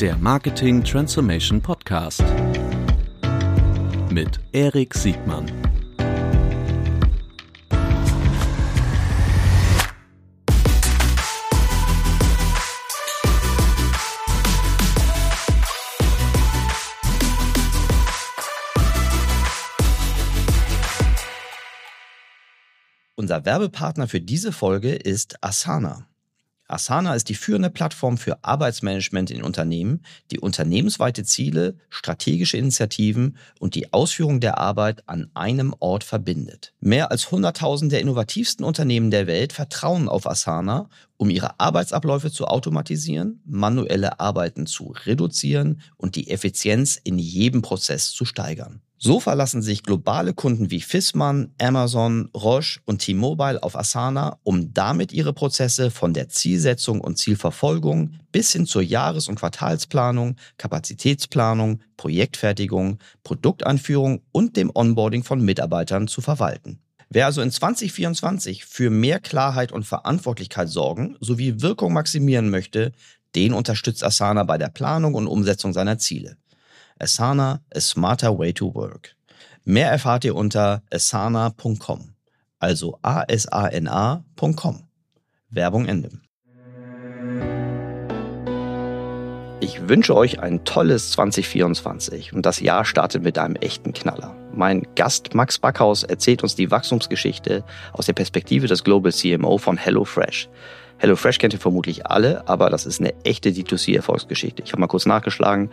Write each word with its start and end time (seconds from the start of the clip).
Der 0.00 0.16
Marketing 0.16 0.82
Transformation 0.82 1.62
Podcast 1.62 2.24
mit 4.10 4.40
Erik 4.52 4.92
Siegmann. 4.92 5.46
Unser 23.14 23.44
Werbepartner 23.44 24.08
für 24.08 24.20
diese 24.20 24.50
Folge 24.50 24.92
ist 24.94 25.42
Asana. 25.42 26.08
Asana 26.74 27.14
ist 27.14 27.28
die 27.28 27.36
führende 27.36 27.70
Plattform 27.70 28.18
für 28.18 28.42
Arbeitsmanagement 28.42 29.30
in 29.30 29.44
Unternehmen, 29.44 30.02
die 30.32 30.40
unternehmensweite 30.40 31.22
Ziele, 31.22 31.76
strategische 31.88 32.56
Initiativen 32.56 33.36
und 33.60 33.76
die 33.76 33.92
Ausführung 33.92 34.40
der 34.40 34.58
Arbeit 34.58 35.04
an 35.06 35.30
einem 35.34 35.74
Ort 35.78 36.02
verbindet. 36.02 36.72
Mehr 36.80 37.12
als 37.12 37.28
100.000 37.28 37.90
der 37.90 38.00
innovativsten 38.00 38.64
Unternehmen 38.64 39.12
der 39.12 39.28
Welt 39.28 39.52
vertrauen 39.52 40.08
auf 40.08 40.26
Asana, 40.26 40.88
um 41.16 41.30
ihre 41.30 41.60
Arbeitsabläufe 41.60 42.32
zu 42.32 42.46
automatisieren, 42.46 43.40
manuelle 43.46 44.18
Arbeiten 44.18 44.66
zu 44.66 44.94
reduzieren 45.06 45.80
und 45.96 46.16
die 46.16 46.28
Effizienz 46.28 47.00
in 47.02 47.20
jedem 47.20 47.62
Prozess 47.62 48.10
zu 48.10 48.24
steigern. 48.24 48.80
So 49.06 49.20
verlassen 49.20 49.60
sich 49.60 49.82
globale 49.82 50.32
Kunden 50.32 50.70
wie 50.70 50.80
Fissmann, 50.80 51.52
Amazon, 51.60 52.30
Roche 52.34 52.80
und 52.86 53.00
T-Mobile 53.00 53.62
auf 53.62 53.76
Asana, 53.76 54.38
um 54.44 54.72
damit 54.72 55.12
ihre 55.12 55.34
Prozesse 55.34 55.90
von 55.90 56.14
der 56.14 56.30
Zielsetzung 56.30 57.02
und 57.02 57.18
Zielverfolgung 57.18 58.14
bis 58.32 58.52
hin 58.52 58.64
zur 58.64 58.80
Jahres- 58.80 59.28
und 59.28 59.38
Quartalsplanung, 59.38 60.36
Kapazitätsplanung, 60.56 61.80
Projektfertigung, 61.98 62.98
Produktanführung 63.24 64.22
und 64.32 64.56
dem 64.56 64.70
Onboarding 64.74 65.22
von 65.22 65.44
Mitarbeitern 65.44 66.08
zu 66.08 66.22
verwalten. 66.22 66.78
Wer 67.10 67.26
also 67.26 67.42
in 67.42 67.50
2024 67.50 68.64
für 68.64 68.88
mehr 68.88 69.20
Klarheit 69.20 69.70
und 69.70 69.84
Verantwortlichkeit 69.84 70.70
sorgen 70.70 71.18
sowie 71.20 71.60
Wirkung 71.60 71.92
maximieren 71.92 72.48
möchte, 72.48 72.92
den 73.34 73.52
unterstützt 73.52 74.02
Asana 74.02 74.44
bei 74.44 74.56
der 74.56 74.68
Planung 74.68 75.12
und 75.12 75.26
Umsetzung 75.26 75.74
seiner 75.74 75.98
Ziele. 75.98 76.38
Asana, 76.98 77.60
a 77.74 77.80
smarter 77.80 78.38
way 78.38 78.52
to 78.52 78.74
work. 78.74 79.14
Mehr 79.64 79.90
erfahrt 79.90 80.24
ihr 80.24 80.34
unter 80.34 80.82
asana.com. 80.92 82.14
Also 82.58 82.98
A-S-A-N-A.com. 83.02 84.84
Werbung 85.50 85.86
Ende. 85.86 86.10
Ich 89.60 89.88
wünsche 89.88 90.14
euch 90.14 90.40
ein 90.40 90.64
tolles 90.64 91.12
2024 91.12 92.34
und 92.34 92.44
das 92.44 92.60
Jahr 92.60 92.84
startet 92.84 93.22
mit 93.22 93.38
einem 93.38 93.56
echten 93.56 93.94
Knaller. 93.94 94.36
Mein 94.52 94.86
Gast 94.94 95.34
Max 95.34 95.58
Backhaus 95.58 96.02
erzählt 96.02 96.42
uns 96.42 96.54
die 96.54 96.70
Wachstumsgeschichte 96.70 97.64
aus 97.92 98.04
der 98.04 98.12
Perspektive 98.12 98.66
des 98.66 98.84
Global 98.84 99.10
CMO 99.10 99.56
von 99.56 99.78
HelloFresh. 99.78 100.50
HelloFresh 100.98 101.38
kennt 101.38 101.54
ihr 101.54 101.60
vermutlich 101.60 102.06
alle, 102.06 102.46
aber 102.46 102.68
das 102.68 102.84
ist 102.84 103.00
eine 103.00 103.14
echte 103.24 103.50
D2C-Erfolgsgeschichte. 103.50 104.62
Ich 104.62 104.72
habe 104.72 104.80
mal 104.80 104.86
kurz 104.86 105.06
nachgeschlagen. 105.06 105.70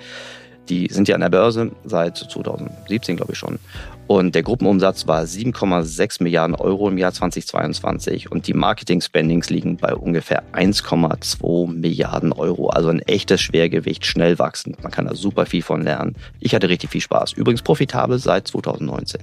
Die 0.69 0.87
sind 0.91 1.07
ja 1.07 1.15
an 1.15 1.21
der 1.21 1.29
Börse 1.29 1.71
seit 1.83 2.17
2017, 2.17 3.17
glaube 3.17 3.33
ich 3.33 3.39
schon. 3.39 3.59
Und 4.07 4.35
der 4.35 4.43
Gruppenumsatz 4.43 5.07
war 5.07 5.23
7,6 5.23 6.21
Milliarden 6.21 6.55
Euro 6.55 6.89
im 6.89 6.97
Jahr 6.97 7.13
2022 7.13 8.29
und 8.29 8.45
die 8.45 8.53
Marketing-Spendings 8.53 9.49
liegen 9.49 9.77
bei 9.77 9.95
ungefähr 9.95 10.43
1,2 10.51 11.71
Milliarden 11.71 12.33
Euro. 12.33 12.69
Also 12.69 12.89
ein 12.89 12.99
echtes 12.99 13.39
Schwergewicht, 13.39 14.05
schnell 14.05 14.37
wachsend. 14.37 14.83
Man 14.83 14.91
kann 14.91 15.05
da 15.05 15.15
super 15.15 15.45
viel 15.45 15.61
von 15.61 15.81
lernen. 15.81 16.15
Ich 16.41 16.53
hatte 16.53 16.67
richtig 16.67 16.89
viel 16.89 16.99
Spaß. 16.99 17.31
Übrigens 17.33 17.61
profitabel 17.61 18.19
seit 18.19 18.49
2019. 18.49 19.21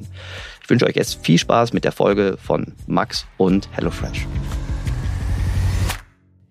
Ich 0.63 0.71
wünsche 0.71 0.87
euch 0.87 0.97
jetzt 0.97 1.25
viel 1.25 1.39
Spaß 1.39 1.75
mit 1.75 1.85
der 1.85 1.93
Folge 1.93 2.39
von 2.43 2.73
Max 2.87 3.27
und 3.37 3.69
HelloFresh. 3.73 4.27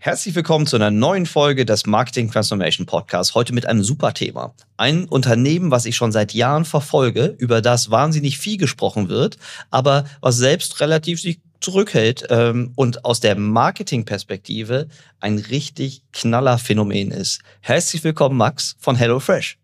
Herzlich 0.07 0.35
willkommen 0.35 0.66
zu 0.66 0.78
einer 0.78 0.90
neuen 0.90 1.25
Folge 1.25 1.66
des 1.66 1.85
Marketing 1.85 2.31
Transformation 2.31 2.85
Podcasts. 2.85 3.35
Heute 3.35 3.53
mit 3.53 3.66
einem 3.66 3.84
super 3.84 4.13
Thema. 4.13 4.53
Ein 4.78 5.03
Unternehmen, 5.03 5.69
was 5.69 5.84
ich 5.84 5.97
schon 5.97 6.13
seit 6.13 6.34
Jahren 6.34 6.63
verfolge, 6.63 7.35
über 7.40 7.62
das 7.62 7.91
wahnsinnig 7.91 8.38
viel 8.38 8.56
gesprochen 8.56 9.09
wird, 9.09 9.38
aber 9.69 10.06
was 10.22 10.38
selbst 10.38 10.79
relativ 10.79 11.19
sich 11.19 11.41
zurückhält 11.59 12.25
ähm, 12.29 12.72
und 12.75 13.03
aus 13.03 13.19
der 13.19 13.38
Marketingperspektive 13.38 14.88
ein 15.19 15.40
richtig 15.40 16.03
knaller 16.13 16.57
Phänomen 16.57 17.12
ist. 17.12 17.41
Herzlich 17.59 18.01
willkommen, 18.06 18.38
Max 18.38 18.78
von 18.79 18.95
HelloFresh. 18.95 19.57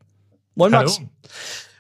Moin, 0.55 0.71
Max. 0.71 0.97
Hallo. 0.97 1.09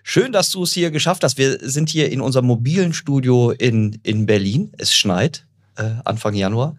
Schön, 0.03 0.31
dass 0.31 0.51
du 0.51 0.63
es 0.63 0.71
hier 0.71 0.89
geschafft 0.89 1.25
hast. 1.25 1.37
Wir 1.37 1.57
sind 1.59 1.89
hier 1.89 2.09
in 2.13 2.21
unserem 2.21 2.45
mobilen 2.45 2.93
Studio 2.93 3.51
in, 3.51 3.99
in 4.03 4.25
Berlin. 4.25 4.71
Es 4.77 4.95
schneit 4.95 5.45
äh, 5.75 5.95
Anfang 6.05 6.33
Januar. 6.33 6.77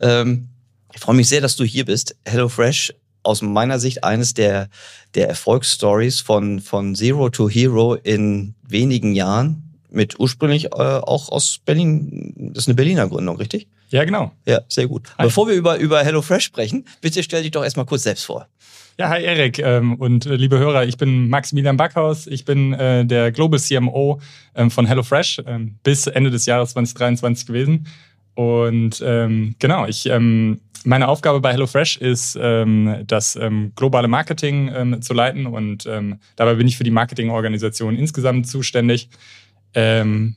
Ähm, 0.00 0.48
ich 0.92 1.00
freue 1.00 1.16
mich 1.16 1.28
sehr, 1.28 1.40
dass 1.40 1.56
du 1.56 1.64
hier 1.64 1.84
bist. 1.84 2.16
HelloFresh, 2.24 2.94
aus 3.22 3.42
meiner 3.42 3.78
Sicht 3.78 4.04
eines 4.04 4.34
der, 4.34 4.68
der 5.14 5.28
Erfolgsstories 5.28 6.20
von, 6.20 6.60
von 6.60 6.94
Zero 6.94 7.28
to 7.28 7.48
Hero 7.48 7.94
in 7.94 8.54
wenigen 8.62 9.14
Jahren. 9.14 9.66
Mit 9.90 10.20
ursprünglich 10.20 10.66
äh, 10.66 10.68
auch 10.78 11.30
aus 11.30 11.58
Berlin. 11.64 12.52
Das 12.54 12.64
ist 12.64 12.68
eine 12.68 12.76
Berliner 12.76 13.08
Gründung, 13.08 13.36
richtig? 13.36 13.66
Ja, 13.88 14.04
genau. 14.04 14.32
Ja, 14.46 14.60
sehr 14.68 14.86
gut. 14.86 15.08
Hi. 15.18 15.26
Bevor 15.26 15.48
wir 15.48 15.54
über, 15.54 15.78
über 15.78 16.04
HelloFresh 16.04 16.44
sprechen, 16.44 16.86
bitte 17.00 17.22
stell 17.24 17.42
dich 17.42 17.50
doch 17.50 17.64
erstmal 17.64 17.86
kurz 17.86 18.04
selbst 18.04 18.24
vor. 18.24 18.46
Ja, 18.98 19.08
hi 19.08 19.24
Erik 19.24 19.58
ähm, 19.58 19.94
und 19.94 20.26
äh, 20.26 20.36
liebe 20.36 20.58
Hörer, 20.58 20.84
ich 20.84 20.98
bin 20.98 21.30
Maximilian 21.30 21.78
Backhaus, 21.78 22.26
ich 22.26 22.44
bin 22.44 22.74
äh, 22.74 23.06
der 23.06 23.32
Global 23.32 23.58
CMO 23.58 24.20
ähm, 24.54 24.70
von 24.70 24.84
HelloFresh 24.84 25.42
ähm, 25.46 25.78
bis 25.82 26.06
Ende 26.06 26.30
des 26.30 26.44
Jahres 26.44 26.72
2023 26.72 27.46
gewesen. 27.46 27.86
Und 28.34 29.02
ähm, 29.04 29.54
genau, 29.58 29.86
ich 29.86 30.06
ähm, 30.06 30.60
meine 30.84 31.08
Aufgabe 31.08 31.40
bei 31.40 31.52
HelloFresh 31.52 31.98
ist, 31.98 32.38
ähm, 32.40 33.04
das 33.06 33.36
ähm, 33.36 33.72
globale 33.76 34.08
Marketing 34.08 34.70
ähm, 34.74 35.02
zu 35.02 35.12
leiten 35.12 35.46
und 35.46 35.86
ähm, 35.86 36.18
dabei 36.36 36.54
bin 36.54 36.66
ich 36.66 36.76
für 36.76 36.84
die 36.84 36.90
Marketingorganisation 36.90 37.96
insgesamt 37.96 38.46
zuständig. 38.46 39.10
Ähm, 39.74 40.36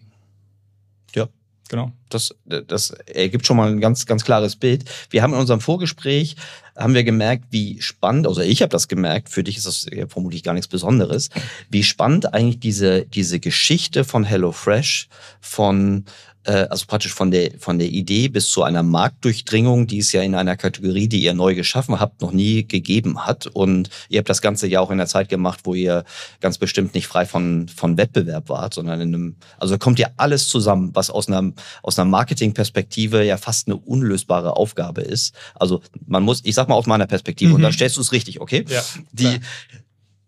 ja, 1.15 1.27
genau. 1.69 1.91
Das, 2.13 2.35
das 2.46 2.91
ergibt 2.91 3.46
schon 3.46 3.57
mal 3.57 3.69
ein 3.69 3.79
ganz, 3.79 4.06
ganz 4.06 4.24
klares 4.24 4.56
Bild. 4.56 4.85
Wir 5.09 5.22
haben 5.24 5.34
in 5.34 5.40
unserem 5.40 5.62
Vorgespräch 5.62 6.35
haben 6.75 6.96
wir 6.96 7.03
gemerkt, 7.03 7.46
wie 7.51 7.81
spannend, 7.81 8.25
also 8.25 8.41
ich 8.41 8.62
habe 8.63 8.72
das 8.72 8.88
gemerkt, 8.88 9.29
für 9.29 9.44
dich 9.44 9.57
ist 9.57 9.68
das 9.68 9.85
vermutlich 10.07 10.41
gar 10.41 10.53
nichts 10.53 10.68
Besonderes, 10.68 11.29
wie 11.69 11.84
spannend 11.84 12.34
eigentlich 12.34 12.59
diese, 12.59 13.06
diese 13.06 13.40
Geschichte 13.40 14.03
von 14.03 14.23
HelloFresh, 14.23 15.07
von 15.40 16.06
äh, 16.46 16.68
also 16.69 16.85
praktisch 16.88 17.13
von 17.13 17.31
der, 17.31 17.52
von 17.59 17.79
der 17.79 17.90
Idee 17.90 18.28
bis 18.28 18.50
zu 18.50 18.63
einer 18.63 18.84
Marktdurchdringung, 18.84 19.88
die 19.88 20.00
es 20.00 20.12
ja 20.12 20.22
in 20.22 20.35
einer 20.35 20.57
Kategorie, 20.57 21.07
die 21.07 21.23
ihr 21.23 21.34
neu 21.34 21.56
geschaffen 21.56 22.00
habt, 22.00 22.22
noch 22.22 22.31
nie 22.31 22.68
gegeben 22.68 23.25
hat. 23.25 23.47
Und 23.47 23.90
ihr 24.09 24.19
habt 24.19 24.29
das 24.29 24.41
Ganze 24.41 24.68
ja 24.68 24.79
auch 24.79 24.91
in 24.91 24.97
der 24.97 25.07
Zeit 25.07 25.29
gemacht, 25.29 25.62
wo 25.63 25.73
ihr 25.73 26.03
ganz 26.41 26.57
bestimmt 26.57 26.94
nicht 26.94 27.07
frei 27.07 27.25
von, 27.25 27.68
von 27.69 27.97
Wettbewerb 27.97 28.50
wart, 28.50 28.73
sondern 28.73 29.02
in 29.02 29.16
einem, 29.16 29.35
also 29.57 29.78
kommt 29.78 30.00
ja 30.00 30.09
alles 30.18 30.47
zusammen, 30.47 30.91
was 30.94 31.09
aus 31.09 31.28
einer, 31.28 31.53
aus 31.81 31.97
einer 31.97 32.03
Marketingperspektive 32.09 33.24
ja 33.24 33.38
fast 33.38 33.68
eine 33.68 33.78
unlösbare 33.78 34.56
Aufgabe 34.56 35.02
ist. 35.02 35.34
Also 35.56 35.81
man 36.06 36.24
muss, 36.24 36.41
ich 36.44 36.56
sag 36.56 36.69
mal 36.69 36.75
aus 36.75 36.86
meiner 36.86 37.08
Perspektive, 37.08 37.50
mhm. 37.50 37.56
und 37.56 37.62
dann 37.62 37.74
stellst 37.74 37.97
du 37.97 38.02
es 38.02 38.12
richtig, 38.12 38.41
okay? 38.41 38.66
Ja, 38.68 38.84
die, 39.12 39.40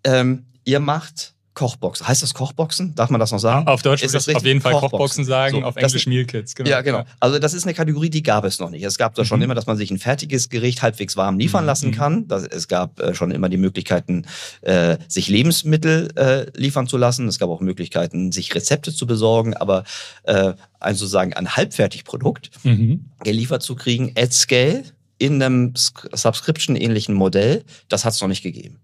ähm, 0.04 0.46
ihr 0.64 0.80
macht 0.80 1.35
Kochboxen. 1.56 2.08
Heißt 2.08 2.22
das 2.22 2.34
Kochboxen? 2.34 2.94
Darf 2.96 3.10
man 3.10 3.20
das 3.20 3.32
noch 3.32 3.40
sagen? 3.40 3.68
Auf 3.68 3.82
Deutsch 3.82 4.04
würde 4.04 4.18
ich 4.18 4.36
auf 4.36 4.46
jeden 4.46 4.62
Fall 4.62 4.74
Kochboxen, 4.74 4.92
Kochboxen 4.92 5.26
sagen, 5.26 5.62
so, 5.62 5.64
auf 5.64 5.78
Englisch 5.78 6.06
Meal 6.06 6.26
Kits. 6.26 6.54
Genau. 6.54 6.70
Ja, 6.70 6.82
genau. 6.82 7.04
Also 7.20 7.40
das 7.40 7.54
ist 7.54 7.64
eine 7.64 7.74
Kategorie, 7.74 8.10
die 8.10 8.22
gab 8.22 8.44
es 8.44 8.60
noch 8.60 8.70
nicht. 8.70 8.84
Es 8.84 8.98
gab 8.98 9.16
da 9.16 9.26
schon 9.26 9.40
mhm. 9.40 9.46
immer, 9.46 9.56
dass 9.56 9.66
man 9.66 9.78
sich 9.78 9.90
ein 9.90 9.98
fertiges 9.98 10.50
Gericht 10.50 10.82
halbwegs 10.82 11.16
warm 11.18 11.40
liefern 11.40 11.64
mhm. 11.64 11.68
lassen 11.68 11.92
kann. 11.92 12.28
Das, 12.28 12.44
es 12.44 12.68
gab 12.68 13.00
äh, 13.00 13.16
schon 13.16 13.32
immer 13.32 13.50
die 13.50 13.58
Möglichkeiten, 13.58 14.28
äh, 14.62 14.98
sich 15.08 15.30
Lebensmittel 15.30 16.10
äh, 16.16 16.60
liefern 16.60 16.88
zu 16.88 16.98
lassen. 16.98 17.28
Es 17.28 17.40
gab 17.40 17.50
auch 17.50 17.62
Möglichkeiten, 17.62 18.34
sich 18.34 18.54
Rezepte 18.54 18.94
zu 18.94 19.08
besorgen, 19.08 19.56
aber 19.56 19.86
äh, 20.24 20.54
ein 20.82 20.96
sozusagen 20.96 21.34
ein 21.34 21.56
Halbfertigprodukt 21.56 22.52
mhm. 22.64 23.06
geliefert 23.24 23.64
zu 23.64 23.76
kriegen, 23.76 24.12
at 24.18 24.34
scale, 24.34 24.84
in 25.18 25.42
einem 25.42 25.74
Subscription-ähnlichen 25.76 27.16
Modell, 27.16 27.64
das 27.88 28.04
hat 28.04 28.14
es 28.14 28.22
noch 28.22 28.28
nicht 28.28 28.44
gegeben. 28.44 28.80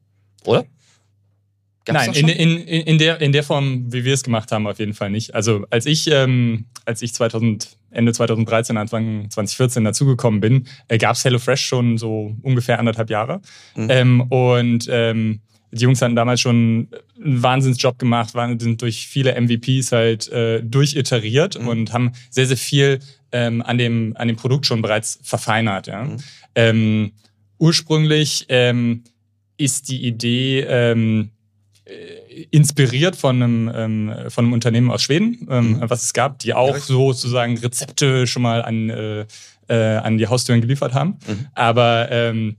Oder? 0.46 0.66
Gab's 1.86 2.08
Nein, 2.08 2.14
in, 2.14 2.30
in, 2.30 2.82
in, 2.82 2.98
der, 3.00 3.22
in 3.22 3.32
der 3.32 3.44
Form, 3.44 3.92
wie 3.92 4.06
wir 4.06 4.14
es 4.14 4.24
gemacht 4.24 4.52
haben, 4.52 4.68
auf 4.68 4.78
jeden 4.78 4.94
Fall 4.94 5.10
nicht. 5.10 5.34
Also 5.34 5.66
als 5.72 5.88
ich, 5.88 6.08
ähm, 6.12 6.66
als 6.86 7.02
ich 7.02 7.14
2000, 7.14 7.78
Ende 7.90 8.14
2013, 8.14 8.78
Anfang 8.78 9.30
2014 9.30 9.84
dazugekommen 9.84 10.40
bin, 10.42 10.68
äh, 10.88 10.98
gab 10.98 11.16
es 11.16 11.26
HelloFresh 11.26 11.66
schon 11.66 11.98
so 11.98 12.36
ungefähr 12.44 12.78
anderthalb 12.78 13.10
Jahre. 13.10 13.42
Mhm. 13.76 13.88
Ähm, 13.90 14.22
und 14.22 14.88
ähm, 14.92 15.42
die 15.72 15.84
Jungs 15.84 16.02
hatten 16.02 16.16
damals 16.16 16.42
schon 16.42 16.90
einen 17.24 17.42
Wahnsinnsjob 17.42 17.98
gemacht, 17.98 18.36
waren, 18.36 18.60
sind 18.60 18.82
durch 18.82 19.08
viele 19.08 19.40
MVPs 19.40 19.92
halt 19.92 20.30
äh, 20.30 20.62
durchiteriert 20.62 21.60
mhm. 21.60 21.68
und 21.68 21.94
haben 21.94 22.12
sehr, 22.30 22.46
sehr 22.46 22.58
viel 22.58 23.00
ähm, 23.32 23.62
an, 23.62 23.78
dem, 23.78 24.14
an 24.18 24.28
dem 24.28 24.38
Produkt 24.38 24.66
schon 24.66 24.82
bereits 24.82 25.20
verfeinert. 25.24 25.88
Ja? 25.88 26.04
Mhm. 26.04 26.18
Ähm, 26.56 27.12
ursprünglich 27.58 28.46
ähm, 28.50 29.04
ist 29.58 29.90
die 29.90 30.06
Idee 30.06 30.62
ähm, 30.62 31.32
äh, 31.32 31.41
inspiriert 32.52 33.16
von 33.16 33.42
einem, 33.42 33.72
ähm, 33.74 34.14
von 34.30 34.46
einem 34.46 34.54
Unternehmen 34.54 34.92
aus 34.92 35.04
Schweden, 35.04 35.48
ähm, 35.50 35.72
mhm. 35.74 35.90
was 35.90 36.04
es 36.04 36.14
gab, 36.14 36.40
die 36.40 36.54
auch 36.54 36.76
ja, 36.76 36.80
sozusagen 36.80 37.58
Rezepte 37.58 38.28
schon 38.28 38.42
mal 38.42 38.62
an, 38.62 38.90
äh, 38.90 39.26
äh, 39.68 39.98
an 39.98 40.18
die 40.18 40.28
Haustüren 40.28 40.62
geliefert 40.62 40.94
haben. 40.94 41.20
Mhm. 41.28 41.48
Aber 41.54 42.12
ähm, 42.12 42.58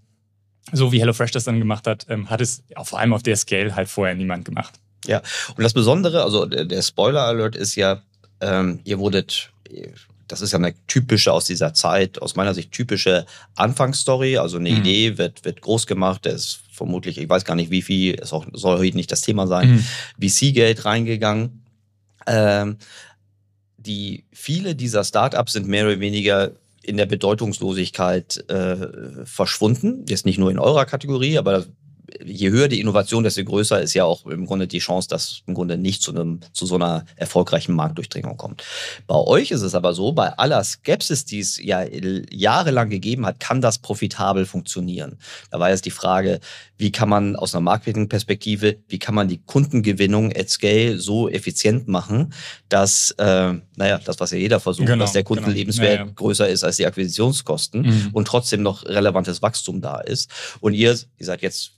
so 0.73 0.93
wie 0.93 1.01
HelloFresh 1.01 1.33
das 1.33 1.45
dann 1.45 1.59
gemacht 1.59 1.87
hat, 1.87 2.07
ähm, 2.09 2.31
hat 2.31 2.41
es 2.41 2.63
vor 2.85 2.99
allem 2.99 3.13
auf 3.13 3.23
der 3.23 3.37
Scale 3.37 3.75
halt 3.75 3.89
vorher 3.89 4.15
niemand 4.15 4.45
gemacht. 4.45 4.75
Ja, 5.07 5.21
und 5.57 5.63
das 5.63 5.73
Besondere, 5.73 6.23
also 6.23 6.47
der 6.47 6.81
Spoiler-Alert 6.81 7.57
ist 7.57 7.75
ja, 7.75 8.03
ähm, 8.41 8.81
ihr 8.85 8.99
wurdet 8.99 9.51
das 10.33 10.41
ist 10.41 10.53
ja 10.53 10.59
eine 10.59 10.75
typische 10.87 11.31
aus 11.31 11.45
dieser 11.45 11.75
Zeit, 11.75 12.21
aus 12.23 12.37
meiner 12.37 12.55
Sicht 12.55 12.73
typische 12.73 13.27
Anfangsstory. 13.55 14.39
Also 14.39 14.57
eine 14.57 14.71
mhm. 14.71 14.79
Idee 14.79 15.19
wird, 15.19 15.45
wird 15.45 15.61
groß 15.61 15.87
gemacht, 15.87 16.25
der 16.25 16.33
ist 16.33 16.61
vermutlich, 16.83 17.19
ich 17.19 17.29
weiß 17.29 17.45
gar 17.45 17.55
nicht 17.55 17.71
wie 17.71 17.83
viel, 17.83 18.17
es 18.21 18.31
soll 18.31 18.79
heute 18.79 18.97
nicht 18.97 19.13
das 19.13 19.21
Thema 19.21 19.47
sein, 19.47 19.85
mhm. 20.19 20.29
VC-Geld 20.29 20.85
reingegangen. 20.85 21.63
Ähm, 22.27 22.77
die 23.77 24.25
viele 24.33 24.75
dieser 24.75 25.05
Startups 25.05 25.53
sind 25.53 25.69
mehr 25.69 25.87
oder 25.87 26.01
weniger 26.01 26.53
in 26.83 26.97
der 26.97 27.07
Bedeutungslosigkeit 27.07 28.49
äh, 28.51 29.25
verschwunden. 29.25 30.05
Jetzt 30.09 30.27
nicht 30.27 30.39
nur 30.39 30.51
in 30.51 30.59
eurer 30.59 30.85
Kategorie, 30.85 31.39
aber 31.39 31.65
je 32.25 32.51
höher 32.51 32.69
die 32.69 32.81
Innovation, 32.81 33.25
desto 33.25 33.45
größer 33.45 33.81
ist 33.83 33.95
ja 33.95 34.05
auch 34.05 34.27
im 34.27 34.47
Grunde 34.47 34.67
die 34.67 34.79
Chance, 34.79 35.09
dass 35.09 35.43
im 35.47 35.55
Grunde 35.55 35.77
nicht 35.77 36.03
zu, 36.03 36.13
einem, 36.13 36.41
zu 36.53 36.67
so 36.67 36.77
einer 36.77 37.05
erfolgreichen 37.17 37.75
Marktdurchdringung 37.75 38.37
kommt. 38.37 38.63
Bei 39.07 39.17
euch 39.17 39.51
ist 39.51 39.63
es 39.63 39.75
aber 39.75 39.95
so, 39.95 40.13
bei 40.13 40.37
aller 40.39 40.63
Skepsis, 40.63 41.25
die 41.25 41.41
es 41.41 41.63
ja 41.63 41.85
jahrelang 42.31 42.91
gegeben 42.91 43.27
hat, 43.27 43.41
kann 43.41 43.61
das 43.61 43.79
profitabel 43.79 44.47
funktionieren. 44.47 45.19
Da 45.51 45.59
war 45.59 45.71
jetzt 45.71 45.87
die 45.87 45.91
Frage, 45.91 46.41
wie 46.77 46.93
kann 46.93 47.09
man 47.09 47.37
aus 47.37 47.55
einer 47.55 47.63
Marketingperspektive, 47.63 48.77
wie 48.89 48.99
kann 48.99 49.15
man 49.15 49.29
die 49.29 49.39
Kundengewinnung 49.39 50.33
at 50.37 50.51
scale 50.51 50.99
so 50.99 51.29
effizient 51.29 51.89
machen, 51.89 52.33
dass, 52.69 53.13
äh, 53.19 53.55
naja, 53.77 53.99
das, 54.05 54.21
was 54.21 54.31
ja 54.33 54.39
jeder 54.39 54.61
versucht, 54.61 54.87
genau, 54.87 55.05
dass 55.05 55.13
der. 55.13 55.23
Kundenlebenswert 55.23 55.91
genau. 55.91 56.03
ja, 56.03 56.09
ja. 56.09 56.15
größer 56.15 56.49
ist 56.49 56.65
als 56.65 56.77
die 56.77 56.87
Akquisitionskosten 56.87 57.83
mhm. 57.83 58.11
und 58.13 58.27
trotzdem 58.27 58.63
noch 58.63 58.85
relevantes 58.85 59.43
Wachstum 59.43 59.81
da 59.81 60.01
ist. 60.01 60.31
Und 60.61 60.75
ihr, 60.75 60.99
ihr 61.19 61.27
seid 61.27 61.43
jetzt 61.43 61.73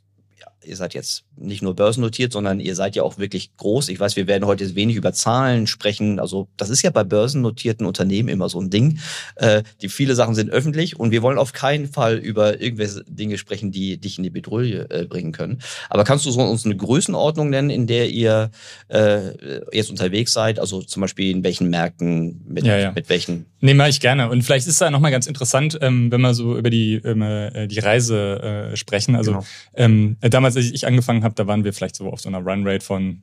ihr 0.64 0.76
seid 0.76 0.94
jetzt 0.94 1.24
nicht 1.36 1.62
nur 1.62 1.74
börsennotiert, 1.74 2.32
sondern 2.32 2.60
ihr 2.60 2.74
seid 2.74 2.96
ja 2.96 3.02
auch 3.02 3.18
wirklich 3.18 3.56
groß. 3.56 3.88
Ich 3.88 4.00
weiß, 4.00 4.16
wir 4.16 4.26
werden 4.26 4.46
heute 4.46 4.74
wenig 4.74 4.96
über 4.96 5.12
Zahlen 5.12 5.66
sprechen. 5.66 6.18
Also 6.18 6.48
das 6.56 6.70
ist 6.70 6.82
ja 6.82 6.90
bei 6.90 7.04
börsennotierten 7.04 7.86
Unternehmen 7.86 8.28
immer 8.28 8.48
so 8.48 8.60
ein 8.60 8.70
Ding. 8.70 8.98
Äh, 9.36 9.62
die 9.82 9.88
viele 9.88 10.14
Sachen 10.14 10.34
sind 10.34 10.50
öffentlich 10.50 10.98
und 10.98 11.10
wir 11.10 11.22
wollen 11.22 11.38
auf 11.38 11.52
keinen 11.52 11.88
Fall 11.88 12.16
über 12.16 12.60
irgendwelche 12.60 13.04
Dinge 13.08 13.38
sprechen, 13.38 13.72
die 13.72 13.98
dich 13.98 14.18
in 14.18 14.24
die 14.24 14.30
Bedrohung 14.30 14.54
äh, 14.54 15.06
bringen 15.08 15.32
können. 15.32 15.58
Aber 15.90 16.04
kannst 16.04 16.26
du 16.26 16.30
so 16.30 16.40
uns 16.40 16.64
eine 16.64 16.76
Größenordnung 16.76 17.50
nennen, 17.50 17.70
in 17.70 17.86
der 17.86 18.10
ihr 18.10 18.50
äh, 18.88 19.76
jetzt 19.76 19.90
unterwegs 19.90 20.32
seid? 20.32 20.60
Also 20.60 20.82
zum 20.82 21.00
Beispiel 21.00 21.30
in 21.30 21.42
welchen 21.42 21.70
Märkten, 21.70 22.44
mit, 22.46 22.64
ja, 22.64 22.78
ja. 22.78 22.92
mit 22.92 23.08
welchen? 23.08 23.46
Nee, 23.60 23.74
mache 23.74 23.88
ich 23.88 24.00
gerne. 24.00 24.28
Und 24.28 24.42
vielleicht 24.42 24.68
ist 24.68 24.80
da 24.80 24.90
nochmal 24.90 25.10
ganz 25.10 25.26
interessant, 25.26 25.78
ähm, 25.80 26.12
wenn 26.12 26.20
wir 26.20 26.34
so 26.34 26.56
über 26.56 26.70
die, 26.70 26.96
ähm, 27.04 27.22
äh, 27.22 27.66
die 27.66 27.80
Reise 27.80 28.70
äh, 28.72 28.76
sprechen. 28.76 29.16
Also 29.16 29.32
genau. 29.32 29.44
ähm, 29.74 30.16
damals, 30.20 30.56
als 30.56 30.70
ich 30.70 30.86
angefangen 30.86 31.23
habe, 31.24 31.34
da 31.34 31.46
waren 31.46 31.64
wir 31.64 31.72
vielleicht 31.72 31.96
so 31.96 32.10
auf 32.10 32.20
so 32.20 32.28
einer 32.28 32.38
Runrate 32.38 32.84
von 32.84 33.22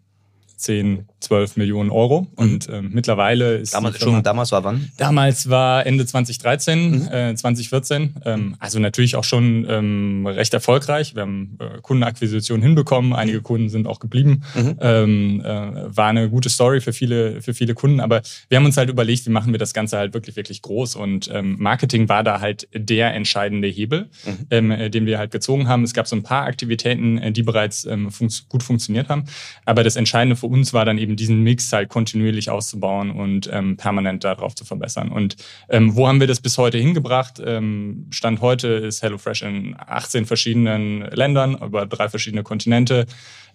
10, 0.62 1.08
12 1.20 1.58
Millionen 1.58 1.90
Euro. 1.90 2.22
Mhm. 2.22 2.28
Und 2.36 2.70
äh, 2.70 2.82
mittlerweile 2.82 3.58
ist. 3.58 3.74
Damals, 3.74 4.00
schon, 4.00 4.22
damals 4.24 4.52
war 4.52 4.64
wann? 4.64 4.92
Damals 4.98 5.50
war 5.50 5.86
Ende 5.86 6.06
2013, 6.06 6.92
mhm. 6.92 7.08
äh, 7.12 7.36
2014. 7.36 8.16
Ähm, 8.26 8.56
also 8.60 8.80
natürlich 8.80 9.16
auch 9.16 9.24
schon 9.24 9.66
ähm, 9.68 10.26
recht 10.28 10.54
erfolgreich. 10.54 11.16
Wir 11.16 11.24
haben 11.24 11.58
äh, 11.60 11.82
Kundenakquisition 11.82 12.62
hinbekommen. 12.62 13.14
Einige 13.14 13.42
Kunden 13.42 13.70
sind 13.70 13.88
auch 13.88 14.00
geblieben. 14.00 14.44
Mhm. 14.56 14.78
Ähm, 14.80 15.42
äh, 15.42 15.98
war 15.98 16.08
eine 16.08 16.30
gute 16.30 16.50
Story 16.50 16.82
für 16.82 16.94
viele, 16.94 17.42
für 17.42 17.54
viele 17.54 17.74
Kunden. 17.74 18.00
Aber 18.00 18.22
wir 18.50 18.58
haben 18.58 18.66
uns 18.66 18.78
halt 18.78 18.90
überlegt, 18.90 19.26
wie 19.26 19.32
machen 19.32 19.52
wir 19.54 19.60
das 19.60 19.74
Ganze 19.74 19.98
halt 19.98 20.14
wirklich, 20.14 20.36
wirklich 20.36 20.62
groß. 20.62 20.96
Und 20.96 21.30
ähm, 21.34 21.56
Marketing 21.60 22.08
war 22.08 22.24
da 22.24 22.40
halt 22.40 22.68
der 22.74 23.14
entscheidende 23.14 23.68
Hebel, 23.68 24.10
mhm. 24.26 24.48
ähm, 24.52 24.72
äh, 24.72 24.90
den 24.90 25.06
wir 25.06 25.18
halt 25.18 25.32
gezogen 25.32 25.68
haben. 25.68 25.84
Es 25.84 25.94
gab 25.94 26.08
so 26.08 26.16
ein 26.16 26.24
paar 26.24 26.46
Aktivitäten, 26.46 27.18
äh, 27.18 27.32
die 27.32 27.44
bereits 27.44 27.86
ähm, 27.86 28.12
fun 28.12 28.30
gut 28.50 28.64
funktioniert 28.64 29.10
haben. 29.10 29.26
Aber 29.66 29.84
das 29.84 29.96
Entscheidende 29.96 30.36
für 30.36 30.51
uns 30.52 30.74
war 30.74 30.84
dann 30.84 30.98
eben 30.98 31.16
diesen 31.16 31.42
Mix 31.42 31.72
halt 31.72 31.88
kontinuierlich 31.88 32.50
auszubauen 32.50 33.10
und 33.10 33.50
ähm, 33.52 33.78
permanent 33.78 34.26
darauf 34.26 34.54
zu 34.54 34.66
verbessern. 34.66 35.10
Und 35.10 35.38
ähm, 35.70 35.96
wo 35.96 36.08
haben 36.08 36.20
wir 36.20 36.28
das 36.28 36.42
bis 36.42 36.58
heute 36.58 36.78
hingebracht? 36.78 37.42
Ähm, 37.44 38.08
Stand 38.10 38.42
heute 38.42 38.68
ist 38.68 39.02
HelloFresh 39.02 39.44
in 39.44 39.76
18 39.80 40.26
verschiedenen 40.26 41.02
Ländern, 41.12 41.56
über 41.56 41.86
drei 41.86 42.10
verschiedene 42.10 42.44
Kontinente. 42.44 43.06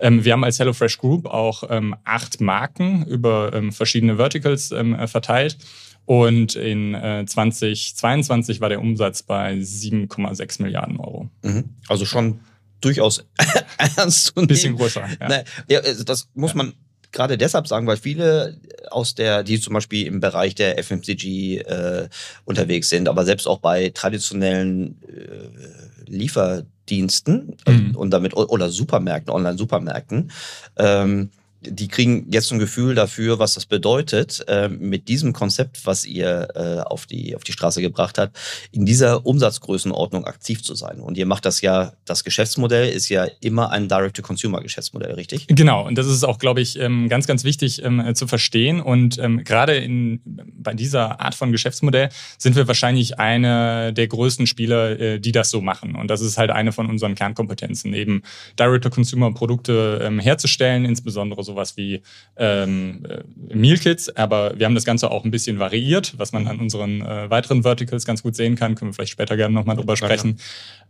Ähm, 0.00 0.24
wir 0.24 0.32
haben 0.32 0.42
als 0.42 0.58
HelloFresh 0.58 0.96
Group 0.96 1.26
auch 1.26 1.64
ähm, 1.68 1.94
acht 2.04 2.40
Marken 2.40 3.04
über 3.06 3.52
ähm, 3.52 3.72
verschiedene 3.72 4.16
Verticals 4.16 4.72
ähm, 4.72 4.96
verteilt. 5.06 5.58
Und 6.06 6.54
in 6.54 6.94
äh, 6.94 7.24
2022 7.26 8.60
war 8.60 8.70
der 8.70 8.80
Umsatz 8.80 9.22
bei 9.22 9.54
7,6 9.54 10.62
Milliarden 10.62 10.98
Euro. 10.98 11.28
Mhm. 11.42 11.64
Also 11.88 12.06
schon 12.06 12.40
durchaus 12.80 13.26
ernst 13.96 14.36
und 14.36 14.44
ein 14.44 14.46
bisschen 14.46 14.76
größer. 14.76 15.06
Ja. 15.20 15.42
ja, 15.68 15.80
also 15.80 16.04
das 16.04 16.28
muss 16.34 16.54
man 16.54 16.74
gerade 17.16 17.38
deshalb 17.38 17.66
sagen, 17.66 17.86
weil 17.86 17.96
viele 17.96 18.58
aus 18.90 19.14
der, 19.14 19.42
die 19.42 19.58
zum 19.58 19.72
Beispiel 19.74 20.06
im 20.06 20.20
Bereich 20.20 20.54
der 20.54 20.78
FMCG 20.82 21.58
äh, 21.58 22.08
unterwegs 22.44 22.90
sind, 22.90 23.08
aber 23.08 23.24
selbst 23.24 23.48
auch 23.48 23.58
bei 23.58 23.88
traditionellen 23.88 25.00
äh, 25.08 26.10
Lieferdiensten 26.10 27.56
mhm. 27.66 27.96
und 27.96 28.10
damit 28.10 28.36
oder 28.36 28.68
Supermärkten, 28.68 29.32
Online-Supermärkten, 29.32 30.30
ähm, 30.76 31.30
die 31.68 31.88
kriegen 31.88 32.26
jetzt 32.30 32.52
ein 32.52 32.58
Gefühl 32.58 32.94
dafür, 32.94 33.38
was 33.38 33.54
das 33.54 33.66
bedeutet, 33.66 34.44
äh, 34.48 34.68
mit 34.68 35.08
diesem 35.08 35.32
Konzept, 35.32 35.84
was 35.84 36.04
ihr 36.04 36.48
äh, 36.54 36.80
auf, 36.80 37.06
die, 37.06 37.34
auf 37.34 37.44
die 37.44 37.52
Straße 37.52 37.80
gebracht 37.80 38.18
habt, 38.18 38.36
in 38.72 38.86
dieser 38.86 39.26
Umsatzgrößenordnung 39.26 40.24
aktiv 40.24 40.62
zu 40.62 40.74
sein. 40.74 41.00
Und 41.00 41.16
ihr 41.18 41.26
macht 41.26 41.44
das 41.44 41.60
ja, 41.60 41.92
das 42.04 42.24
Geschäftsmodell 42.24 42.88
ist 42.88 43.08
ja 43.08 43.26
immer 43.40 43.70
ein 43.70 43.88
Direct-to-Consumer-Geschäftsmodell, 43.88 45.12
richtig? 45.14 45.46
Genau, 45.48 45.86
und 45.86 45.96
das 45.96 46.06
ist 46.06 46.24
auch, 46.24 46.38
glaube 46.38 46.60
ich, 46.60 46.78
ähm, 46.78 47.08
ganz, 47.08 47.26
ganz 47.26 47.44
wichtig 47.44 47.82
ähm, 47.82 48.14
zu 48.14 48.26
verstehen. 48.26 48.80
Und 48.80 49.18
ähm, 49.18 49.44
gerade 49.44 49.76
in, 49.76 50.20
bei 50.24 50.74
dieser 50.74 51.20
Art 51.20 51.34
von 51.34 51.52
Geschäftsmodell 51.52 52.10
sind 52.38 52.56
wir 52.56 52.68
wahrscheinlich 52.68 53.18
eine 53.18 53.92
der 53.92 54.06
größten 54.08 54.46
Spieler, 54.46 54.98
äh, 54.98 55.20
die 55.20 55.32
das 55.32 55.50
so 55.50 55.60
machen. 55.60 55.96
Und 55.96 56.08
das 56.08 56.20
ist 56.20 56.38
halt 56.38 56.50
eine 56.50 56.72
von 56.72 56.88
unseren 56.88 57.14
Kernkompetenzen, 57.14 57.92
eben 57.94 58.22
Direct-to-Consumer-Produkte 58.58 60.12
herzustellen, 60.20 60.84
insbesondere 60.84 61.42
so 61.42 61.55
sowas 61.56 61.76
wie 61.76 62.02
ähm, 62.36 63.04
äh, 63.08 63.54
Meal 63.54 63.78
Kits, 63.78 64.14
aber 64.14 64.58
wir 64.58 64.66
haben 64.66 64.74
das 64.74 64.84
Ganze 64.84 65.10
auch 65.10 65.24
ein 65.24 65.30
bisschen 65.30 65.58
variiert, 65.58 66.14
was 66.18 66.32
man 66.32 66.46
an 66.46 66.60
unseren 66.60 67.00
äh, 67.00 67.30
weiteren 67.30 67.62
Verticals 67.62 68.04
ganz 68.04 68.22
gut 68.22 68.36
sehen 68.36 68.54
kann. 68.56 68.74
Können 68.74 68.90
wir 68.90 68.94
vielleicht 68.94 69.12
später 69.12 69.36
gerne 69.36 69.54
nochmal 69.54 69.76
drüber 69.76 69.96
sprechen. 69.96 70.36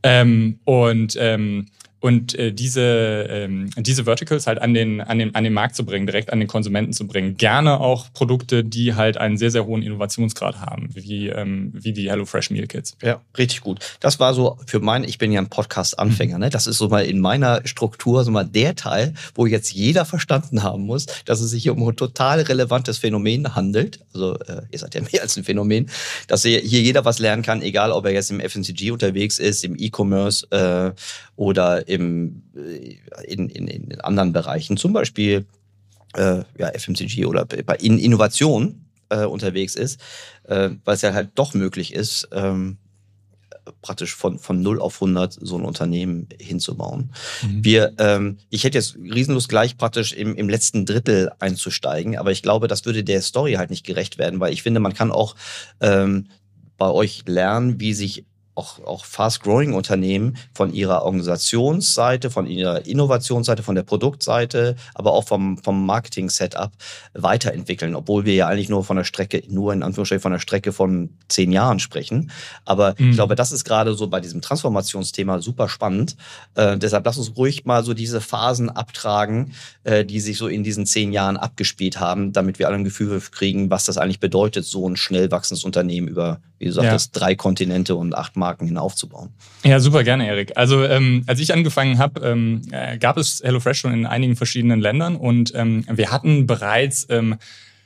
Ja, 0.04 0.10
ja. 0.10 0.20
Ähm, 0.22 0.58
und 0.64 1.16
ähm, 1.18 1.66
und 2.00 2.38
äh, 2.38 2.52
diese, 2.52 3.26
ähm, 3.30 3.70
diese 3.76 4.04
Verticals 4.04 4.46
halt 4.46 4.60
an 4.60 4.74
den, 4.74 5.00
an, 5.00 5.18
den, 5.18 5.34
an 5.34 5.44
den 5.44 5.52
Markt 5.52 5.76
zu 5.76 5.84
bringen, 5.84 6.06
direkt 6.06 6.32
an 6.32 6.38
den 6.38 6.48
Konsumenten 6.48 6.92
zu 6.92 7.06
bringen. 7.06 7.36
Gerne 7.36 7.80
auch 7.80 8.12
Produkte, 8.12 8.64
die 8.64 8.94
halt 8.94 9.16
einen 9.16 9.38
sehr, 9.38 9.50
sehr 9.50 9.66
hohen 9.66 9.82
Innovationsgrad 9.82 10.60
haben, 10.60 10.90
wie, 10.94 11.28
ähm, 11.28 11.72
wie 11.74 11.92
die 11.92 12.10
HelloFresh 12.10 12.50
Meal 12.50 12.66
Kits. 12.66 12.96
Ja, 13.02 13.20
richtig 13.38 13.62
gut. 13.62 13.80
Das 14.00 14.20
war 14.20 14.34
so 14.34 14.58
für 14.66 14.80
meinen, 14.80 15.04
ich 15.04 15.18
bin 15.18 15.32
ja 15.32 15.40
ein 15.40 15.48
Podcast-Anfänger, 15.48 16.38
ne? 16.38 16.50
das 16.50 16.66
ist 16.66 16.78
so 16.78 16.88
mal 16.88 17.04
in 17.04 17.20
meiner 17.20 17.66
Struktur 17.66 18.24
so 18.24 18.30
mal 18.30 18.44
der 18.44 18.76
Teil, 18.76 19.14
wo 19.34 19.46
jetzt 19.46 19.72
jeder 19.72 20.04
verstanden 20.04 20.62
haben 20.62 20.84
muss, 20.84 21.06
dass 21.24 21.40
es 21.40 21.50
sich 21.50 21.62
hier 21.62 21.72
um 21.72 21.88
ein 21.88 21.96
total 21.96 22.40
relevantes 22.42 22.98
Phänomen 22.98 23.54
handelt. 23.54 24.00
Also 24.12 24.34
äh, 24.40 24.62
ihr 24.70 24.78
seid 24.78 24.94
ja 24.94 25.00
mehr 25.00 25.22
als 25.22 25.36
ein 25.36 25.44
Phänomen, 25.44 25.88
dass 26.28 26.42
hier 26.42 26.60
jeder 26.60 27.04
was 27.04 27.18
lernen 27.18 27.42
kann, 27.42 27.62
egal 27.62 27.90
ob 27.90 28.04
er 28.04 28.12
jetzt 28.12 28.30
im 28.30 28.40
FMCG 28.40 28.90
unterwegs 28.90 29.38
ist, 29.38 29.64
im 29.64 29.76
E-Commerce 29.78 30.46
äh, 30.50 30.92
oder 31.36 31.86
im, 31.88 32.42
äh, 32.56 32.96
in, 33.24 33.48
in, 33.48 33.68
in 33.68 34.00
anderen 34.00 34.32
Bereichen, 34.32 34.76
zum 34.76 34.92
Beispiel 34.92 35.46
äh, 36.14 36.42
ja, 36.58 36.68
FMCG 36.74 37.26
oder 37.26 37.44
bei 37.44 37.76
in 37.76 37.98
Innovation 37.98 38.86
äh, 39.10 39.24
unterwegs 39.24 39.74
ist, 39.74 40.00
äh, 40.44 40.70
weil 40.84 40.94
es 40.94 41.02
ja 41.02 41.12
halt 41.12 41.30
doch 41.34 41.54
möglich 41.54 41.92
ist, 41.94 42.28
ähm, 42.32 42.78
praktisch 43.82 44.14
von, 44.14 44.38
von 44.38 44.62
0 44.62 44.80
auf 44.80 44.94
100 44.96 45.32
so 45.40 45.56
ein 45.58 45.64
Unternehmen 45.64 46.28
hinzubauen. 46.40 47.12
Mhm. 47.42 47.64
Wir, 47.64 47.92
ähm, 47.98 48.38
ich 48.50 48.64
hätte 48.64 48.78
jetzt 48.78 48.96
riesenlos 48.96 49.48
gleich 49.48 49.76
praktisch 49.76 50.12
im, 50.12 50.34
im 50.36 50.48
letzten 50.48 50.86
Drittel 50.86 51.30
einzusteigen, 51.38 52.16
aber 52.16 52.30
ich 52.30 52.42
glaube, 52.42 52.68
das 52.68 52.84
würde 52.84 53.04
der 53.04 53.22
Story 53.22 53.54
halt 53.54 53.70
nicht 53.70 53.84
gerecht 53.84 54.18
werden, 54.18 54.40
weil 54.40 54.52
ich 54.52 54.62
finde, 54.62 54.80
man 54.80 54.94
kann 54.94 55.10
auch 55.10 55.34
ähm, 55.80 56.28
bei 56.78 56.90
euch 56.90 57.24
lernen, 57.26 57.80
wie 57.80 57.94
sich 57.94 58.24
auch, 58.56 58.84
auch 58.84 59.04
fast-growing 59.04 59.74
Unternehmen 59.74 60.36
von 60.54 60.72
ihrer 60.72 61.02
Organisationsseite, 61.04 62.30
von 62.30 62.46
ihrer 62.46 62.86
Innovationsseite, 62.86 63.62
von 63.62 63.74
der 63.74 63.82
Produktseite, 63.82 64.76
aber 64.94 65.12
auch 65.12 65.24
vom, 65.24 65.58
vom 65.58 65.84
Marketing-Setup 65.86 66.72
weiterentwickeln, 67.12 67.94
obwohl 67.94 68.24
wir 68.24 68.34
ja 68.34 68.48
eigentlich 68.48 68.68
nur 68.68 68.82
von 68.82 68.96
der 68.96 69.04
Strecke, 69.04 69.42
nur 69.48 69.72
in 69.72 69.82
Anführungsstrichen 69.82 70.22
von 70.22 70.32
der 70.32 70.38
Strecke 70.38 70.72
von 70.72 71.10
zehn 71.28 71.52
Jahren 71.52 71.78
sprechen. 71.78 72.30
Aber 72.64 72.94
mhm. 72.98 73.10
ich 73.10 73.16
glaube, 73.16 73.34
das 73.34 73.52
ist 73.52 73.64
gerade 73.64 73.94
so 73.94 74.08
bei 74.08 74.20
diesem 74.20 74.40
Transformationsthema 74.40 75.40
super 75.42 75.68
spannend. 75.68 76.16
Äh, 76.54 76.78
deshalb 76.78 77.04
lass 77.04 77.18
uns 77.18 77.36
ruhig 77.36 77.66
mal 77.66 77.84
so 77.84 77.92
diese 77.92 78.22
Phasen 78.22 78.70
abtragen, 78.70 79.52
äh, 79.84 80.04
die 80.04 80.20
sich 80.20 80.38
so 80.38 80.48
in 80.48 80.64
diesen 80.64 80.86
zehn 80.86 81.12
Jahren 81.12 81.36
abgespielt 81.36 82.00
haben, 82.00 82.32
damit 82.32 82.58
wir 82.58 82.68
alle 82.68 82.76
ein 82.76 82.84
Gefühl 82.84 83.20
kriegen, 83.30 83.70
was 83.70 83.84
das 83.84 83.98
eigentlich 83.98 84.20
bedeutet, 84.20 84.64
so 84.64 84.88
ein 84.88 84.96
schnell 84.96 85.30
wachsendes 85.30 85.64
Unternehmen 85.64 86.08
über, 86.08 86.40
wie 86.58 86.64
du 86.66 86.72
sagtest, 86.72 87.14
ja. 87.14 87.20
drei 87.20 87.34
Kontinente 87.34 87.94
und 87.96 88.14
acht 88.14 88.36
Marken 88.46 88.66
hin 88.66 88.78
aufzubauen. 88.78 89.30
Ja, 89.64 89.80
super 89.80 90.04
gerne, 90.04 90.26
Erik. 90.28 90.52
Also 90.56 90.84
ähm, 90.84 91.24
als 91.26 91.40
ich 91.40 91.52
angefangen 91.52 91.98
habe, 91.98 92.20
ähm, 92.20 92.62
äh, 92.70 92.96
gab 92.96 93.16
es 93.16 93.42
HelloFresh 93.42 93.80
schon 93.80 93.92
in 93.92 94.06
einigen 94.06 94.36
verschiedenen 94.36 94.80
Ländern 94.80 95.16
und 95.16 95.52
ähm, 95.56 95.84
wir 95.90 96.12
hatten 96.12 96.46
bereits 96.46 97.06
ähm, 97.10 97.36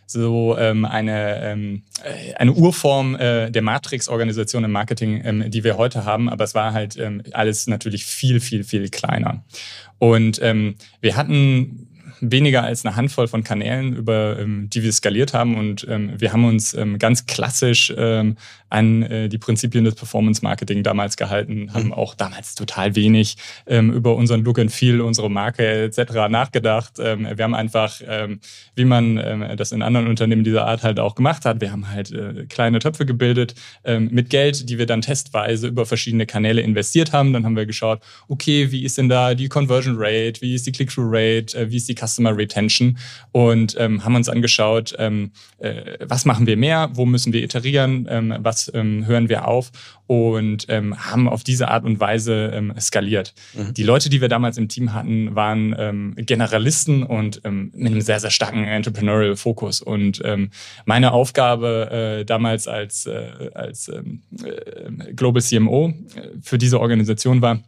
so 0.06 0.58
ähm, 0.58 0.84
eine, 0.84 1.40
ähm, 1.42 1.82
äh, 2.04 2.34
eine 2.34 2.52
Urform 2.52 3.14
äh, 3.14 3.50
der 3.50 3.62
Matrix-Organisation 3.62 4.64
im 4.64 4.72
Marketing, 4.72 5.22
ähm, 5.24 5.50
die 5.50 5.64
wir 5.64 5.78
heute 5.78 6.04
haben, 6.04 6.28
aber 6.28 6.44
es 6.44 6.54
war 6.54 6.74
halt 6.74 6.98
ähm, 6.98 7.22
alles 7.32 7.66
natürlich 7.66 8.04
viel, 8.04 8.40
viel, 8.40 8.64
viel 8.64 8.90
kleiner. 8.90 9.42
Und 9.98 10.40
ähm, 10.42 10.74
wir 11.00 11.16
hatten 11.16 11.86
weniger 12.20 12.62
als 12.64 12.84
eine 12.84 12.96
Handvoll 12.96 13.28
von 13.28 13.44
Kanälen, 13.44 13.96
über 13.96 14.38
ähm, 14.38 14.68
die 14.70 14.82
wir 14.82 14.92
skaliert 14.92 15.32
haben. 15.32 15.56
Und 15.56 15.86
ähm, 15.88 16.12
wir 16.18 16.32
haben 16.32 16.44
uns 16.44 16.74
ähm, 16.74 16.98
ganz 16.98 17.26
klassisch 17.26 17.92
ähm, 17.96 18.36
an 18.70 19.02
äh, 19.02 19.28
die 19.28 19.38
Prinzipien 19.38 19.84
des 19.84 19.94
Performance 19.94 20.42
Marketing 20.42 20.82
damals 20.82 21.16
gehalten, 21.16 21.72
haben 21.74 21.86
mhm. 21.86 21.92
auch 21.92 22.14
damals 22.14 22.54
total 22.54 22.94
wenig 22.96 23.36
ähm, 23.66 23.92
über 23.92 24.16
unseren 24.16 24.42
Look 24.42 24.58
and 24.58 24.72
Feel, 24.72 25.00
unsere 25.00 25.30
Marke 25.30 25.84
etc. 25.84 26.28
nachgedacht. 26.28 26.94
Ähm, 26.98 27.26
wir 27.34 27.44
haben 27.44 27.54
einfach, 27.54 28.00
ähm, 28.06 28.40
wie 28.74 28.84
man 28.84 29.18
ähm, 29.18 29.44
das 29.56 29.72
in 29.72 29.82
anderen 29.82 30.06
Unternehmen 30.06 30.44
dieser 30.44 30.66
Art 30.66 30.82
halt 30.82 31.00
auch 31.00 31.14
gemacht 31.14 31.44
hat, 31.44 31.60
wir 31.60 31.72
haben 31.72 31.90
halt 31.90 32.12
äh, 32.12 32.46
kleine 32.48 32.78
Töpfe 32.78 33.04
gebildet 33.04 33.54
ähm, 33.84 34.08
mit 34.12 34.30
Geld, 34.30 34.68
die 34.68 34.78
wir 34.78 34.86
dann 34.86 35.02
testweise 35.02 35.66
über 35.66 35.84
verschiedene 35.84 36.26
Kanäle 36.26 36.60
investiert 36.60 37.12
haben. 37.12 37.32
Dann 37.32 37.44
haben 37.44 37.56
wir 37.56 37.66
geschaut, 37.66 38.00
okay, 38.28 38.70
wie 38.70 38.84
ist 38.84 38.98
denn 38.98 39.08
da 39.08 39.34
die 39.34 39.48
Conversion 39.48 39.96
Rate, 39.98 40.40
wie 40.40 40.54
ist 40.54 40.66
die 40.66 40.72
Click-Through-Rate, 40.72 41.58
äh, 41.58 41.70
wie 41.70 41.76
ist 41.76 41.88
die 41.88 41.94
Customer 41.94 42.36
Retention 42.36 42.96
und 43.32 43.76
ähm, 43.78 44.04
haben 44.04 44.14
uns 44.14 44.28
angeschaut, 44.28 44.94
ähm, 44.98 45.32
äh, 45.58 45.98
was 46.00 46.24
machen 46.24 46.46
wir 46.46 46.56
mehr, 46.56 46.90
wo 46.92 47.04
müssen 47.04 47.32
wir 47.32 47.42
iterieren, 47.42 48.06
ähm, 48.08 48.34
was 48.40 48.59
ähm, 48.74 49.06
hören 49.06 49.28
wir 49.28 49.46
auf 49.46 49.70
und 50.06 50.66
ähm, 50.68 50.98
haben 50.98 51.28
auf 51.28 51.44
diese 51.44 51.68
Art 51.68 51.84
und 51.84 52.00
Weise 52.00 52.50
ähm, 52.52 52.72
skaliert. 52.80 53.32
Mhm. 53.54 53.74
Die 53.74 53.84
Leute, 53.84 54.10
die 54.10 54.20
wir 54.20 54.28
damals 54.28 54.58
im 54.58 54.68
Team 54.68 54.92
hatten, 54.92 55.34
waren 55.36 55.74
ähm, 55.78 56.14
Generalisten 56.16 57.04
und 57.04 57.40
ähm, 57.44 57.70
mit 57.74 57.92
einem 57.92 58.00
sehr, 58.00 58.18
sehr 58.18 58.30
starken 58.30 58.64
Entrepreneurial 58.64 59.36
Fokus. 59.36 59.80
Und 59.80 60.20
ähm, 60.24 60.50
meine 60.84 61.12
Aufgabe 61.12 62.18
äh, 62.20 62.24
damals 62.24 62.66
als, 62.66 63.06
äh, 63.06 63.50
als 63.54 63.88
ähm, 63.88 64.22
äh, 64.44 65.12
Global 65.14 65.42
CMO 65.42 65.88
äh, 65.88 66.28
für 66.42 66.58
diese 66.58 66.80
Organisation 66.80 67.40
war, 67.40 67.60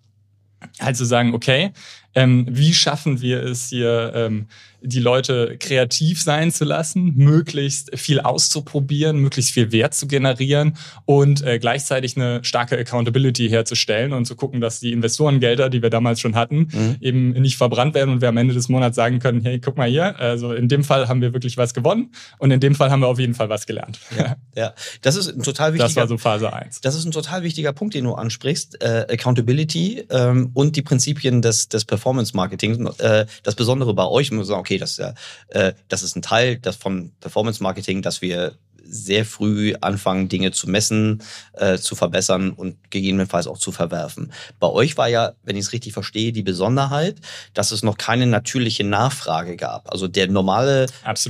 halt 0.80 0.96
zu 0.96 1.04
sagen, 1.04 1.34
okay, 1.34 1.72
ähm, 2.14 2.46
wie 2.49 2.75
schaffen 2.75 3.20
wir 3.20 3.42
es 3.42 3.68
hier, 3.68 4.12
ähm, 4.14 4.46
die 4.84 5.00
Leute 5.00 5.56
kreativ 5.58 6.22
sein 6.22 6.50
zu 6.50 6.64
lassen, 6.64 7.14
möglichst 7.16 7.98
viel 7.98 8.20
auszuprobieren, 8.20 9.18
möglichst 9.18 9.52
viel 9.52 9.72
Wert 9.72 9.94
zu 9.94 10.06
generieren 10.06 10.76
und 11.04 11.42
äh, 11.42 11.58
gleichzeitig 11.58 12.16
eine 12.16 12.44
starke 12.44 12.76
Accountability 12.76 13.48
herzustellen 13.48 14.12
und 14.12 14.26
zu 14.26 14.36
gucken, 14.36 14.60
dass 14.60 14.80
die 14.80 14.92
Investorengelder, 14.92 15.70
die 15.70 15.82
wir 15.82 15.90
damals 15.90 16.20
schon 16.20 16.34
hatten, 16.34 16.68
mhm. 16.72 16.96
eben 17.00 17.30
nicht 17.32 17.56
verbrannt 17.56 17.94
werden 17.94 18.10
und 18.10 18.20
wir 18.20 18.28
am 18.28 18.36
Ende 18.36 18.54
des 18.54 18.68
Monats 18.68 18.96
sagen 18.96 19.18
können, 19.18 19.42
hey, 19.42 19.58
guck 19.60 19.76
mal 19.76 19.88
hier, 19.88 20.18
also 20.18 20.52
in 20.52 20.68
dem 20.68 20.84
Fall 20.84 21.08
haben 21.08 21.20
wir 21.20 21.32
wirklich 21.32 21.56
was 21.56 21.74
gewonnen 21.74 22.12
und 22.38 22.50
in 22.50 22.60
dem 22.60 22.74
Fall 22.74 22.90
haben 22.90 23.00
wir 23.00 23.08
auf 23.08 23.18
jeden 23.18 23.34
Fall 23.34 23.48
was 23.48 23.66
gelernt. 23.66 23.98
Ja, 24.16 24.36
ja. 24.56 24.74
das 25.02 25.16
ist 25.16 25.28
ein 25.28 25.42
total 25.42 25.72
wichtiger 25.72 25.88
Das 25.88 25.96
war 25.96 26.08
so 26.08 26.18
Phase 26.18 26.52
1. 26.52 26.80
Das 26.80 26.94
ist 26.94 27.04
ein 27.04 27.12
total 27.12 27.42
wichtiger 27.42 27.72
Punkt, 27.72 27.94
den 27.94 28.04
du 28.04 28.14
ansprichst, 28.14 28.82
äh, 28.82 29.06
Accountability 29.10 30.04
ähm, 30.10 30.50
und 30.54 30.76
die 30.76 30.82
Prinzipien 30.82 31.42
des, 31.42 31.68
des 31.68 31.84
Performance 31.84 32.36
Marketing. 32.36 32.88
Äh, 32.98 33.26
das 33.42 33.54
Besondere 33.54 33.94
bei 33.94 34.06
euch, 34.06 34.30
muss 34.30 34.38
man 34.38 34.46
sagen, 34.46 34.60
okay, 34.60 34.72
das 34.79 34.93
ist 34.93 34.99
ja, 34.99 35.14
äh, 35.49 35.73
das 35.88 36.02
ist 36.02 36.17
ein 36.17 36.23
Teil 36.23 36.59
das 36.59 36.76
von 36.76 37.12
Performance 37.21 37.62
Marketing, 37.62 38.02
dass 38.02 38.23
wir 38.23 38.55
sehr 38.92 39.25
früh 39.25 39.75
anfangen, 39.80 40.28
Dinge 40.28 40.52
zu 40.52 40.68
messen, 40.68 41.22
äh, 41.54 41.78
zu 41.78 41.96
verbessern 41.96 42.50
und 42.50 42.76
gegebenenfalls 42.90 43.46
auch 43.46 43.58
zu 43.58 43.72
verwerfen. 43.72 44.32
Bei 44.61 44.68
euch 44.68 44.96
war 44.99 45.08
ja, 45.08 45.32
wenn 45.42 45.56
ich 45.56 45.64
es 45.64 45.72
richtig 45.72 45.94
verstehe, 45.94 46.32
die 46.32 46.42
Besonderheit, 46.42 47.16
dass 47.54 47.72
es 47.72 47.82
noch 47.82 47.96
keine 47.96 48.26
natürliche 48.26 48.84
Nachfrage 48.84 49.56
gab. 49.56 49.90
Also 49.90 50.08
der 50.08 50.28
normale 50.28 50.87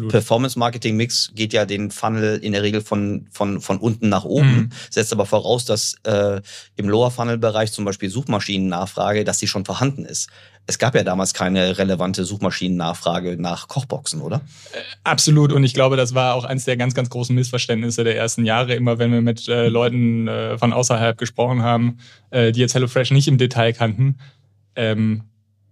Performance-Marketing-Mix 0.08 1.32
geht 1.34 1.52
ja 1.52 1.64
den 1.64 1.90
Funnel 1.92 2.38
in 2.38 2.52
der 2.52 2.62
Regel 2.62 2.80
von, 2.80 3.28
von, 3.30 3.60
von 3.60 3.78
unten 3.78 4.08
nach 4.08 4.24
oben, 4.24 4.54
mhm. 4.54 4.70
setzt 4.90 5.12
aber 5.12 5.24
voraus, 5.24 5.64
dass 5.64 5.94
äh, 6.02 6.40
im 6.76 6.88
Lower-Funnel-Bereich 6.88 7.72
zum 7.72 7.84
Beispiel 7.84 8.10
Suchmaschinen-Nachfrage, 8.10 9.24
dass 9.24 9.38
die 9.38 9.46
schon 9.46 9.64
vorhanden 9.64 10.04
ist. 10.04 10.28
Es 10.66 10.78
gab 10.78 10.94
ja 10.94 11.02
damals 11.02 11.34
keine 11.34 11.76
relevante 11.78 12.24
Suchmaschinennachfrage 12.24 13.36
nach 13.36 13.66
Kochboxen, 13.66 14.20
oder? 14.20 14.42
Äh, 14.72 14.78
absolut. 15.02 15.52
Und 15.52 15.64
ich 15.64 15.74
glaube, 15.74 15.96
das 15.96 16.14
war 16.14 16.34
auch 16.34 16.44
eines 16.44 16.64
der 16.64 16.76
ganz, 16.76 16.94
ganz 16.94 17.10
großen 17.10 17.34
Missverständnisse 17.52 18.02
der 18.02 18.16
ersten 18.16 18.44
Jahre. 18.44 18.74
Immer 18.74 18.98
wenn 18.98 19.12
wir 19.12 19.20
mit 19.20 19.46
äh, 19.48 19.68
Leuten 19.68 20.26
äh, 20.26 20.56
von 20.56 20.72
außerhalb 20.72 21.18
gesprochen 21.18 21.62
haben, 21.62 21.98
äh, 22.30 22.50
die 22.52 22.60
jetzt 22.60 22.74
HelloFresh 22.74 23.10
nicht 23.10 23.28
im 23.28 23.36
Detail 23.36 23.72
kannten, 23.72 24.16
ähm, 24.74 25.24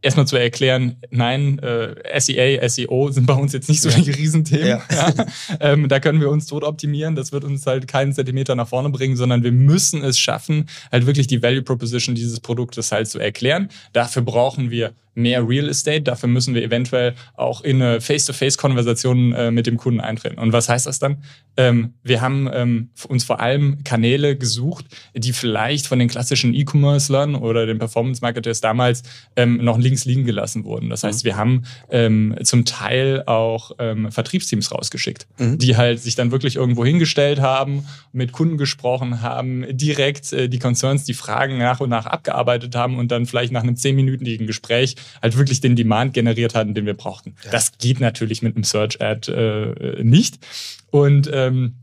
erstmal 0.03 0.27
zu 0.27 0.37
erklären, 0.37 0.97
nein, 1.11 1.59
äh, 1.61 2.21
SEA, 2.21 2.69
SEO 2.69 3.11
sind 3.11 3.27
bei 3.27 3.35
uns 3.35 3.53
jetzt 3.53 3.69
nicht 3.69 3.81
so 3.81 3.89
die 3.89 4.11
Riesenthemen. 4.11 4.67
Ja. 4.67 4.81
Ja. 4.91 5.27
Ähm, 5.61 5.89
da 5.89 6.01
können 6.01 6.21
wir 6.21 6.31
uns 6.31 6.47
tot 6.47 6.63
optimieren. 6.63 7.15
Das 7.15 7.33
wird 7.33 7.45
uns 7.45 7.67
halt 7.67 7.89
keinen 7.89 8.13
Zentimeter 8.13 8.55
nach 8.55 8.69
vorne 8.69 8.91
bringen, 8.91 9.17
sondern 9.17 9.43
wir 9.43 9.53
müssen 9.53 10.05
es 10.05 10.19
schaffen, 10.19 10.69
halt 10.93 11.07
wirklich 11.07 11.27
die 11.27 11.43
Value 11.43 11.63
Proposition 11.63 12.15
dieses 12.15 12.41
Produktes 12.41 12.93
halt 12.93 13.09
zu 13.09 13.19
erklären. 13.19 13.69
Dafür 13.93 14.23
brauchen 14.23 14.71
wir 14.71 14.93
mehr 15.21 15.47
Real 15.49 15.69
Estate. 15.69 16.03
Dafür 16.03 16.29
müssen 16.29 16.55
wir 16.55 16.63
eventuell 16.63 17.15
auch 17.35 17.63
in 17.63 17.83
eine 17.83 18.01
Face-to-Face-Konversation 18.01 19.33
äh, 19.33 19.51
mit 19.51 19.67
dem 19.67 19.77
Kunden 19.77 20.01
eintreten. 20.01 20.39
Und 20.39 20.53
was 20.53 20.69
heißt 20.69 20.87
das 20.87 20.99
dann? 20.99 21.23
Ähm, 21.57 21.95
wir 22.03 22.21
haben 22.21 22.49
ähm, 22.53 22.91
uns 23.09 23.25
vor 23.25 23.41
allem 23.41 23.83
Kanäle 23.85 24.37
gesucht, 24.37 24.87
die 25.15 25.33
vielleicht 25.33 25.87
von 25.87 25.99
den 25.99 26.09
klassischen 26.09 26.55
E-Commercelern 26.55 27.35
oder 27.35 27.67
den 27.67 27.79
Performance-Marketers 27.79 28.61
damals 28.61 29.03
ähm, 29.37 29.59
noch 29.63 29.79
links 29.79 30.05
liegen 30.05 30.25
gelassen 30.25 30.65
wurden. 30.65 30.91
Das 30.91 31.05
heißt, 31.05 31.25
mhm. 31.25 31.29
wir 31.29 31.37
haben 31.37 31.63
ähm, 31.91 32.37
zum 32.43 32.65
Teil 32.65 33.25
auch 33.27 33.73
ähm, 33.79 34.11
Vertriebsteams 34.11 34.73
rausgeschickt, 34.73 35.27
mhm. 35.39 35.59
die 35.59 35.77
halt 35.77 36.01
sich 36.01 36.15
dann 36.15 36.31
wirklich 36.31 36.57
irgendwo 36.57 36.85
hingestellt 36.85 37.41
haben, 37.41 37.85
mit 38.13 38.33
Kunden 38.33 38.57
gesprochen 38.57 39.23
haben, 39.23 39.65
direkt 39.71 40.33
äh, 40.33 40.49
die 40.49 40.59
Concerns, 40.59 41.05
die 41.05 41.15
Fragen 41.15 41.59
nach 41.59 41.81
und 41.81 41.91
nach 41.91 42.07
abgearbeitet 42.07 42.75
haben 42.75 42.99
und 42.99 43.11
dann 43.11 43.27
vielleicht 43.27 43.53
nach 43.53 43.63
einem 43.63 43.77
zehnminütigen 43.77 44.47
Gespräch 44.47 44.97
halt 45.23 45.37
wirklich 45.37 45.61
den 45.61 45.77
Demand 45.77 46.15
generiert 46.15 46.55
hatten, 46.55 46.75
den 46.75 46.87
wir 46.87 46.95
brauchten. 46.95 47.35
Ja. 47.45 47.51
Das 47.51 47.79
geht 47.79 48.01
natürlich 48.01 48.43
mit 48.43 48.57
einem 48.57 48.65
Search-Ad 48.65 49.31
äh, 49.33 50.03
nicht. 50.03 50.39
Und 50.91 51.31
ähm, 51.33 51.75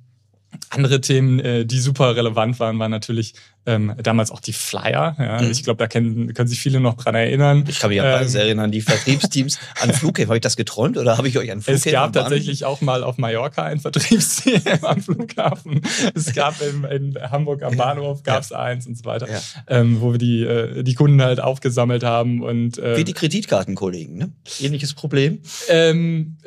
andere 0.70 1.02
Themen, 1.02 1.40
äh, 1.40 1.66
die 1.66 1.80
super 1.80 2.16
relevant 2.16 2.60
waren, 2.60 2.80
waren 2.80 2.92
natürlich 2.92 3.34
ähm, 3.68 3.94
damals 4.02 4.32
auch 4.32 4.40
die 4.40 4.54
Flyer. 4.54 5.16
Ja. 5.20 5.42
Mhm. 5.42 5.52
Ich 5.52 5.64
glaube, 5.64 5.78
da 5.78 5.88
können, 5.88 6.34
können 6.34 6.48
sich 6.48 6.60
viele 6.60 6.80
noch 6.80 6.96
dran 6.96 7.16
erinnern. 7.16 7.66
Ich 7.68 7.80
kann 7.80 7.90
mich 7.90 8.02
an 8.02 8.26
ähm, 8.26 8.36
erinnern, 8.36 8.72
die 8.72 8.82
Vertriebsteams 8.82 9.60
an 9.82 9.94
Flughäfen. 9.94 10.30
Habe 10.30 10.38
ich 10.38 10.42
das 10.42 10.56
geträumt 10.56 10.98
oder 10.98 11.18
habe 11.18 11.28
ich 11.28 11.38
euch 11.38 11.52
an 11.52 11.62
Flughäfen? 11.62 11.88
Es 11.88 11.94
gab 11.94 12.14
tatsächlich 12.14 12.66
auch 12.66 12.82
mal 12.82 13.04
auf 13.04 13.18
Mallorca 13.18 13.64
ein 13.64 13.80
Vertriebsteam 13.80 14.62
am 14.82 15.02
Flughafen. 15.02 15.82
Es 16.16 16.34
gab 16.34 16.56
in, 16.62 16.84
in 16.86 17.18
Hamburg 17.30 17.62
am 17.62 17.76
Bahnhof 17.76 18.24
gab 18.24 18.44
es 18.44 18.50
ja. 18.50 18.60
eins 18.60 18.88
und 18.88 18.98
so 18.98 19.06
weiter, 19.06 19.30
ja. 19.30 19.40
ähm, 19.68 20.00
wo 20.00 20.14
wir 20.14 20.18
die, 20.18 20.44
äh, 20.44 20.84
die 20.84 20.94
Kunden 20.94 21.22
halt 21.22 21.42
aufgesammelt 21.42 22.04
haben. 22.04 22.42
Und, 22.42 22.78
äh, 22.78 22.98
Wie 22.98 23.04
die 23.04 23.14
Kreditkartenkollegen, 23.14 24.18
ne? 24.18 24.32
Ähnliches 24.62 24.94
Problem. 24.94 25.40
Ähm, 25.68 26.38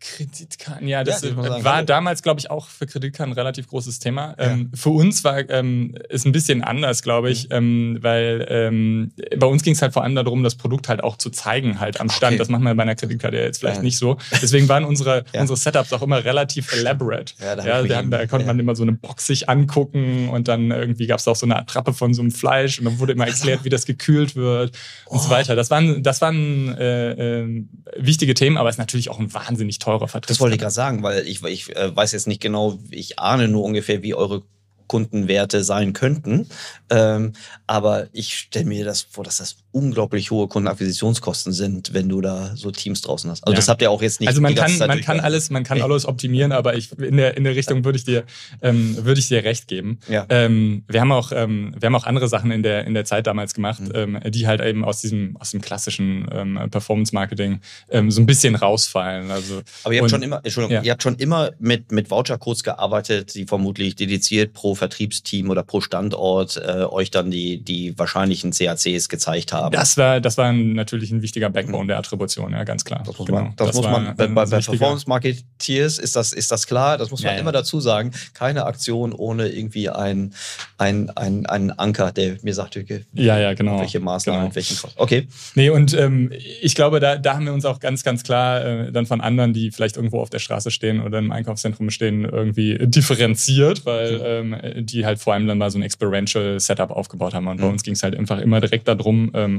Kreditkarten, 0.00 0.86
ja, 0.88 1.04
das 1.04 1.22
ja, 1.22 1.36
war 1.36 1.60
sagen, 1.60 1.86
damals, 1.86 2.22
glaube 2.22 2.40
ich, 2.40 2.50
auch 2.50 2.68
für 2.68 2.86
Kreditkarten 2.86 3.32
ein 3.32 3.38
relativ 3.38 3.68
großes 3.68 3.98
Thema. 3.98 4.34
Ja. 4.38 4.52
Ähm, 4.52 4.70
für 4.74 4.90
uns 4.90 5.24
war 5.24 5.48
ähm, 5.50 5.94
ist 6.08 6.26
ein 6.26 6.32
bisschen 6.32 6.62
anders, 6.62 7.02
glaube 7.02 7.30
ich, 7.30 7.48
mhm. 7.48 7.54
ähm, 7.56 7.98
weil 8.02 8.46
ähm, 8.48 9.12
bei 9.36 9.46
uns 9.46 9.62
ging 9.62 9.74
es 9.74 9.82
halt 9.82 9.92
vor 9.92 10.04
allem 10.04 10.14
darum, 10.14 10.42
das 10.42 10.54
Produkt 10.54 10.88
halt 10.88 11.02
auch 11.02 11.16
zu 11.16 11.30
zeigen, 11.30 11.80
halt 11.80 12.00
am 12.00 12.10
Stand. 12.10 12.32
Okay. 12.32 12.38
Das 12.38 12.48
macht 12.48 12.62
man 12.62 12.76
bei 12.76 12.82
einer 12.82 12.94
Kreditkarte 12.94 13.36
jetzt 13.38 13.58
vielleicht 13.58 13.78
ja. 13.78 13.82
nicht 13.82 13.98
so. 13.98 14.18
Deswegen 14.42 14.68
waren 14.68 14.84
unsere, 14.84 15.24
unsere 15.32 15.56
Setups 15.56 15.92
auch 15.92 16.02
immer 16.02 16.24
relativ 16.24 16.72
elaborate. 16.72 17.34
Ja, 17.40 17.56
da, 17.56 17.84
ja, 17.84 18.02
da 18.02 18.26
konnte 18.26 18.46
man 18.46 18.58
immer 18.58 18.76
so 18.76 18.82
eine 18.82 18.92
Box 18.92 19.26
sich 19.26 19.48
angucken 19.48 20.28
und 20.28 20.48
dann 20.48 20.70
irgendwie 20.70 21.06
gab 21.06 21.18
es 21.18 21.28
auch 21.28 21.36
so 21.36 21.46
eine 21.46 21.56
Attrappe 21.56 21.92
von 21.92 22.14
so 22.14 22.22
einem 22.22 22.30
Fleisch 22.30 22.78
und 22.78 22.84
dann 22.84 22.98
wurde 22.98 23.12
immer 23.12 23.26
erklärt, 23.26 23.64
wie 23.64 23.70
das 23.70 23.86
gekühlt 23.86 24.36
wird 24.36 24.76
und 25.06 25.18
oh. 25.18 25.20
so 25.20 25.30
weiter. 25.30 25.56
Das 25.56 25.70
waren, 25.70 26.02
das 26.02 26.20
waren 26.20 26.76
äh, 26.76 27.40
äh, 27.40 27.64
wichtige 27.96 28.34
Themen, 28.34 28.56
aber 28.58 28.68
es 28.68 28.74
ist 28.74 28.78
natürlich 28.78 29.10
auch 29.10 29.18
ein 29.18 29.32
wahnsinnig 29.32 29.78
teurer 29.78 29.95
Vertrieb. 30.00 30.28
Das 30.28 30.40
wollte 30.40 30.54
ich 30.56 30.60
gerade 30.60 30.72
sagen, 30.72 31.02
weil 31.02 31.26
ich, 31.26 31.42
ich 31.44 31.74
äh, 31.76 31.94
weiß 31.94 32.12
jetzt 32.12 32.26
nicht 32.26 32.40
genau, 32.40 32.78
ich 32.90 33.18
ahne 33.18 33.48
nur 33.48 33.64
ungefähr, 33.64 34.02
wie 34.02 34.14
eure 34.14 34.42
Kundenwerte 34.86 35.64
sein 35.64 35.92
könnten. 35.92 36.48
Ähm, 36.90 37.32
aber 37.66 38.08
ich 38.12 38.38
stelle 38.38 38.66
mir 38.66 38.84
das 38.84 39.02
vor, 39.02 39.24
dass 39.24 39.38
das 39.38 39.56
unglaublich 39.76 40.30
hohe 40.30 40.48
Kundenakquisitionskosten 40.48 41.52
sind, 41.52 41.92
wenn 41.92 42.08
du 42.08 42.22
da 42.22 42.56
so 42.56 42.70
Teams 42.70 43.02
draußen 43.02 43.30
hast. 43.30 43.44
Also 43.44 43.52
ja. 43.52 43.56
das 43.56 43.68
habt 43.68 43.82
ihr 43.82 43.90
auch 43.90 44.00
jetzt 44.00 44.20
nicht. 44.20 44.28
Also 44.28 44.40
man 44.40 44.54
kann, 44.54 44.74
man 44.78 45.02
kann 45.02 45.20
alles, 45.20 45.50
man 45.50 45.64
kann 45.64 45.82
alles 45.82 46.06
optimieren, 46.06 46.50
aber 46.50 46.76
ich 46.76 46.98
in 46.98 47.18
der 47.18 47.36
in 47.36 47.44
der 47.44 47.54
Richtung 47.54 47.84
würde 47.84 47.98
ich 47.98 48.04
dir 48.04 48.24
ähm, 48.62 48.96
würde 49.04 49.20
ich 49.20 49.28
dir 49.28 49.44
recht 49.44 49.68
geben. 49.68 49.98
Ja. 50.08 50.24
Ähm, 50.30 50.84
wir 50.88 51.02
haben 51.02 51.12
auch 51.12 51.30
ähm, 51.30 51.74
wir 51.78 51.88
haben 51.88 51.94
auch 51.94 52.04
andere 52.04 52.26
Sachen 52.26 52.50
in 52.52 52.62
der 52.62 52.86
in 52.86 52.94
der 52.94 53.04
Zeit 53.04 53.26
damals 53.26 53.52
gemacht, 53.52 53.82
mhm. 53.82 54.16
ähm, 54.16 54.20
die 54.28 54.46
halt 54.46 54.62
eben 54.62 54.82
aus 54.82 55.02
diesem 55.02 55.36
aus 55.36 55.50
dem 55.50 55.60
klassischen 55.60 56.26
ähm, 56.32 56.58
Performance 56.70 57.14
Marketing 57.14 57.60
ähm, 57.90 58.10
so 58.10 58.22
ein 58.22 58.26
bisschen 58.26 58.54
rausfallen. 58.54 59.30
Also 59.30 59.60
aber 59.84 59.92
ihr 59.92 60.00
habt 60.00 60.04
und, 60.04 60.10
schon 60.10 60.22
immer, 60.22 60.40
Entschuldigung, 60.42 60.76
ja. 60.76 60.82
ihr 60.84 60.92
habt 60.92 61.02
schon 61.02 61.16
immer 61.16 61.50
mit 61.58 61.92
mit 61.92 62.10
Vouchercodes 62.10 62.62
gearbeitet, 62.62 63.34
die 63.34 63.44
vermutlich 63.44 63.94
dediziert 63.94 64.54
pro 64.54 64.74
Vertriebsteam 64.74 65.50
oder 65.50 65.62
pro 65.62 65.82
Standort 65.82 66.56
äh, 66.56 66.84
euch 66.84 67.10
dann 67.10 67.30
die 67.30 67.62
die 67.62 67.98
wahrscheinlichen 67.98 68.52
CACs 68.52 69.10
gezeigt 69.10 69.52
haben. 69.52 69.65
Das 69.70 69.96
war 69.96 70.20
das 70.20 70.36
war 70.38 70.52
natürlich 70.52 71.10
ein 71.10 71.22
wichtiger 71.22 71.50
Backbone 71.50 71.86
der 71.88 71.98
Attribution, 71.98 72.52
ja 72.52 72.64
ganz 72.64 72.84
klar. 72.84 73.02
Das 73.06 73.18
muss 73.18 73.26
genau. 73.26 73.42
man, 73.42 73.56
das, 73.56 73.68
das 73.68 73.76
muss 73.76 73.86
man 73.86 74.16
bei, 74.16 74.26
bei 74.26 74.44
Performance 74.44 75.08
Marketeers 75.08 75.98
ist 75.98 76.16
das 76.16 76.32
ist 76.32 76.50
das 76.50 76.66
klar. 76.66 76.98
Das 76.98 77.10
muss 77.10 77.22
man 77.22 77.34
ja, 77.34 77.40
immer 77.40 77.52
ja. 77.52 77.60
dazu 77.60 77.80
sagen. 77.80 78.12
Keine 78.34 78.66
Aktion 78.66 79.12
ohne 79.12 79.48
irgendwie 79.48 79.88
ein 79.90 80.32
ein 80.78 81.10
ein, 81.10 81.46
ein 81.46 81.70
Anker, 81.70 82.12
der 82.12 82.36
mir 82.42 82.54
sagt, 82.54 82.76
okay, 82.76 83.04
ja 83.12 83.38
ja 83.38 83.54
genau 83.54 83.80
welche 83.80 84.00
Maßnahmen 84.00 84.42
genau. 84.42 84.54
welchen 84.54 84.76
Okay. 84.96 85.28
Nee 85.54 85.70
und 85.70 85.94
ähm, 85.94 86.32
ich 86.60 86.74
glaube 86.74 87.00
da 87.00 87.16
da 87.16 87.34
haben 87.34 87.46
wir 87.46 87.52
uns 87.52 87.64
auch 87.64 87.80
ganz 87.80 88.02
ganz 88.02 88.22
klar 88.22 88.64
äh, 88.64 88.92
dann 88.92 89.06
von 89.06 89.20
anderen, 89.20 89.52
die 89.52 89.70
vielleicht 89.70 89.96
irgendwo 89.96 90.20
auf 90.20 90.30
der 90.30 90.38
Straße 90.38 90.70
stehen 90.70 91.00
oder 91.00 91.18
im 91.18 91.32
Einkaufszentrum 91.32 91.90
stehen, 91.90 92.24
irgendwie 92.24 92.78
differenziert, 92.80 93.84
weil 93.84 94.44
mhm. 94.44 94.56
ähm, 94.62 94.86
die 94.86 95.04
halt 95.04 95.18
vor 95.18 95.34
allem 95.34 95.46
dann 95.46 95.58
mal 95.58 95.70
so 95.70 95.78
ein 95.78 95.82
Experiential 95.82 96.60
Setup 96.60 96.90
aufgebaut 96.90 97.34
haben. 97.34 97.46
Und 97.46 97.58
mhm. 97.58 97.62
bei 97.62 97.68
uns 97.68 97.82
ging 97.82 97.94
es 97.94 98.02
halt 98.02 98.16
einfach 98.16 98.38
immer 98.38 98.60
direkt 98.60 98.88
darum, 98.88 99.30
ähm, 99.34 99.55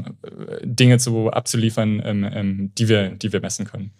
Dinge 0.64 0.98
zu 1.00 1.30
abzuliefern, 1.30 2.02
ähm, 2.04 2.24
ähm, 2.24 2.72
die 2.78 2.90
wir, 2.90 3.10
die 3.10 3.32
wir 3.32 3.42
messen 3.42 3.66
können. 3.66 3.92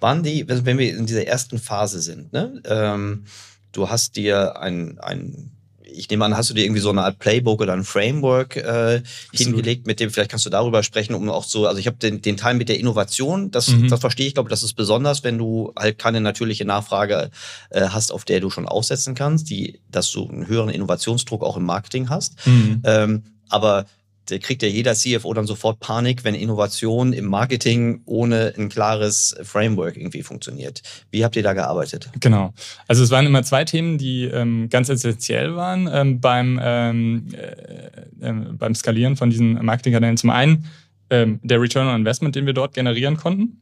Waren 0.00 0.22
die, 0.22 0.46
also 0.48 0.64
wenn 0.66 0.78
wir 0.78 0.96
in 0.96 1.06
dieser 1.06 1.26
ersten 1.26 1.58
Phase 1.58 2.00
sind, 2.00 2.32
ne? 2.32 2.60
Ähm, 2.64 3.24
du 3.72 3.88
hast 3.88 4.16
dir 4.16 4.58
ein, 4.60 4.98
ein 5.00 5.52
ich 5.94 6.08
nehme 6.08 6.24
an, 6.24 6.36
hast 6.36 6.50
du 6.50 6.54
dir 6.54 6.64
irgendwie 6.64 6.80
so 6.80 6.90
eine 6.90 7.02
Art 7.02 7.18
Playbook 7.18 7.60
oder 7.60 7.72
ein 7.72 7.84
Framework 7.84 8.56
äh, 8.56 9.02
hingelegt, 9.32 9.86
mit 9.86 10.00
dem 10.00 10.10
vielleicht 10.10 10.30
kannst 10.30 10.46
du 10.46 10.50
darüber 10.50 10.82
sprechen, 10.82 11.14
um 11.14 11.28
auch 11.28 11.44
so, 11.44 11.66
also 11.66 11.78
ich 11.78 11.86
habe 11.86 11.96
den, 11.98 12.22
den 12.22 12.36
Teil 12.36 12.54
mit 12.54 12.68
der 12.68 12.78
Innovation, 12.78 13.50
das, 13.50 13.68
mhm. 13.68 13.88
das 13.88 14.00
verstehe 14.00 14.26
ich, 14.26 14.34
glaube 14.34 14.50
das 14.50 14.62
ist 14.62 14.74
besonders, 14.74 15.24
wenn 15.24 15.38
du 15.38 15.72
halt 15.78 15.98
keine 15.98 16.20
natürliche 16.20 16.64
Nachfrage 16.64 17.30
äh, 17.70 17.88
hast, 17.88 18.12
auf 18.12 18.24
der 18.24 18.40
du 18.40 18.50
schon 18.50 18.66
aufsetzen 18.66 19.14
kannst, 19.14 19.50
die, 19.50 19.80
dass 19.90 20.10
du 20.10 20.28
einen 20.28 20.46
höheren 20.46 20.70
Innovationsdruck 20.70 21.42
auch 21.42 21.56
im 21.56 21.64
Marketing 21.64 22.08
hast. 22.08 22.36
Mhm. 22.46 22.82
Ähm, 22.84 23.22
aber 23.48 23.86
da 24.26 24.38
kriegt 24.38 24.62
ja 24.62 24.68
jeder 24.68 24.94
CFO 24.94 25.32
dann 25.34 25.46
sofort 25.46 25.80
Panik, 25.80 26.24
wenn 26.24 26.34
Innovation 26.34 27.12
im 27.12 27.26
Marketing 27.26 28.02
ohne 28.06 28.54
ein 28.56 28.68
klares 28.68 29.36
Framework 29.42 29.96
irgendwie 29.96 30.22
funktioniert. 30.22 30.82
Wie 31.10 31.24
habt 31.24 31.36
ihr 31.36 31.42
da 31.42 31.52
gearbeitet? 31.52 32.10
Genau. 32.20 32.54
Also 32.86 33.02
es 33.02 33.10
waren 33.10 33.26
immer 33.26 33.42
zwei 33.42 33.64
Themen, 33.64 33.98
die 33.98 34.24
ähm, 34.24 34.68
ganz 34.68 34.88
essentiell 34.88 35.56
waren 35.56 35.88
ähm, 35.92 36.20
beim, 36.20 36.60
ähm, 36.62 37.28
äh, 37.32 38.28
äh, 38.28 38.32
beim 38.52 38.74
Skalieren 38.74 39.16
von 39.16 39.30
diesen 39.30 39.54
Marketingkanälen. 39.64 40.16
Zum 40.16 40.30
einen 40.30 40.66
ähm, 41.10 41.40
der 41.42 41.60
Return 41.60 41.88
on 41.88 41.96
Investment, 41.96 42.36
den 42.36 42.46
wir 42.46 42.54
dort 42.54 42.74
generieren 42.74 43.16
konnten. 43.16 43.60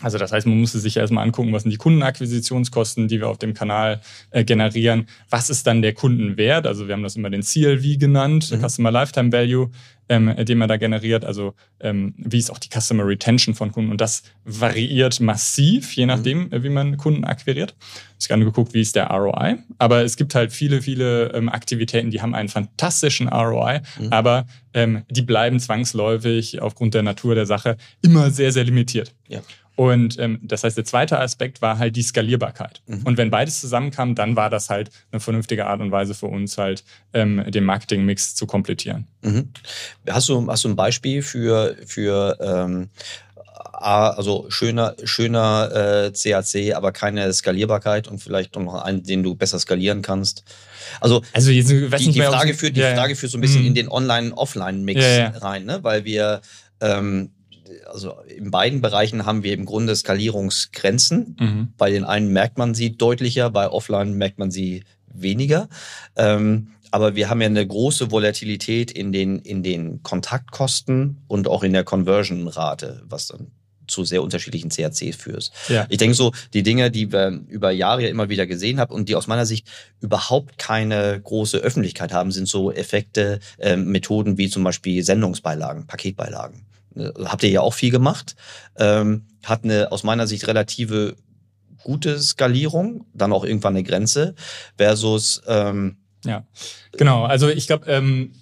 Also 0.00 0.16
das 0.16 0.30
heißt, 0.30 0.46
man 0.46 0.60
musste 0.60 0.78
sich 0.78 0.96
erstmal 0.96 1.24
angucken, 1.24 1.52
was 1.52 1.62
sind 1.62 1.72
die 1.72 1.76
Kundenakquisitionskosten, 1.76 3.08
die 3.08 3.18
wir 3.18 3.28
auf 3.28 3.38
dem 3.38 3.52
Kanal 3.52 4.00
äh, 4.30 4.44
generieren. 4.44 5.08
Was 5.28 5.50
ist 5.50 5.66
dann 5.66 5.82
der 5.82 5.92
Kundenwert? 5.92 6.68
Also 6.68 6.86
wir 6.86 6.94
haben 6.94 7.02
das 7.02 7.16
immer 7.16 7.30
den 7.30 7.42
CLV 7.42 7.98
genannt, 7.98 8.52
mhm. 8.52 8.60
Customer 8.64 8.92
Lifetime 8.92 9.32
Value, 9.32 9.70
ähm, 10.08 10.32
den 10.44 10.56
man 10.56 10.68
da 10.68 10.76
generiert. 10.76 11.24
Also 11.24 11.54
ähm, 11.80 12.14
wie 12.16 12.38
ist 12.38 12.50
auch 12.50 12.58
die 12.58 12.68
Customer 12.68 13.04
Retention 13.04 13.56
von 13.56 13.72
Kunden? 13.72 13.90
Und 13.90 14.00
das 14.00 14.22
variiert 14.44 15.18
massiv, 15.18 15.92
je 15.94 16.06
nachdem, 16.06 16.44
mhm. 16.44 16.62
wie 16.62 16.68
man 16.68 16.96
Kunden 16.96 17.24
akquiriert. 17.24 17.74
Ich 18.20 18.30
habe 18.30 18.44
geguckt, 18.44 18.74
wie 18.74 18.82
ist 18.82 18.94
der 18.94 19.08
ROI. 19.08 19.56
Aber 19.78 20.04
es 20.04 20.16
gibt 20.16 20.36
halt 20.36 20.52
viele, 20.52 20.80
viele 20.80 21.32
ähm, 21.32 21.48
Aktivitäten, 21.48 22.12
die 22.12 22.22
haben 22.22 22.36
einen 22.36 22.48
fantastischen 22.48 23.28
ROI, 23.28 23.80
mhm. 23.98 24.12
aber 24.12 24.46
ähm, 24.74 25.02
die 25.10 25.22
bleiben 25.22 25.58
zwangsläufig 25.58 26.62
aufgrund 26.62 26.94
der 26.94 27.02
Natur 27.02 27.34
der 27.34 27.46
Sache 27.46 27.76
immer 28.00 28.30
sehr, 28.30 28.52
sehr 28.52 28.62
limitiert. 28.62 29.12
Ja. 29.26 29.40
Und 29.78 30.18
ähm, 30.18 30.40
das 30.42 30.64
heißt, 30.64 30.76
der 30.76 30.84
zweite 30.84 31.20
Aspekt 31.20 31.62
war 31.62 31.78
halt 31.78 31.94
die 31.94 32.02
Skalierbarkeit. 32.02 32.82
Mhm. 32.88 33.02
Und 33.04 33.16
wenn 33.16 33.30
beides 33.30 33.60
zusammenkam, 33.60 34.16
dann 34.16 34.34
war 34.34 34.50
das 34.50 34.70
halt 34.70 34.90
eine 35.12 35.20
vernünftige 35.20 35.66
Art 35.68 35.80
und 35.80 35.92
Weise 35.92 36.14
für 36.14 36.26
uns 36.26 36.58
halt, 36.58 36.82
ähm, 37.12 37.44
den 37.46 37.62
Marketingmix 37.62 38.34
zu 38.34 38.44
komplettieren. 38.48 39.06
Mhm. 39.22 39.50
Hast, 40.10 40.28
du, 40.30 40.44
hast 40.48 40.64
du 40.64 40.70
ein 40.70 40.74
Beispiel 40.74 41.22
für, 41.22 41.76
für 41.86 42.36
ähm, 42.40 42.88
also 43.72 44.46
schöner, 44.48 44.96
schöner 45.04 45.70
äh, 45.72 46.10
CAC, 46.10 46.74
aber 46.74 46.90
keine 46.90 47.32
Skalierbarkeit 47.32 48.08
und 48.08 48.18
vielleicht 48.18 48.56
noch 48.56 48.82
einen, 48.82 49.04
den 49.04 49.22
du 49.22 49.36
besser 49.36 49.60
skalieren 49.60 50.02
kannst? 50.02 50.42
Also, 51.00 51.22
also 51.32 51.52
jetzt, 51.52 51.70
die, 51.70 51.88
die, 52.10 52.20
Frage 52.22 52.54
führt, 52.54 52.74
die 52.74 52.80
ja, 52.80 52.96
Frage 52.96 53.14
führt 53.14 53.30
so 53.30 53.38
ein 53.38 53.42
bisschen 53.42 53.60
mhm. 53.60 53.68
in 53.68 53.74
den 53.76 53.88
Online-Offline-Mix 53.88 55.00
ja, 55.00 55.18
ja. 55.18 55.28
rein, 55.38 55.66
ne? 55.66 55.78
weil 55.84 56.04
wir 56.04 56.40
ähm, 56.80 57.30
also 57.86 58.14
in 58.26 58.50
beiden 58.50 58.80
Bereichen 58.80 59.26
haben 59.26 59.42
wir 59.42 59.54
im 59.54 59.64
Grunde 59.64 59.94
Skalierungsgrenzen. 59.94 61.36
Mhm. 61.38 61.68
Bei 61.76 61.90
den 61.90 62.04
einen 62.04 62.32
merkt 62.32 62.58
man 62.58 62.74
sie 62.74 62.96
deutlicher, 62.96 63.50
bei 63.50 63.68
Offline 63.68 64.14
merkt 64.14 64.38
man 64.38 64.50
sie 64.50 64.84
weniger. 65.06 65.68
Ähm, 66.16 66.68
aber 66.90 67.14
wir 67.14 67.28
haben 67.28 67.40
ja 67.40 67.46
eine 67.46 67.66
große 67.66 68.10
Volatilität 68.10 68.90
in 68.90 69.12
den, 69.12 69.38
in 69.40 69.62
den 69.62 70.02
Kontaktkosten 70.02 71.18
und 71.28 71.48
auch 71.48 71.62
in 71.62 71.72
der 71.72 71.84
Conversion-Rate, 71.84 73.02
was 73.06 73.28
dann 73.28 73.50
zu 73.88 74.04
sehr 74.04 74.22
unterschiedlichen 74.22 74.68
CACs 74.68 75.16
führt. 75.16 75.50
Ja. 75.68 75.86
Ich 75.88 75.98
denke 75.98 76.14
so, 76.14 76.32
die 76.52 76.62
Dinge, 76.62 76.90
die 76.90 77.10
wir 77.10 77.40
über 77.48 77.70
Jahre 77.70 78.06
immer 78.06 78.28
wieder 78.28 78.46
gesehen 78.46 78.78
haben 78.78 78.94
und 78.94 79.08
die 79.08 79.16
aus 79.16 79.26
meiner 79.26 79.46
Sicht 79.46 79.66
überhaupt 80.00 80.58
keine 80.58 81.20
große 81.20 81.58
Öffentlichkeit 81.58 82.12
haben, 82.12 82.30
sind 82.30 82.48
so 82.48 82.70
Effekte, 82.70 83.40
äh, 83.58 83.76
Methoden 83.76 84.38
wie 84.38 84.48
zum 84.48 84.62
Beispiel 84.62 85.02
Sendungsbeilagen, 85.02 85.86
Paketbeilagen. 85.86 86.66
Habt 86.96 87.42
ihr 87.42 87.50
ja 87.50 87.60
auch 87.60 87.74
viel 87.74 87.90
gemacht, 87.90 88.34
ähm, 88.76 89.26
hat 89.44 89.64
eine 89.64 89.92
aus 89.92 90.02
meiner 90.02 90.26
Sicht 90.26 90.46
relative 90.46 91.16
gute 91.82 92.18
Skalierung, 92.20 93.06
dann 93.14 93.32
auch 93.32 93.44
irgendwann 93.44 93.74
eine 93.74 93.84
Grenze, 93.84 94.34
versus 94.76 95.42
ähm, 95.46 95.96
ja, 96.24 96.44
genau. 96.92 97.24
Also 97.24 97.48
ich 97.48 97.66
glaube, 97.66 97.86
ähm, 97.86 98.32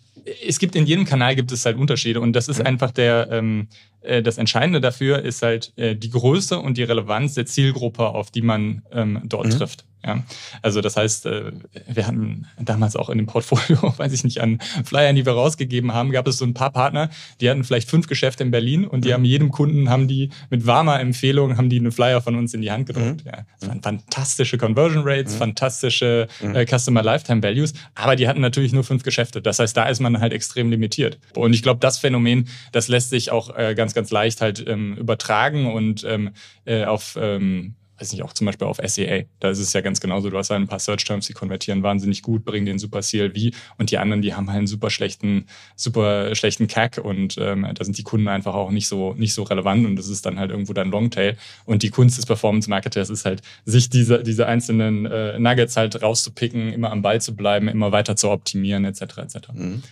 es 0.47 0.59
gibt 0.59 0.75
in 0.75 0.87
jedem 0.87 1.05
Kanal 1.05 1.37
gibt 1.37 1.53
es 1.53 1.65
halt 1.65 1.77
Unterschiede 1.77 2.21
und 2.21 2.33
das 2.33 2.49
ist 2.49 2.61
mhm. 2.61 2.67
einfach 2.67 2.91
der 2.91 3.29
ähm, 3.31 3.69
äh, 4.01 4.23
das 4.23 4.39
Entscheidende 4.39 4.81
dafür 4.81 5.23
ist 5.23 5.43
halt 5.43 5.73
äh, 5.77 5.95
die 5.95 6.11
Größe 6.11 6.59
und 6.59 6.79
die 6.79 6.83
Relevanz 6.83 7.35
der 7.35 7.47
Zielgruppe, 7.47 8.09
auf 8.09 8.31
die 8.31 8.43
man 8.43 8.83
ähm, 8.93 9.23
dort 9.25 9.47
mhm. 9.47 9.51
trifft. 9.51 9.85
Ja, 10.05 10.23
also 10.63 10.81
das 10.81 10.97
heißt, 10.97 11.27
äh, 11.27 11.53
wir 11.89 12.07
hatten 12.07 12.47
damals 12.61 12.95
auch 12.95 13.11
in 13.11 13.19
dem 13.19 13.27
Portfolio, 13.27 13.93
weiß 13.97 14.13
ich 14.13 14.23
nicht, 14.23 14.41
an 14.41 14.61
Flyern, 14.85 15.17
die 15.17 15.27
wir 15.27 15.33
rausgegeben 15.33 15.93
haben, 15.93 16.11
gab 16.13 16.29
es 16.29 16.39
so 16.39 16.45
ein 16.45 16.55
paar 16.55 16.71
Partner, 16.71 17.11
die 17.41 17.51
hatten 17.51 17.65
vielleicht 17.65 17.91
fünf 17.91 18.07
Geschäfte 18.07 18.45
in 18.45 18.53
Berlin 18.53 18.87
und 18.87 19.05
die 19.05 19.09
mhm. 19.09 19.15
haben 19.15 19.25
jedem 19.25 19.51
Kunden, 19.51 19.91
haben 19.91 20.07
die 20.07 20.31
mit 20.49 20.67
warmer 20.67 21.01
Empfehlung, 21.01 21.57
haben 21.57 21.69
die 21.69 21.79
einen 21.79 21.91
Flyer 21.91 22.21
von 22.21 22.37
uns 22.37 22.55
in 22.55 22.63
die 22.63 22.71
Hand 22.71 22.87
gedruckt. 22.87 23.25
Mhm. 23.25 23.31
Ja, 23.31 23.39
das 23.59 23.69
waren 23.69 23.83
fantastische 23.83 24.59
Conversion 24.59 25.03
Rates, 25.05 25.35
mhm. 25.35 25.39
fantastische 25.39 26.29
mhm. 26.41 26.55
äh, 26.55 26.67
Customer 26.67 27.03
Lifetime 27.03 27.43
Values, 27.43 27.75
aber 27.95 28.15
die 28.15 28.29
hatten 28.29 28.41
natürlich 28.41 28.73
nur 28.73 28.85
fünf 28.85 29.03
Geschäfte. 29.03 29.43
Das 29.43 29.59
heißt, 29.59 29.77
da 29.77 29.89
ist 29.89 30.01
man 30.01 30.21
halt 30.21 30.33
extrem 30.33 30.71
limitiert. 30.71 31.19
Und 31.35 31.53
ich 31.53 31.63
glaube, 31.63 31.81
das 31.81 31.99
Phänomen, 31.99 32.49
das 32.71 32.87
lässt 32.87 33.11
sich 33.11 33.33
auch 33.33 33.57
äh, 33.57 33.75
ganz, 33.75 33.93
ganz 33.93 34.11
leicht 34.13 34.41
halt 34.41 34.65
ähm, 34.69 34.97
übertragen 34.97 35.73
und 35.73 36.05
ähm, 36.05 36.31
äh, 36.65 36.85
auf 36.85 37.19
ähm, 37.21 37.75
weiß 37.99 38.13
nicht, 38.13 38.23
auch 38.23 38.33
zum 38.33 38.47
Beispiel 38.47 38.67
auf 38.67 38.79
SEA. 38.85 39.25
Da 39.41 39.51
ist 39.51 39.59
es 39.59 39.73
ja 39.73 39.81
ganz 39.81 40.01
genauso. 40.01 40.31
Du 40.31 40.37
hast 40.37 40.51
halt 40.51 40.61
ein 40.61 40.69
paar 40.69 40.79
Search 40.79 41.05
Terms, 41.05 41.27
die 41.27 41.33
konvertieren 41.33 41.83
wahnsinnig 41.83 42.23
gut, 42.23 42.45
bringen 42.45 42.67
den 42.67 42.79
super 42.79 43.01
CLV 43.01 43.55
und 43.79 43.91
die 43.91 43.99
anderen, 43.99 44.23
die 44.23 44.35
haben 44.35 44.49
halt 44.49 44.59
einen 44.59 44.67
super 44.67 44.91
schlechten, 44.91 45.47
super 45.77 46.35
schlechten 46.35 46.67
CAC 46.67 46.99
und 46.99 47.37
ähm, 47.39 47.67
da 47.75 47.85
sind 47.85 47.97
die 47.99 48.03
Kunden 48.03 48.29
einfach 48.29 48.55
auch 48.55 48.71
nicht 48.71 48.89
so, 48.89 49.15
nicht 49.15 49.35
so 49.35 49.43
relevant 49.45 49.87
und 49.87 49.97
das 49.97 50.09
ist 50.09 50.27
dann 50.27 50.39
halt 50.39 50.51
irgendwo 50.51 50.73
dein 50.73 50.91
Longtail. 50.91 51.37
Und 51.65 51.83
die 51.83 51.91
Kunst 51.91 52.19
des 52.19 52.27
Performance 52.27 52.69
Marketers 52.69 53.11
ist 53.11 53.25
halt, 53.25 53.43
sich 53.65 53.89
diese, 53.89 54.23
diese 54.23 54.47
einzelnen 54.47 55.07
äh, 55.07 55.39
Nuggets 55.39 55.77
halt 55.77 56.03
rauszupicken, 56.03 56.73
immer 56.73 56.91
am 56.91 57.03
Ball 57.03 57.21
zu 57.21 57.35
bleiben, 57.35 57.69
immer 57.69 57.93
weiter 57.93 58.17
zu 58.17 58.31
optimieren, 58.31 58.85
etc. 58.85 59.19
etc. 59.19 59.37
Mhm. 59.53 59.83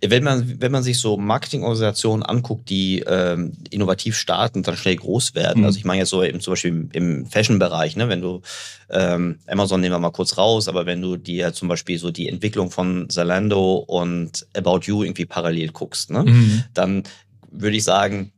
Wenn 0.00 0.24
man, 0.24 0.60
wenn 0.60 0.72
man 0.72 0.82
sich 0.82 0.98
so 0.98 1.16
Marketingorganisationen 1.16 2.24
anguckt, 2.24 2.68
die 2.68 3.00
ähm, 3.06 3.52
innovativ 3.70 4.16
starten 4.16 4.62
dann 4.62 4.76
schnell 4.76 4.96
groß 4.96 5.34
werden, 5.34 5.60
mhm. 5.60 5.66
also 5.66 5.78
ich 5.78 5.84
meine 5.84 6.00
jetzt 6.00 6.10
so 6.10 6.22
eben 6.22 6.40
zum 6.40 6.52
Beispiel 6.52 6.70
im, 6.70 6.90
im 6.92 7.26
Fashion-Bereich, 7.44 7.96
ne? 7.96 8.08
wenn 8.08 8.20
du 8.20 8.40
ähm, 8.90 9.38
Amazon 9.46 9.80
nehmen 9.80 9.94
wir 9.94 9.98
mal 9.98 10.10
kurz 10.10 10.38
raus, 10.38 10.68
aber 10.68 10.86
wenn 10.86 11.02
du 11.02 11.16
dir 11.16 11.52
zum 11.52 11.68
Beispiel 11.68 11.98
so 11.98 12.10
die 12.10 12.28
Entwicklung 12.28 12.70
von 12.70 13.08
Zalando 13.10 13.76
und 13.76 14.46
About 14.56 14.80
You 14.84 15.02
irgendwie 15.02 15.26
parallel 15.26 15.70
guckst, 15.72 16.10
ne? 16.10 16.24
Mhm. 16.24 16.64
dann 16.74 17.02
würde 17.50 17.76
ich 17.76 17.84
sagen, 17.84 18.32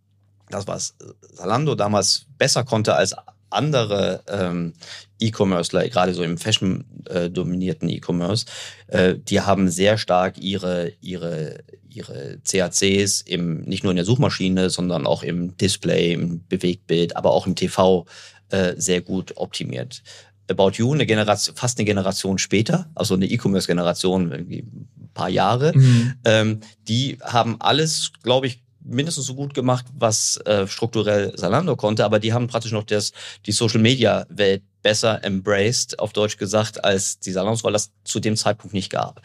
das, 0.50 0.66
was 0.66 0.94
Zalando 1.34 1.74
damals 1.74 2.26
besser 2.38 2.64
konnte 2.64 2.94
als 2.94 3.14
andere 3.50 4.22
ähm, 4.28 4.74
E-Commercer, 5.20 5.88
gerade 5.88 6.14
so 6.14 6.22
im 6.22 6.36
Fashion-dominierten 6.36 7.88
äh, 7.88 7.94
E-Commerce, 7.94 8.46
äh, 8.88 9.14
die 9.16 9.40
haben 9.40 9.68
sehr 9.70 9.98
stark 9.98 10.38
ihre, 10.38 10.92
ihre, 11.00 11.60
ihre 11.88 12.38
CACs 12.44 13.22
im, 13.22 13.62
nicht 13.62 13.82
nur 13.82 13.92
in 13.92 13.96
der 13.96 14.04
Suchmaschine, 14.04 14.68
sondern 14.70 15.06
auch 15.06 15.22
im 15.22 15.56
Display, 15.56 16.12
im 16.12 16.46
Bewegtbild, 16.48 17.16
aber 17.16 17.30
auch 17.30 17.46
im 17.46 17.54
TV 17.54 18.06
äh, 18.50 18.74
sehr 18.76 19.00
gut 19.00 19.36
optimiert. 19.36 20.02
About 20.48 20.72
You, 20.74 20.92
eine 20.92 21.06
Generation, 21.06 21.56
fast 21.56 21.78
eine 21.78 21.86
Generation 21.86 22.38
später, 22.38 22.88
also 22.94 23.14
eine 23.14 23.26
E-Commerce-Generation, 23.26 24.30
irgendwie 24.30 24.60
ein 24.60 25.10
paar 25.12 25.28
Jahre, 25.28 25.72
mhm. 25.76 26.14
ähm, 26.24 26.60
die 26.86 27.18
haben 27.22 27.56
alles, 27.60 28.12
glaube 28.22 28.46
ich, 28.46 28.62
mindestens 28.88 29.26
so 29.26 29.34
gut 29.34 29.54
gemacht, 29.54 29.86
was 29.98 30.36
äh, 30.44 30.66
strukturell 30.66 31.32
Salando 31.36 31.74
konnte, 31.76 32.04
aber 32.04 32.20
die 32.20 32.32
haben 32.32 32.46
praktisch 32.46 32.72
noch 32.72 32.84
das, 32.84 33.12
die 33.44 33.52
Social 33.52 33.80
Media 33.80 34.26
Welt 34.28 34.62
besser 34.86 35.24
embraced, 35.24 35.98
auf 35.98 36.12
Deutsch 36.12 36.36
gesagt, 36.36 36.84
als 36.84 37.18
die 37.18 37.32
Salons, 37.32 37.64
weil 37.64 37.72
das 37.72 37.90
zu 38.04 38.20
dem 38.20 38.36
Zeitpunkt 38.36 38.72
nicht 38.72 38.88
gab. 38.88 39.20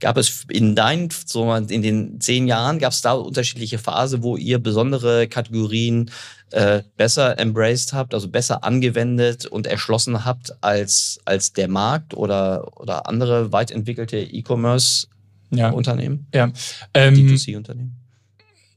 Gab 0.00 0.16
es 0.16 0.46
in 0.48 0.74
deinen, 0.74 1.10
so 1.26 1.54
in 1.54 1.82
den 1.82 2.18
zehn 2.18 2.46
Jahren, 2.46 2.78
gab 2.78 2.92
es 2.92 3.02
da 3.02 3.12
unterschiedliche 3.12 3.76
Phasen, 3.76 4.22
wo 4.22 4.38
ihr 4.38 4.58
besondere 4.58 5.28
Kategorien 5.28 6.10
äh, 6.50 6.82
besser 6.96 7.38
embraced 7.38 7.92
habt, 7.92 8.14
also 8.14 8.28
besser 8.28 8.64
angewendet 8.64 9.44
und 9.44 9.66
erschlossen 9.66 10.24
habt 10.24 10.54
als, 10.62 11.20
als 11.26 11.52
der 11.52 11.68
Markt 11.68 12.14
oder, 12.14 12.80
oder 12.80 13.06
andere 13.06 13.52
weit 13.52 13.70
entwickelte 13.70 14.16
E-Commerce-Unternehmen? 14.16 16.26
Ja. 16.32 16.46
ja. 16.46 16.52
Ähm, 16.94 17.16
D2C-Unternehmen? 17.16 18.01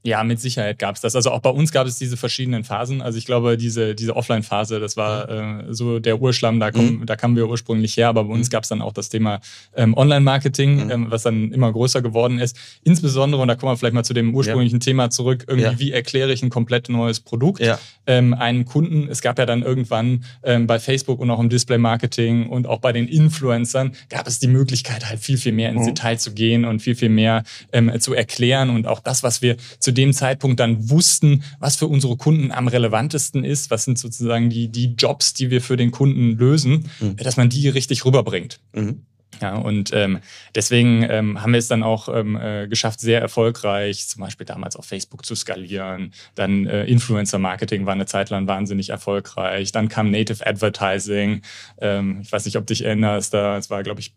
Ja, 0.05 0.23
mit 0.23 0.39
Sicherheit 0.39 0.77
gab 0.77 0.95
es 0.95 1.01
das. 1.01 1.15
Also 1.15 1.31
auch 1.31 1.39
bei 1.39 1.49
uns 1.49 1.71
gab 1.71 1.87
es 1.87 1.97
diese 1.97 2.15
verschiedenen 2.15 2.63
Phasen. 2.63 3.01
Also 3.01 3.17
ich 3.17 3.25
glaube, 3.25 3.57
diese, 3.57 3.95
diese 3.95 4.15
Offline-Phase, 4.15 4.79
das 4.79 4.97
war 4.97 5.29
äh, 5.29 5.73
so 5.73 5.97
der 5.97 6.21
Urschlamm, 6.21 6.59
da, 6.59 6.69
komm, 6.69 6.99
mhm. 6.99 7.05
da 7.07 7.15
kamen 7.15 7.35
wir 7.35 7.49
ursprünglich 7.49 7.97
her, 7.97 8.09
aber 8.09 8.25
bei 8.25 8.33
uns 8.33 8.49
mhm. 8.49 8.51
gab 8.51 8.63
es 8.63 8.69
dann 8.69 8.83
auch 8.83 8.93
das 8.93 9.09
Thema 9.09 9.41
ähm, 9.75 9.95
Online-Marketing, 9.95 10.85
mhm. 10.85 10.91
ähm, 10.91 11.05
was 11.09 11.23
dann 11.23 11.51
immer 11.51 11.73
größer 11.73 12.03
geworden 12.03 12.37
ist. 12.37 12.55
Insbesondere, 12.83 13.41
und 13.41 13.47
da 13.47 13.55
kommen 13.55 13.71
wir 13.71 13.77
vielleicht 13.77 13.95
mal 13.95 14.03
zu 14.03 14.13
dem 14.13 14.35
ursprünglichen 14.35 14.79
ja. 14.79 14.83
Thema 14.83 15.09
zurück, 15.09 15.45
irgendwie, 15.47 15.65
ja. 15.65 15.79
wie 15.79 15.91
erkläre 15.91 16.31
ich 16.31 16.43
ein 16.43 16.51
komplett 16.51 16.87
neues 16.87 17.19
Produkt 17.19 17.61
ja. 17.61 17.79
ähm, 18.05 18.35
einen 18.35 18.65
Kunden. 18.65 19.07
Es 19.09 19.21
gab 19.21 19.39
ja 19.39 19.47
dann 19.47 19.63
irgendwann 19.63 20.23
ähm, 20.43 20.67
bei 20.67 20.77
Facebook 20.77 21.19
und 21.19 21.31
auch 21.31 21.39
im 21.39 21.49
Display-Marketing 21.49 22.47
und 22.47 22.67
auch 22.67 22.79
bei 22.79 22.93
den 22.93 23.07
Influencern 23.07 23.93
gab 24.09 24.27
es 24.27 24.37
die 24.37 24.49
Möglichkeit, 24.49 25.09
halt 25.09 25.19
viel, 25.19 25.39
viel 25.39 25.51
mehr 25.51 25.71
ins 25.71 25.81
mhm. 25.81 25.95
Detail 25.95 26.19
zu 26.19 26.31
gehen 26.31 26.63
und 26.63 26.81
viel, 26.81 26.95
viel 26.95 27.09
mehr 27.09 27.43
ähm, 27.71 27.91
zu 27.99 28.13
erklären 28.13 28.69
und 28.69 28.85
auch 28.85 28.99
das, 28.99 29.23
was 29.23 29.41
wir 29.41 29.57
zu 29.79 29.94
dem 29.95 30.13
Zeitpunkt 30.13 30.59
dann 30.59 30.89
wussten, 30.89 31.43
was 31.59 31.75
für 31.75 31.87
unsere 31.87 32.17
Kunden 32.17 32.51
am 32.51 32.67
relevantesten 32.67 33.43
ist, 33.43 33.71
was 33.71 33.85
sind 33.85 33.97
sozusagen 33.97 34.49
die, 34.49 34.67
die 34.67 34.93
Jobs, 34.95 35.33
die 35.33 35.49
wir 35.49 35.61
für 35.61 35.77
den 35.77 35.91
Kunden 35.91 36.37
lösen, 36.37 36.89
mhm. 36.99 37.15
dass 37.17 37.37
man 37.37 37.49
die 37.49 37.67
richtig 37.69 38.05
rüberbringt. 38.05 38.59
Mhm. 38.73 39.01
Ja, 39.41 39.55
und 39.55 39.91
ähm, 39.93 40.19
deswegen 40.53 41.05
ähm, 41.09 41.41
haben 41.41 41.51
wir 41.51 41.57
es 41.57 41.67
dann 41.67 41.83
auch 41.83 42.07
ähm, 42.07 42.37
äh, 42.37 42.67
geschafft, 42.67 42.99
sehr 42.99 43.21
erfolgreich, 43.21 44.07
zum 44.07 44.21
Beispiel 44.21 44.45
damals 44.45 44.75
auf 44.75 44.85
Facebook 44.85 45.25
zu 45.25 45.35
skalieren. 45.35 46.13
Dann 46.35 46.65
äh, 46.67 46.85
Influencer-Marketing 46.85 47.85
war 47.85 47.93
eine 47.93 48.05
Zeit 48.05 48.29
lang 48.29 48.47
wahnsinnig 48.47 48.89
erfolgreich. 48.89 49.71
Dann 49.71 49.89
kam 49.89 50.11
Native 50.11 50.45
Advertising. 50.45 51.41
Ähm, 51.79 52.19
ich 52.21 52.31
weiß 52.31 52.45
nicht, 52.45 52.57
ob 52.57 52.65
dich 52.65 52.85
erinnerst, 52.85 53.33
da 53.33 53.57
es 53.57 53.69
war, 53.69 53.83
glaube 53.83 53.99
ich, 53.99 54.13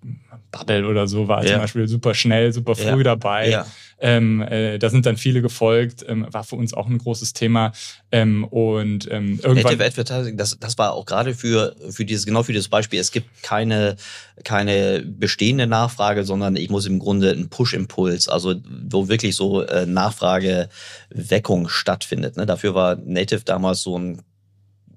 Bubble 0.50 0.86
oder 0.86 1.06
so, 1.06 1.28
war 1.28 1.44
ja. 1.44 1.52
zum 1.52 1.60
Beispiel 1.62 1.88
super 1.88 2.14
schnell, 2.14 2.52
super 2.52 2.74
früh 2.76 2.98
ja. 2.98 3.02
dabei. 3.02 3.50
Ja. 3.50 3.66
Ähm, 4.00 4.42
äh, 4.42 4.78
da 4.78 4.90
sind 4.90 5.06
dann 5.06 5.16
viele 5.16 5.42
gefolgt, 5.42 6.04
ähm, 6.08 6.26
war 6.30 6.44
für 6.44 6.56
uns 6.56 6.72
auch 6.72 6.87
ein 6.87 6.98
großes 6.98 7.32
Thema. 7.32 7.72
Ähm, 8.12 8.44
und 8.44 9.11
ähm, 9.11 9.40
irgendwann. 9.42 9.56
Native 9.56 9.84
Advertising, 9.84 10.37
das, 10.37 10.58
das 10.58 10.78
war 10.78 10.92
auch 10.92 11.04
gerade 11.04 11.34
für, 11.34 11.74
für 11.90 12.04
dieses, 12.04 12.24
genau 12.24 12.42
für 12.42 12.52
dieses 12.52 12.68
Beispiel, 12.68 13.00
es 13.00 13.11
gibt 13.11 13.42
keine, 13.42 13.96
keine 14.44 15.00
bestehende 15.00 15.66
Nachfrage, 15.66 16.24
sondern 16.24 16.56
ich 16.56 16.70
muss 16.70 16.87
im 16.87 16.98
Grunde 16.98 17.32
einen 17.32 17.48
Push-Impuls, 17.48 18.28
also 18.28 18.54
wo 18.88 19.08
wirklich 19.08 19.34
so 19.34 19.62
äh, 19.62 19.87
Nachfrageweckung 19.87 21.68
stattfindet. 21.68 22.37
Ne? 22.37 22.46
Dafür 22.46 22.74
war 22.74 22.96
Native 22.96 23.42
damals 23.44 23.82
so 23.82 23.98
ein 23.98 24.22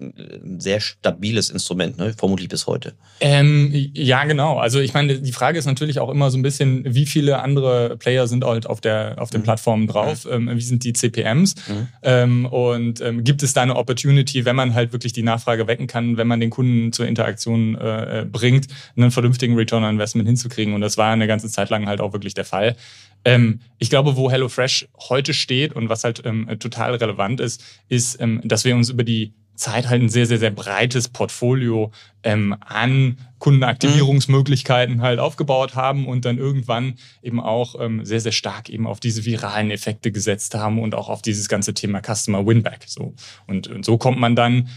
ein 0.01 0.59
sehr 0.59 0.79
stabiles 0.79 1.49
Instrument, 1.49 1.97
ne? 1.97 2.13
vermutlich 2.17 2.49
bis 2.49 2.67
heute. 2.67 2.93
Ähm, 3.19 3.71
ja, 3.93 4.23
genau. 4.25 4.57
Also 4.57 4.79
ich 4.79 4.93
meine, 4.93 5.19
die 5.19 5.31
Frage 5.31 5.59
ist 5.59 5.65
natürlich 5.65 5.99
auch 5.99 6.09
immer 6.09 6.31
so 6.31 6.37
ein 6.37 6.41
bisschen, 6.41 6.83
wie 6.85 7.05
viele 7.05 7.41
andere 7.41 7.97
Player 7.97 8.27
sind 8.27 8.43
halt 8.43 8.67
auf, 8.67 8.81
der, 8.81 9.15
auf 9.17 9.29
den 9.29 9.41
mhm. 9.41 9.45
Plattformen 9.45 9.87
drauf? 9.87 10.25
Mhm. 10.25 10.49
Ähm, 10.49 10.57
wie 10.57 10.61
sind 10.61 10.83
die 10.83 10.93
CPMs? 10.93 11.55
Mhm. 11.67 11.87
Ähm, 12.03 12.45
und 12.45 13.01
ähm, 13.01 13.23
gibt 13.23 13.43
es 13.43 13.53
da 13.53 13.61
eine 13.61 13.75
Opportunity, 13.75 14.45
wenn 14.45 14.55
man 14.55 14.73
halt 14.73 14.91
wirklich 14.91 15.13
die 15.13 15.23
Nachfrage 15.23 15.67
wecken 15.67 15.87
kann, 15.87 16.17
wenn 16.17 16.27
man 16.27 16.39
den 16.39 16.49
Kunden 16.49 16.91
zur 16.91 17.07
Interaktion 17.07 17.75
äh, 17.75 18.25
bringt, 18.29 18.67
einen 18.97 19.11
vernünftigen 19.11 19.55
Return 19.55 19.83
on 19.83 19.91
Investment 19.91 20.27
hinzukriegen? 20.27 20.73
Und 20.73 20.81
das 20.81 20.97
war 20.97 21.11
eine 21.11 21.27
ganze 21.27 21.49
Zeit 21.49 21.69
lang 21.69 21.87
halt 21.87 22.01
auch 22.01 22.13
wirklich 22.13 22.33
der 22.33 22.45
Fall. 22.45 22.75
Ähm, 23.23 23.59
ich 23.77 23.89
glaube, 23.89 24.15
wo 24.15 24.31
HelloFresh 24.31 24.87
heute 25.09 25.33
steht 25.33 25.73
und 25.73 25.89
was 25.89 26.03
halt 26.03 26.23
ähm, 26.25 26.47
total 26.59 26.95
relevant 26.95 27.39
ist, 27.39 27.63
ist, 27.87 28.17
dass 28.43 28.65
wir 28.65 28.75
uns 28.75 28.89
über 28.89 29.03
die 29.03 29.33
Zeit 29.55 29.89
halt 29.89 30.01
ein 30.01 30.09
sehr, 30.09 30.25
sehr, 30.25 30.39
sehr 30.39 30.51
breites 30.51 31.07
Portfolio 31.07 31.91
ähm, 32.23 32.55
an 32.59 33.17
Kundenaktivierungsmöglichkeiten 33.39 35.01
halt 35.01 35.19
aufgebaut 35.19 35.75
haben 35.75 36.07
und 36.07 36.25
dann 36.25 36.37
irgendwann 36.37 36.95
eben 37.21 37.39
auch 37.39 37.75
ähm, 37.79 38.05
sehr, 38.05 38.19
sehr 38.19 38.31
stark 38.31 38.69
eben 38.69 38.87
auf 38.87 38.99
diese 38.99 39.25
viralen 39.25 39.71
Effekte 39.71 40.11
gesetzt 40.11 40.55
haben 40.55 40.79
und 40.79 40.95
auch 40.95 41.09
auf 41.09 41.21
dieses 41.21 41.49
ganze 41.49 41.73
Thema 41.73 42.01
Customer 42.01 42.45
Winback. 42.45 42.83
So. 42.87 43.13
Und, 43.47 43.67
und 43.67 43.85
so 43.85 43.97
kommt 43.97 44.19
man 44.19 44.35
dann 44.35 44.69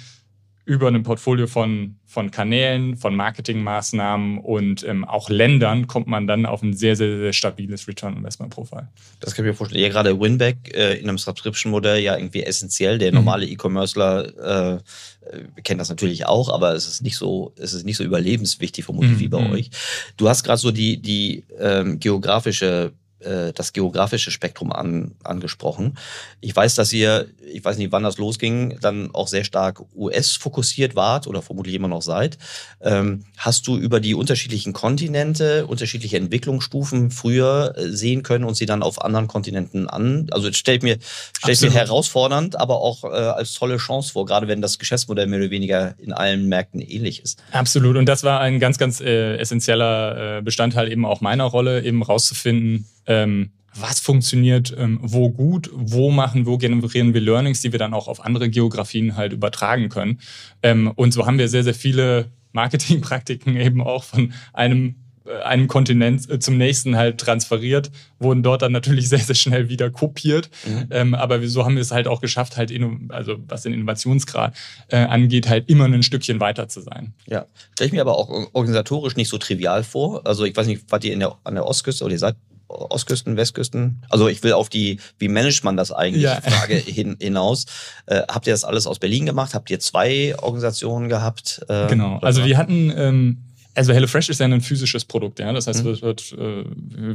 über 0.66 0.88
ein 0.88 1.02
Portfolio 1.02 1.46
von, 1.46 1.96
von 2.06 2.30
Kanälen, 2.30 2.96
von 2.96 3.14
Marketingmaßnahmen 3.14 4.38
und 4.38 4.82
ähm, 4.84 5.04
auch 5.04 5.28
Ländern 5.28 5.86
kommt 5.86 6.06
man 6.06 6.26
dann 6.26 6.46
auf 6.46 6.62
ein 6.62 6.72
sehr, 6.72 6.96
sehr, 6.96 7.18
sehr 7.18 7.32
stabiles 7.34 7.86
Return 7.86 8.16
Investment 8.16 8.50
Profile. 8.50 8.88
Das 9.20 9.34
kann 9.34 9.44
ich 9.44 9.50
mir 9.50 9.54
vorstellen. 9.54 9.82
Ja, 9.82 9.90
gerade 9.90 10.18
Winback 10.18 10.74
äh, 10.74 10.94
in 10.94 11.08
einem 11.08 11.18
Subscription-Modell 11.18 12.00
ja 12.00 12.16
irgendwie 12.16 12.44
essentiell. 12.44 12.96
Der 12.98 13.10
mhm. 13.10 13.16
normale 13.16 13.44
mhm. 13.44 13.52
E-Commercer 13.52 14.76
äh, 14.76 15.62
kennt 15.62 15.80
das 15.80 15.90
natürlich 15.90 16.24
auch, 16.24 16.48
aber 16.48 16.72
es 16.74 16.88
ist 16.88 17.02
nicht 17.02 17.16
so, 17.16 17.52
es 17.56 17.74
ist 17.74 17.84
nicht 17.84 17.98
so 17.98 18.04
überlebenswichtig 18.04 18.86
vermutlich 18.86 19.12
mhm. 19.12 19.20
wie 19.20 19.28
bei 19.28 19.40
mhm. 19.40 19.52
euch. 19.52 19.70
Du 20.16 20.30
hast 20.30 20.44
gerade 20.44 20.58
so 20.58 20.70
die, 20.70 20.96
die 20.96 21.44
ähm, 21.58 22.00
geografische 22.00 22.92
äh, 23.24 23.52
das 23.52 23.72
geografische 23.72 24.30
Spektrum 24.30 24.72
an, 24.72 25.12
angesprochen. 25.22 25.96
Ich 26.40 26.54
weiß, 26.54 26.74
dass 26.74 26.92
ihr, 26.92 27.28
ich 27.52 27.64
weiß 27.64 27.78
nicht, 27.78 27.92
wann 27.92 28.02
das 28.02 28.18
losging, 28.18 28.78
dann 28.80 29.14
auch 29.14 29.28
sehr 29.28 29.44
stark 29.44 29.82
US-fokussiert 29.94 30.94
wart 30.96 31.26
oder 31.26 31.42
vermutlich 31.42 31.74
immer 31.74 31.88
noch 31.88 32.02
seid. 32.02 32.38
Ähm, 32.80 33.24
hast 33.36 33.66
du 33.66 33.76
über 33.76 34.00
die 34.00 34.14
unterschiedlichen 34.14 34.72
Kontinente, 34.72 35.66
unterschiedliche 35.66 36.16
Entwicklungsstufen 36.16 37.10
früher 37.10 37.74
äh, 37.76 37.88
sehen 37.88 38.22
können 38.22 38.44
und 38.44 38.54
sie 38.54 38.66
dann 38.66 38.82
auf 38.82 39.02
anderen 39.02 39.26
Kontinenten 39.26 39.88
an? 39.88 40.28
Also 40.30 40.52
stellt 40.52 40.82
mir, 40.82 40.98
stellt 41.38 41.60
mir 41.62 41.70
herausfordernd, 41.72 42.58
aber 42.58 42.80
auch 42.80 43.04
äh, 43.04 43.08
als 43.08 43.54
tolle 43.54 43.78
Chance 43.78 44.12
vor, 44.12 44.26
gerade 44.26 44.48
wenn 44.48 44.60
das 44.60 44.78
Geschäftsmodell 44.78 45.26
mehr 45.26 45.40
oder 45.40 45.50
weniger 45.50 45.94
in 45.98 46.12
allen 46.12 46.48
Märkten 46.48 46.80
ähnlich 46.80 47.22
ist. 47.22 47.42
Absolut. 47.52 47.96
Und 47.96 48.06
das 48.06 48.22
war 48.22 48.40
ein 48.40 48.60
ganz, 48.60 48.78
ganz 48.78 49.00
äh, 49.00 49.36
essentieller 49.36 50.42
Bestandteil 50.42 50.90
eben 50.90 51.06
auch 51.06 51.20
meiner 51.20 51.44
Rolle, 51.44 51.82
eben 51.82 52.02
rauszufinden, 52.02 52.86
ähm, 53.06 53.50
was 53.76 54.00
funktioniert 54.00 54.74
ähm, 54.78 54.98
wo 55.02 55.30
gut, 55.30 55.70
wo 55.72 56.10
machen, 56.10 56.46
wo 56.46 56.58
generieren 56.58 57.14
wir 57.14 57.20
Learnings, 57.20 57.60
die 57.60 57.72
wir 57.72 57.78
dann 57.78 57.94
auch 57.94 58.08
auf 58.08 58.24
andere 58.24 58.48
Geografien 58.48 59.16
halt 59.16 59.32
übertragen 59.32 59.88
können. 59.88 60.20
Ähm, 60.62 60.92
und 60.94 61.12
so 61.12 61.26
haben 61.26 61.38
wir 61.38 61.48
sehr, 61.48 61.64
sehr 61.64 61.74
viele 61.74 62.30
Marketingpraktiken 62.52 63.56
eben 63.60 63.80
auch 63.80 64.04
von 64.04 64.32
einem 64.52 64.96
äh, 65.26 65.42
einem 65.42 65.68
Kontinent 65.68 66.30
äh, 66.30 66.38
zum 66.38 66.58
nächsten 66.58 66.96
halt 66.96 67.18
transferiert, 67.18 67.90
wurden 68.18 68.42
dort 68.42 68.62
dann 68.62 68.72
natürlich 68.72 69.08
sehr, 69.10 69.18
sehr 69.18 69.34
schnell 69.34 69.68
wieder 69.68 69.90
kopiert. 69.90 70.50
Mhm. 70.66 70.86
Ähm, 70.90 71.14
aber 71.14 71.46
so 71.48 71.64
haben 71.64 71.74
wir 71.74 71.82
es 71.82 71.92
halt 71.92 72.06
auch 72.06 72.20
geschafft, 72.20 72.56
halt, 72.56 72.72
also 73.08 73.36
was 73.48 73.62
den 73.62 73.72
Innovationsgrad 73.72 74.54
äh, 74.88 74.98
angeht, 74.98 75.48
halt 75.48 75.68
immer 75.68 75.86
ein 75.86 76.02
Stückchen 76.02 76.40
weiter 76.40 76.68
zu 76.68 76.80
sein. 76.80 77.14
Ja, 77.26 77.46
stelle 77.72 77.88
ich 77.88 77.92
mir 77.92 78.02
aber 78.02 78.16
auch 78.16 78.28
organisatorisch 78.52 79.16
nicht 79.16 79.28
so 79.28 79.38
trivial 79.38 79.82
vor. 79.82 80.26
Also 80.26 80.44
ich 80.44 80.56
weiß 80.56 80.66
nicht, 80.66 80.90
wart 80.90 81.04
ihr 81.04 81.12
in 81.12 81.20
der, 81.20 81.36
an 81.44 81.54
der 81.54 81.66
Ostküste 81.66 82.04
oder 82.04 82.12
ihr 82.12 82.18
seid 82.18 82.36
Ostküsten, 82.68 83.36
Westküsten? 83.36 84.02
Also 84.08 84.28
ich 84.28 84.42
will 84.42 84.52
auf 84.52 84.68
die, 84.68 85.00
wie 85.18 85.28
managt 85.28 85.64
man 85.64 85.76
das 85.76 85.92
eigentlich, 85.92 86.22
ja. 86.22 86.40
Frage 86.40 86.74
hin, 86.86 87.16
hinaus. 87.20 87.66
Äh, 88.06 88.22
habt 88.28 88.46
ihr 88.46 88.52
das 88.52 88.64
alles 88.64 88.86
aus 88.86 88.98
Berlin 88.98 89.26
gemacht? 89.26 89.54
Habt 89.54 89.70
ihr 89.70 89.80
zwei 89.80 90.34
Organisationen 90.38 91.08
gehabt? 91.08 91.64
Äh, 91.68 91.86
genau, 91.88 92.18
also 92.18 92.44
wir 92.44 92.56
hatten 92.56 92.92
ähm, 92.96 93.44
Also 93.74 93.92
HelloFresh 93.92 94.28
ist 94.28 94.40
ja 94.40 94.46
ein 94.46 94.60
physisches 94.60 95.04
Produkt, 95.04 95.40
ja. 95.40 95.52
Das 95.52 95.66
heißt, 95.66 95.84
mhm. 95.84 96.00
wird, 96.00 96.32
äh, 96.38 96.64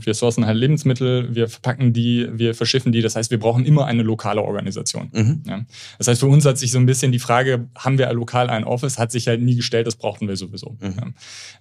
wir 0.05 0.13
sourcen 0.13 0.45
halt 0.45 0.57
Lebensmittel, 0.57 1.33
wir 1.33 1.47
verpacken 1.47 1.93
die, 1.93 2.27
wir 2.33 2.53
verschiffen 2.53 2.91
die. 2.91 3.01
Das 3.01 3.15
heißt, 3.15 3.31
wir 3.31 3.39
brauchen 3.39 3.65
immer 3.65 3.85
eine 3.85 4.03
lokale 4.03 4.41
Organisation. 4.41 5.09
Mhm. 5.13 5.43
Ja. 5.47 5.65
Das 5.97 6.07
heißt, 6.07 6.19
für 6.19 6.27
uns 6.27 6.45
hat 6.45 6.57
sich 6.57 6.71
so 6.71 6.77
ein 6.77 6.85
bisschen 6.85 7.11
die 7.11 7.19
Frage, 7.19 7.67
haben 7.77 7.97
wir 7.97 8.11
lokal 8.11 8.49
ein 8.49 8.65
Office, 8.65 8.99
hat 8.99 9.11
sich 9.11 9.27
halt 9.27 9.41
nie 9.41 9.55
gestellt, 9.55 9.87
das 9.87 9.95
brauchten 9.95 10.27
wir 10.27 10.35
sowieso. 10.35 10.77
Mhm. 10.81 10.93
Ja. 10.97 11.07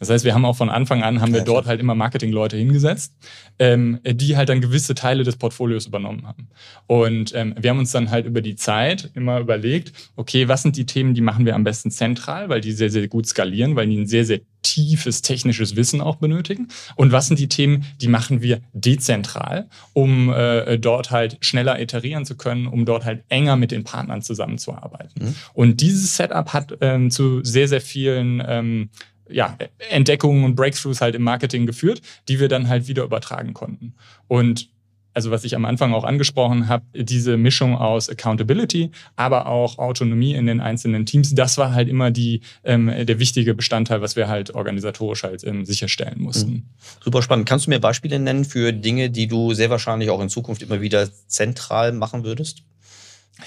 Das 0.00 0.10
heißt, 0.10 0.24
wir 0.24 0.34
haben 0.34 0.44
auch 0.44 0.56
von 0.56 0.68
Anfang 0.68 1.02
an, 1.02 1.20
haben 1.20 1.32
wir 1.32 1.42
dort 1.42 1.66
halt 1.66 1.80
immer 1.80 1.94
Marketingleute 1.94 2.56
hingesetzt, 2.56 3.14
ähm, 3.58 4.00
die 4.04 4.36
halt 4.36 4.48
dann 4.48 4.60
gewisse 4.60 4.94
Teile 4.94 5.22
des 5.22 5.36
Portfolios 5.36 5.86
übernommen 5.86 6.26
haben. 6.26 6.48
Und 6.86 7.34
ähm, 7.34 7.54
wir 7.58 7.70
haben 7.70 7.78
uns 7.78 7.92
dann 7.92 8.10
halt 8.10 8.26
über 8.26 8.40
die 8.40 8.56
Zeit 8.56 9.10
immer 9.14 9.38
überlegt, 9.38 9.92
okay, 10.16 10.48
was 10.48 10.62
sind 10.62 10.76
die 10.76 10.86
Themen, 10.86 11.14
die 11.14 11.20
machen 11.20 11.46
wir 11.46 11.54
am 11.54 11.64
besten 11.64 11.90
zentral, 11.90 12.48
weil 12.48 12.60
die 12.60 12.72
sehr, 12.72 12.90
sehr 12.90 13.06
gut 13.06 13.26
skalieren, 13.26 13.76
weil 13.76 13.86
die 13.86 13.98
ein 13.98 14.06
sehr, 14.06 14.24
sehr 14.24 14.40
tiefes 14.62 15.22
technisches 15.22 15.76
Wissen 15.76 16.00
auch 16.00 16.16
benötigen. 16.16 16.68
Und 16.96 17.12
was 17.12 17.28
sind 17.28 17.38
die 17.38 17.48
Themen, 17.48 17.84
die 18.00 18.08
machen 18.08 18.42
wir 18.42 18.60
dezentral, 18.72 19.68
um 19.92 20.32
äh, 20.32 20.78
dort 20.78 21.10
halt 21.10 21.38
schneller 21.40 21.80
iterieren 21.80 22.24
zu 22.24 22.36
können, 22.36 22.66
um 22.66 22.84
dort 22.84 23.04
halt 23.04 23.24
enger 23.28 23.56
mit 23.56 23.70
den 23.70 23.84
Partnern 23.84 24.22
zusammenzuarbeiten. 24.22 25.24
Mhm. 25.24 25.34
Und 25.54 25.80
dieses 25.80 26.16
Setup 26.16 26.52
hat 26.52 26.76
ähm, 26.80 27.10
zu 27.10 27.42
sehr, 27.44 27.68
sehr 27.68 27.80
vielen 27.80 28.42
ähm, 28.46 28.90
ja, 29.30 29.56
Entdeckungen 29.90 30.44
und 30.44 30.56
Breakthroughs 30.56 31.00
halt 31.00 31.14
im 31.14 31.22
Marketing 31.22 31.66
geführt, 31.66 32.00
die 32.28 32.40
wir 32.40 32.48
dann 32.48 32.68
halt 32.68 32.88
wieder 32.88 33.04
übertragen 33.04 33.54
konnten. 33.54 33.94
Und 34.26 34.70
also 35.18 35.32
was 35.32 35.42
ich 35.42 35.56
am 35.56 35.64
Anfang 35.64 35.94
auch 35.94 36.04
angesprochen 36.04 36.68
habe, 36.68 36.84
diese 36.94 37.36
Mischung 37.36 37.74
aus 37.76 38.08
Accountability, 38.08 38.92
aber 39.16 39.46
auch 39.46 39.76
Autonomie 39.78 40.32
in 40.34 40.46
den 40.46 40.60
einzelnen 40.60 41.06
Teams, 41.06 41.34
das 41.34 41.58
war 41.58 41.72
halt 41.72 41.88
immer 41.88 42.12
die, 42.12 42.42
ähm, 42.62 42.86
der 42.86 43.18
wichtige 43.18 43.52
Bestandteil, 43.52 44.00
was 44.00 44.14
wir 44.14 44.28
halt 44.28 44.54
organisatorisch 44.54 45.24
halt 45.24 45.42
ähm, 45.42 45.64
sicherstellen 45.64 46.20
mussten. 46.20 46.52
Mhm. 46.52 46.62
Super 47.02 47.22
spannend. 47.22 47.48
Kannst 47.48 47.66
du 47.66 47.70
mir 47.70 47.80
Beispiele 47.80 48.20
nennen 48.20 48.44
für 48.44 48.72
Dinge, 48.72 49.10
die 49.10 49.26
du 49.26 49.54
sehr 49.54 49.70
wahrscheinlich 49.70 50.10
auch 50.10 50.20
in 50.20 50.28
Zukunft 50.28 50.62
immer 50.62 50.80
wieder 50.80 51.08
zentral 51.26 51.90
machen 51.90 52.22
würdest? 52.22 52.62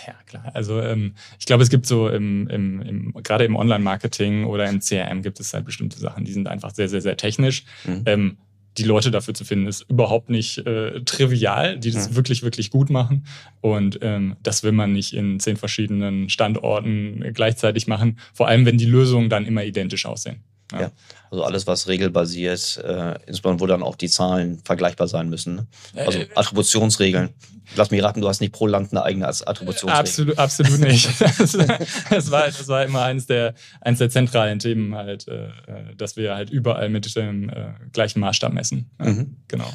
Ja, 0.06 0.16
klar. 0.26 0.52
Also 0.54 0.82
ähm, 0.82 1.16
ich 1.40 1.46
glaube, 1.46 1.64
es 1.64 1.70
gibt 1.70 1.86
so 1.86 2.10
im, 2.10 2.50
im, 2.50 2.82
im 2.82 3.14
gerade 3.24 3.46
im 3.46 3.56
Online-Marketing 3.56 4.44
oder 4.44 4.68
im 4.68 4.82
CRM 4.82 5.22
gibt 5.22 5.40
es 5.40 5.54
halt 5.54 5.64
bestimmte 5.64 6.00
Sachen, 6.00 6.26
die 6.26 6.34
sind 6.34 6.50
einfach 6.50 6.76
sehr, 6.76 6.90
sehr, 6.90 7.02
sehr 7.02 7.16
technisch. 7.16 7.64
Mhm. 7.86 8.04
Ähm, 8.06 8.38
die 8.78 8.84
Leute 8.84 9.12
dafür 9.12 9.34
zu 9.34 9.44
finden, 9.44 9.68
ist 9.68 9.86
überhaupt 9.90 10.30
nicht 10.30 10.60
äh, 10.60 11.02
trivial, 11.02 11.78
die 11.78 11.92
das 11.92 12.12
mhm. 12.12 12.16
wirklich, 12.16 12.44
wirklich 12.44 12.70
gut 12.70 12.90
machen. 12.90 13.26
Und 13.60 14.00
ähm, 14.02 14.36
das 14.44 14.64
will 14.64 14.72
man 14.72 14.94
nicht 14.94 15.14
in 15.14 15.40
zehn 15.40 15.58
verschiedenen 15.58 16.30
Standorten 16.30 17.24
gleichzeitig 17.34 17.88
machen, 17.88 18.18
vor 18.34 18.48
allem 18.48 18.66
wenn 18.66 18.78
die 18.78 18.86
Lösungen 18.86 19.30
dann 19.30 19.46
immer 19.46 19.64
identisch 19.64 20.06
aussehen. 20.06 20.44
Ja. 20.72 20.82
ja. 20.82 20.92
Also 21.30 21.44
alles, 21.44 21.68
was 21.68 21.88
regelbasiert, 21.88 22.82
äh, 22.84 23.16
insbesondere 23.26 23.62
wo 23.62 23.68
dann 23.68 23.84
auch 23.84 23.96
die 23.96 24.10
Zahlen 24.10 24.62
vergleichbar 24.66 25.08
sein 25.08 25.30
müssen. 25.30 25.56
Ne? 25.56 25.68
Also 25.96 26.20
äh, 26.20 26.28
Attributionsregeln. 26.36 27.30
Lass 27.76 27.90
mich 27.90 28.04
raten, 28.04 28.20
du 28.20 28.28
hast 28.28 28.42
nicht 28.42 28.52
pro 28.52 28.68
Land 28.68 28.92
eine 28.92 29.04
eigene 29.04 29.28
Attributionsregel. 29.28 30.00
Absolut, 30.00 30.38
absolut 30.38 30.80
nicht. 30.80 31.10
das, 32.10 32.32
war, 32.32 32.48
das 32.48 32.68
war 32.68 32.84
immer 32.84 33.04
eines 33.04 33.28
der, 33.28 33.54
eines 33.80 34.00
der 34.00 34.10
zentralen 34.10 34.60
Themen 34.60 34.94
halt, 34.96 35.28
äh, 35.28 35.46
äh 35.46 35.96
dass 35.96 36.18
wir 36.18 36.36
halt 36.36 36.50
überall 36.50 36.90
mit 36.90 37.16
dem 37.16 37.50
äh, 37.50 37.74
gleichen 37.94 38.20
Maßstab 38.20 38.52
messen. 38.52 38.90
Mhm. 38.98 39.38
Genau 39.48 39.72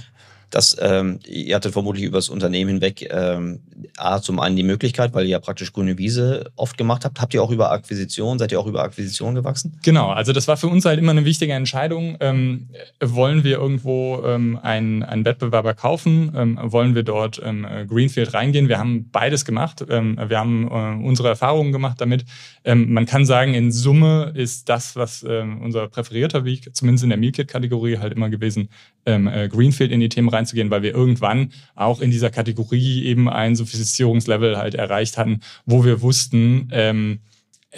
dass 0.51 0.77
ähm, 0.81 1.19
ihr 1.27 1.57
hattet 1.57 1.73
vermutlich 1.73 2.05
über 2.05 2.19
das 2.19 2.29
Unternehmen 2.29 2.73
hinweg 2.73 3.09
ähm, 3.11 3.61
A, 3.97 4.21
zum 4.21 4.41
einen 4.41 4.57
die 4.57 4.63
Möglichkeit, 4.63 5.15
weil 5.15 5.25
ihr 5.25 5.33
ja 5.33 5.39
praktisch 5.39 5.73
grüne 5.73 5.99
Wiese 5.99 6.51
oft 6.57 6.79
gemacht 6.79 7.05
habt. 7.05 7.21
Habt 7.21 7.35
ihr 7.35 7.43
auch 7.43 7.51
über 7.51 7.73
Akquisition, 7.73 8.39
seid 8.39 8.53
ihr 8.53 8.61
auch 8.61 8.67
über 8.67 8.83
Akquisition 8.83 9.35
gewachsen? 9.35 9.79
Genau, 9.85 10.11
also 10.11 10.33
das 10.33 10.49
war 10.49 10.57
für 10.57 10.69
uns 10.69 10.85
halt 10.85 10.99
immer 10.99 11.11
eine 11.11 11.25
wichtige 11.25 11.53
Entscheidung. 11.53 12.17
Ähm, 12.21 12.69
wollen 13.03 13.45
wir 13.45 13.59
irgendwo 13.59 14.23
ähm, 14.25 14.59
einen, 14.63 15.03
einen 15.03 15.25
Wettbewerber 15.25 15.75
kaufen? 15.75 16.33
Ähm, 16.37 16.59
wollen 16.63 16.95
wir 16.95 17.03
dort 17.03 17.41
ähm, 17.45 17.67
Greenfield 17.89 18.35
reingehen? 18.35 18.69
Wir 18.69 18.79
haben 18.79 19.11
beides 19.11 19.45
gemacht. 19.45 19.85
Ähm, 19.89 20.19
wir 20.29 20.39
haben 20.39 20.69
äh, 20.69 21.07
unsere 21.07 21.29
Erfahrungen 21.29 21.73
gemacht 21.73 22.01
damit. 22.01 22.25
Ähm, 22.65 22.93
man 22.93 23.07
kann 23.07 23.25
sagen, 23.25 23.55
in 23.55 23.73
Summe 23.73 24.33
ist 24.35 24.69
das, 24.69 24.97
was 24.97 25.25
ähm, 25.29 25.61
unser 25.63 25.89
präferierter 25.89 26.45
Weg, 26.45 26.75
zumindest 26.75 27.05
in 27.05 27.11
der 27.11 27.19
Mealkit-Kategorie, 27.19 27.99
halt 27.99 28.13
immer 28.13 28.29
gewesen, 28.29 28.69
ähm, 29.07 29.29
äh, 29.29 29.49
Greenfield 29.49 29.93
in 29.93 30.01
die 30.01 30.09
Themen 30.09 30.29
reinzugehen, 30.37 30.71
weil 30.71 30.83
wir 30.83 30.95
irgendwann 30.95 31.51
auch 31.75 32.01
in 32.01 32.11
dieser 32.11 32.31
Kategorie 32.31 33.05
eben 33.05 33.29
ein 33.29 33.57
Sophistizierungslevel 33.57 34.57
halt 34.57 34.75
erreicht 34.75 35.19
hatten, 35.19 35.41
wo 35.65 35.85
wir 35.85 36.03
wussten, 36.03 36.69
ähm, 36.73 37.19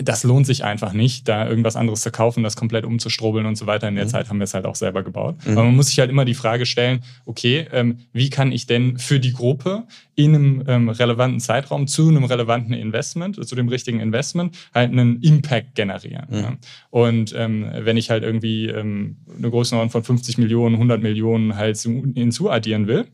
das 0.03 0.25
lohnt 0.25 0.47
sich 0.47 0.65
einfach 0.65 0.93
nicht, 0.93 1.29
da 1.29 1.49
irgendwas 1.49 1.77
anderes 1.77 2.03
zu 2.03 2.11
kaufen, 2.11 2.43
das 2.43 2.57
komplett 2.57 2.85
umzustrobeln 2.85 3.47
und 3.47 3.57
so 3.57 3.67
weiter. 3.67 3.89
In 3.89 3.95
der 3.95 4.05
mhm. 4.05 4.11
Zeit 4.11 4.29
haben 4.29 4.39
wir 4.39 4.45
es 4.45 4.55
halt 4.55 4.67
auch 4.67 4.75
selber 4.75 5.03
gebaut. 5.03 5.37
Mhm. 5.45 5.53
Aber 5.53 5.65
man 5.65 5.77
muss 5.77 5.89
sich 5.89 5.99
halt 5.99 6.11
immer 6.11 6.25
die 6.25 6.35
Frage 6.35 6.67
stellen, 6.67 7.01
okay, 7.27 7.67
ähm, 7.73 7.99
wie 8.13 8.31
kann 8.31 8.53
ich 8.53 8.67
denn 8.67 8.99
für 8.99 9.21
die 9.21 9.33
Gruppe 9.33 9.85
in 10.15 10.35
einem 10.35 10.65
ähm, 10.67 10.89
relevanten 10.89 11.41
Zeitraum 11.41 11.87
zu 11.87 12.09
einem 12.09 12.25
relevanten 12.25 12.75
Investment, 12.75 13.45
zu 13.47 13.55
dem 13.55 13.69
richtigen 13.69 14.01
Investment, 14.01 14.57
halt 14.75 14.93
einen 14.93 15.21
Impact 15.23 15.75
generieren. 15.75 16.27
Mhm. 16.29 16.37
Ja? 16.37 16.57
Und 16.91 17.35
ähm, 17.37 17.67
wenn 17.73 17.97
ich 17.97 18.11
halt 18.11 18.23
irgendwie 18.23 18.67
ähm, 18.67 19.19
eine 19.37 19.51
Größenordnung 19.51 19.91
von 19.91 20.05
50 20.05 20.39
Millionen, 20.39 20.75
100 20.75 21.03
Millionen 21.03 21.57
halt 21.57 21.79
hinzuaddieren 21.79 22.87
will, 22.87 23.07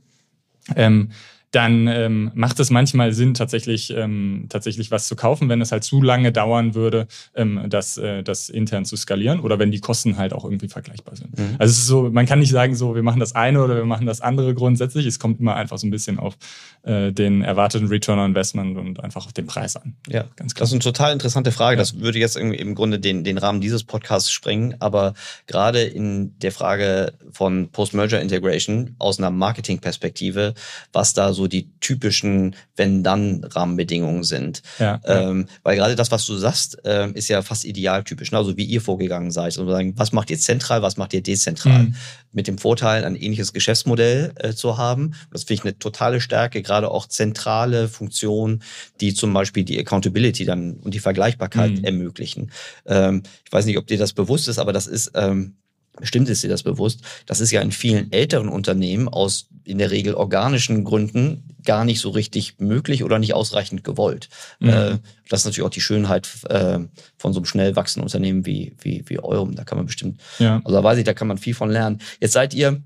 ähm, 0.76 1.10
dann 1.54 1.86
ähm, 1.86 2.32
macht 2.34 2.58
es 2.58 2.70
manchmal 2.70 3.12
Sinn, 3.12 3.34
tatsächlich, 3.34 3.90
ähm, 3.96 4.46
tatsächlich 4.48 4.90
was 4.90 5.06
zu 5.06 5.14
kaufen, 5.14 5.48
wenn 5.48 5.60
es 5.60 5.70
halt 5.70 5.84
zu 5.84 6.02
lange 6.02 6.32
dauern 6.32 6.74
würde, 6.74 7.06
ähm, 7.34 7.66
das, 7.68 7.96
äh, 7.96 8.24
das 8.24 8.48
intern 8.48 8.84
zu 8.84 8.96
skalieren 8.96 9.38
oder 9.38 9.58
wenn 9.58 9.70
die 9.70 9.78
Kosten 9.80 10.16
halt 10.16 10.32
auch 10.32 10.44
irgendwie 10.44 10.68
vergleichbar 10.68 11.14
sind. 11.14 11.38
Mhm. 11.38 11.56
Also 11.58 11.70
es 11.70 11.78
ist 11.78 11.86
so, 11.86 12.10
man 12.10 12.26
kann 12.26 12.40
nicht 12.40 12.50
sagen, 12.50 12.74
so 12.74 12.96
wir 12.96 13.04
machen 13.04 13.20
das 13.20 13.36
eine 13.36 13.62
oder 13.62 13.76
wir 13.76 13.84
machen 13.84 14.06
das 14.06 14.20
andere 14.20 14.52
grundsätzlich. 14.54 15.06
Es 15.06 15.20
kommt 15.20 15.38
immer 15.38 15.54
einfach 15.54 15.78
so 15.78 15.86
ein 15.86 15.90
bisschen 15.90 16.18
auf 16.18 16.36
äh, 16.82 17.12
den 17.12 17.42
erwarteten 17.42 17.86
Return 17.86 18.18
on 18.18 18.30
Investment 18.30 18.76
und 18.76 18.98
einfach 19.04 19.26
auf 19.26 19.32
den 19.32 19.46
Preis 19.46 19.76
an. 19.76 19.94
Ja, 20.08 20.24
ganz 20.34 20.54
klar. 20.54 20.64
Das 20.64 20.70
ist 20.70 20.74
eine 20.74 20.80
total 20.80 21.12
interessante 21.12 21.52
Frage. 21.52 21.76
Ja. 21.76 21.82
Das 21.82 22.00
würde 22.00 22.18
jetzt 22.18 22.36
im 22.36 22.74
Grunde 22.74 22.98
den, 22.98 23.22
den 23.22 23.38
Rahmen 23.38 23.60
dieses 23.60 23.84
Podcasts 23.84 24.32
sprengen, 24.32 24.74
aber 24.80 25.14
gerade 25.46 25.82
in 25.82 26.36
der 26.40 26.50
Frage 26.50 27.12
von 27.30 27.68
Post-Merger 27.70 28.20
Integration 28.20 28.96
aus 28.98 29.18
einer 29.18 29.30
Marketing-Perspektive, 29.30 30.54
was 30.92 31.14
da 31.14 31.32
so 31.32 31.43
die 31.48 31.70
typischen 31.80 32.56
Wenn-Dann-Rahmenbedingungen 32.76 34.24
sind. 34.24 34.62
Ja, 34.78 35.00
ähm, 35.04 35.46
Weil 35.62 35.76
gerade 35.76 35.96
das, 35.96 36.10
was 36.10 36.26
du 36.26 36.36
sagst, 36.36 36.84
äh, 36.84 37.10
ist 37.12 37.28
ja 37.28 37.42
fast 37.42 37.64
idealtypisch, 37.64 38.32
ne? 38.32 38.38
also 38.38 38.56
wie 38.56 38.64
ihr 38.64 38.80
vorgegangen 38.80 39.30
seid. 39.30 39.56
Und 39.58 39.68
sagen, 39.68 39.94
was 39.96 40.12
macht 40.12 40.30
ihr 40.30 40.38
zentral, 40.38 40.82
was 40.82 40.96
macht 40.96 41.14
ihr 41.14 41.22
dezentral? 41.22 41.84
Mhm. 41.84 41.94
Mit 42.32 42.46
dem 42.48 42.58
Vorteil, 42.58 43.04
ein 43.04 43.16
ähnliches 43.16 43.52
Geschäftsmodell 43.52 44.32
äh, 44.36 44.52
zu 44.52 44.78
haben. 44.78 45.14
Das 45.32 45.44
finde 45.44 45.54
ich 45.54 45.64
eine 45.64 45.78
totale 45.78 46.20
Stärke, 46.20 46.62
gerade 46.62 46.90
auch 46.90 47.06
zentrale 47.06 47.88
Funktionen, 47.88 48.62
die 49.00 49.14
zum 49.14 49.32
Beispiel 49.32 49.64
die 49.64 49.78
Accountability 49.78 50.44
dann 50.44 50.74
und 50.74 50.94
die 50.94 51.00
Vergleichbarkeit 51.00 51.78
mhm. 51.78 51.84
ermöglichen. 51.84 52.50
Ähm, 52.86 53.22
ich 53.44 53.52
weiß 53.52 53.66
nicht, 53.66 53.78
ob 53.78 53.86
dir 53.86 53.98
das 53.98 54.12
bewusst 54.12 54.48
ist, 54.48 54.58
aber 54.58 54.72
das 54.72 54.86
ist 54.86 55.12
ähm, 55.14 55.54
Bestimmt 55.96 56.28
ist 56.28 56.42
dir 56.42 56.48
das 56.48 56.64
bewusst. 56.64 57.02
Das 57.26 57.40
ist 57.40 57.52
ja 57.52 57.60
in 57.60 57.70
vielen 57.70 58.10
älteren 58.10 58.48
Unternehmen 58.48 59.08
aus 59.08 59.48
in 59.64 59.78
der 59.78 59.90
Regel 59.90 60.14
organischen 60.14 60.84
Gründen 60.84 61.54
gar 61.64 61.84
nicht 61.84 62.00
so 62.00 62.10
richtig 62.10 62.58
möglich 62.58 63.04
oder 63.04 63.18
nicht 63.18 63.34
ausreichend 63.34 63.84
gewollt. 63.84 64.28
Mhm. 64.58 64.68
Äh, 64.68 64.98
das 65.28 65.40
ist 65.40 65.44
natürlich 65.46 65.66
auch 65.66 65.70
die 65.70 65.80
Schönheit 65.80 66.28
äh, 66.48 66.80
von 67.16 67.32
so 67.32 67.38
einem 67.38 67.46
schnell 67.46 67.76
wachsenden 67.76 68.04
Unternehmen 68.04 68.44
wie, 68.44 68.74
wie, 68.80 69.04
wie 69.06 69.18
eurem. 69.18 69.54
Da 69.54 69.64
kann 69.64 69.78
man 69.78 69.86
bestimmt, 69.86 70.20
ja. 70.38 70.60
also 70.64 70.76
da 70.76 70.84
weiß 70.84 70.98
ich, 70.98 71.04
da 71.04 71.14
kann 71.14 71.28
man 71.28 71.38
viel 71.38 71.54
von 71.54 71.70
lernen. 71.70 72.00
Jetzt 72.20 72.32
seid 72.32 72.54
ihr 72.54 72.82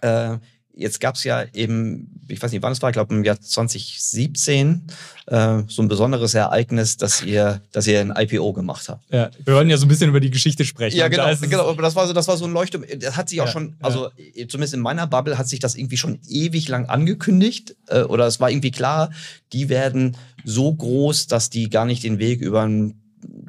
äh, 0.00 0.38
jetzt 0.78 1.00
gab 1.00 1.16
es 1.16 1.24
ja 1.24 1.44
eben, 1.52 2.22
ich 2.28 2.40
weiß 2.40 2.52
nicht, 2.52 2.62
wann 2.62 2.72
es 2.72 2.80
war, 2.80 2.90
ich 2.90 2.94
glaube 2.94 3.14
im 3.14 3.24
Jahr 3.24 3.40
2017, 3.40 4.86
äh, 5.26 5.62
so 5.66 5.82
ein 5.82 5.88
besonderes 5.88 6.34
Ereignis, 6.34 6.96
dass 6.96 7.22
ihr, 7.22 7.60
dass 7.72 7.86
ihr 7.86 8.00
ein 8.00 8.14
IPO 8.16 8.52
gemacht 8.52 8.88
habt. 8.88 9.02
Ja, 9.12 9.30
wir 9.44 9.54
wollen 9.54 9.68
ja 9.68 9.76
so 9.76 9.86
ein 9.86 9.88
bisschen 9.88 10.08
über 10.08 10.20
die 10.20 10.30
Geschichte 10.30 10.64
sprechen. 10.64 10.96
Ja, 10.96 11.08
genau, 11.08 11.28
genau. 11.40 11.72
Das 11.74 11.96
war 11.96 12.06
so, 12.06 12.12
das 12.12 12.28
war 12.28 12.36
so 12.36 12.44
ein 12.44 12.52
Leuchtturm. 12.52 12.84
Das 13.00 13.16
hat 13.16 13.28
sich 13.28 13.40
auch 13.40 13.46
ja, 13.46 13.52
schon, 13.52 13.76
also 13.80 14.08
ja. 14.16 14.48
zumindest 14.48 14.74
in 14.74 14.80
meiner 14.80 15.06
Bubble 15.06 15.36
hat 15.36 15.48
sich 15.48 15.58
das 15.58 15.74
irgendwie 15.74 15.96
schon 15.96 16.20
ewig 16.28 16.68
lang 16.68 16.86
angekündigt. 16.86 17.76
Äh, 17.88 18.02
oder 18.02 18.26
es 18.26 18.38
war 18.38 18.50
irgendwie 18.50 18.70
klar, 18.70 19.10
die 19.52 19.68
werden 19.68 20.16
so 20.44 20.72
groß, 20.72 21.26
dass 21.26 21.50
die 21.50 21.68
gar 21.68 21.84
nicht 21.84 22.04
den 22.04 22.18
Weg 22.20 22.40
über 22.40 22.62
ein 22.62 22.94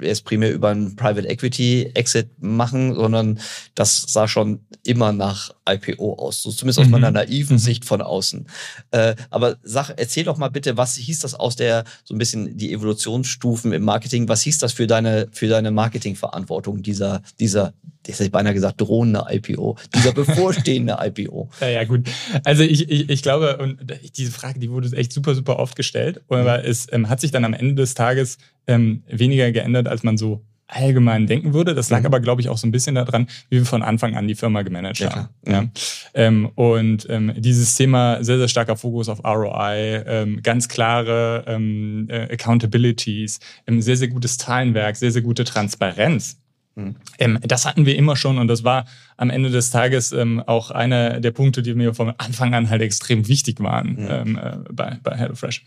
erst 0.01 0.25
primär 0.25 0.53
über 0.53 0.69
einen 0.69 0.95
Private 0.95 1.27
Equity 1.27 1.91
Exit 1.93 2.29
machen, 2.39 2.95
sondern 2.95 3.39
das 3.75 4.05
sah 4.07 4.27
schon 4.27 4.61
immer 4.83 5.11
nach 5.11 5.51
IPO 5.67 6.13
aus, 6.13 6.41
so 6.41 6.51
zumindest 6.51 6.79
aus 6.79 6.85
mhm. 6.85 6.91
meiner 6.91 7.11
naiven 7.11 7.55
mhm. 7.55 7.59
Sicht 7.59 7.85
von 7.85 8.01
außen. 8.01 8.47
Äh, 8.91 9.15
aber 9.29 9.57
sag, 9.63 9.91
erzähl 9.97 10.23
doch 10.23 10.37
mal 10.37 10.49
bitte, 10.49 10.77
was 10.77 10.95
hieß 10.95 11.19
das 11.19 11.35
aus 11.35 11.55
der 11.55 11.83
so 12.03 12.13
ein 12.13 12.17
bisschen 12.17 12.57
die 12.57 12.73
Evolutionsstufen 12.73 13.73
im 13.73 13.83
Marketing? 13.83 14.27
Was 14.27 14.41
hieß 14.41 14.57
das 14.57 14.73
für 14.73 14.87
deine 14.87 15.27
für 15.31 15.47
deine 15.47 15.71
Marketingverantwortung 15.71 16.81
dieser 16.81 17.21
dieser 17.39 17.73
das 18.03 18.15
hätte 18.15 18.25
ich 18.25 18.31
beinahe 18.31 18.53
gesagt, 18.53 18.79
drohende 18.81 19.25
IPO, 19.29 19.77
dieser 19.95 20.13
bevorstehende 20.13 20.97
IPO. 21.03 21.49
Ja, 21.61 21.67
ja, 21.67 21.83
gut. 21.83 22.09
Also 22.43 22.63
ich, 22.63 22.89
ich, 22.89 23.09
ich 23.09 23.21
glaube, 23.21 23.57
und 23.57 23.77
diese 24.17 24.31
Frage, 24.31 24.59
die 24.59 24.69
wurde 24.71 24.95
echt 24.95 25.11
super, 25.11 25.35
super 25.35 25.59
oft 25.59 25.75
gestellt, 25.75 26.21
aber 26.29 26.59
mhm. 26.59 26.65
es 26.65 26.87
ähm, 26.91 27.09
hat 27.09 27.19
sich 27.19 27.31
dann 27.31 27.45
am 27.45 27.53
Ende 27.53 27.75
des 27.75 27.93
Tages 27.93 28.37
ähm, 28.67 29.03
weniger 29.09 29.51
geändert, 29.51 29.87
als 29.87 30.03
man 30.03 30.17
so 30.17 30.43
allgemein 30.69 31.27
denken 31.27 31.53
würde. 31.53 31.73
Das 31.73 31.89
lag 31.89 32.01
mhm. 32.01 32.05
aber, 32.07 32.19
glaube 32.19 32.41
ich, 32.41 32.49
auch 32.49 32.57
so 32.57 32.67
ein 32.67 32.71
bisschen 32.71 32.95
daran, 32.95 33.27
wie 33.49 33.57
wir 33.57 33.65
von 33.65 33.81
Anfang 33.81 34.15
an 34.15 34.27
die 34.27 34.35
Firma 34.35 34.61
gemanagt 34.61 34.99
ja, 34.99 35.13
haben. 35.13 35.29
Ja. 35.45 35.61
Mhm. 35.61 35.71
Ähm, 36.13 36.45
und 36.55 37.07
ähm, 37.09 37.33
dieses 37.35 37.73
Thema 37.75 38.23
sehr, 38.23 38.37
sehr 38.37 38.47
starker 38.47 38.77
Fokus 38.77 39.09
auf 39.09 39.23
ROI, 39.23 40.03
ähm, 40.05 40.41
ganz 40.43 40.69
klare 40.69 41.43
ähm, 41.47 42.07
äh, 42.09 42.31
Accountabilities, 42.33 43.39
ähm, 43.67 43.81
sehr, 43.81 43.97
sehr 43.97 44.09
gutes 44.09 44.37
Zahlenwerk, 44.37 44.95
sehr, 44.95 45.11
sehr 45.11 45.23
gute 45.23 45.43
Transparenz. 45.43 46.37
Ähm, 47.17 47.39
das 47.41 47.65
hatten 47.65 47.85
wir 47.85 47.95
immer 47.95 48.15
schon 48.15 48.37
und 48.37 48.47
das 48.47 48.63
war 48.63 48.85
am 49.17 49.29
Ende 49.29 49.49
des 49.49 49.71
Tages 49.71 50.11
ähm, 50.11 50.41
auch 50.45 50.71
einer 50.71 51.19
der 51.19 51.31
Punkte, 51.31 51.61
die 51.61 51.73
mir 51.73 51.93
von 51.93 52.13
Anfang 52.17 52.53
an 52.53 52.69
halt 52.69 52.81
extrem 52.81 53.27
wichtig 53.27 53.59
waren 53.59 53.93
mhm. 53.93 54.07
ähm, 54.09 54.39
äh, 54.41 54.57
bei, 54.71 54.97
bei 55.03 55.15
HelloFresh. 55.15 55.63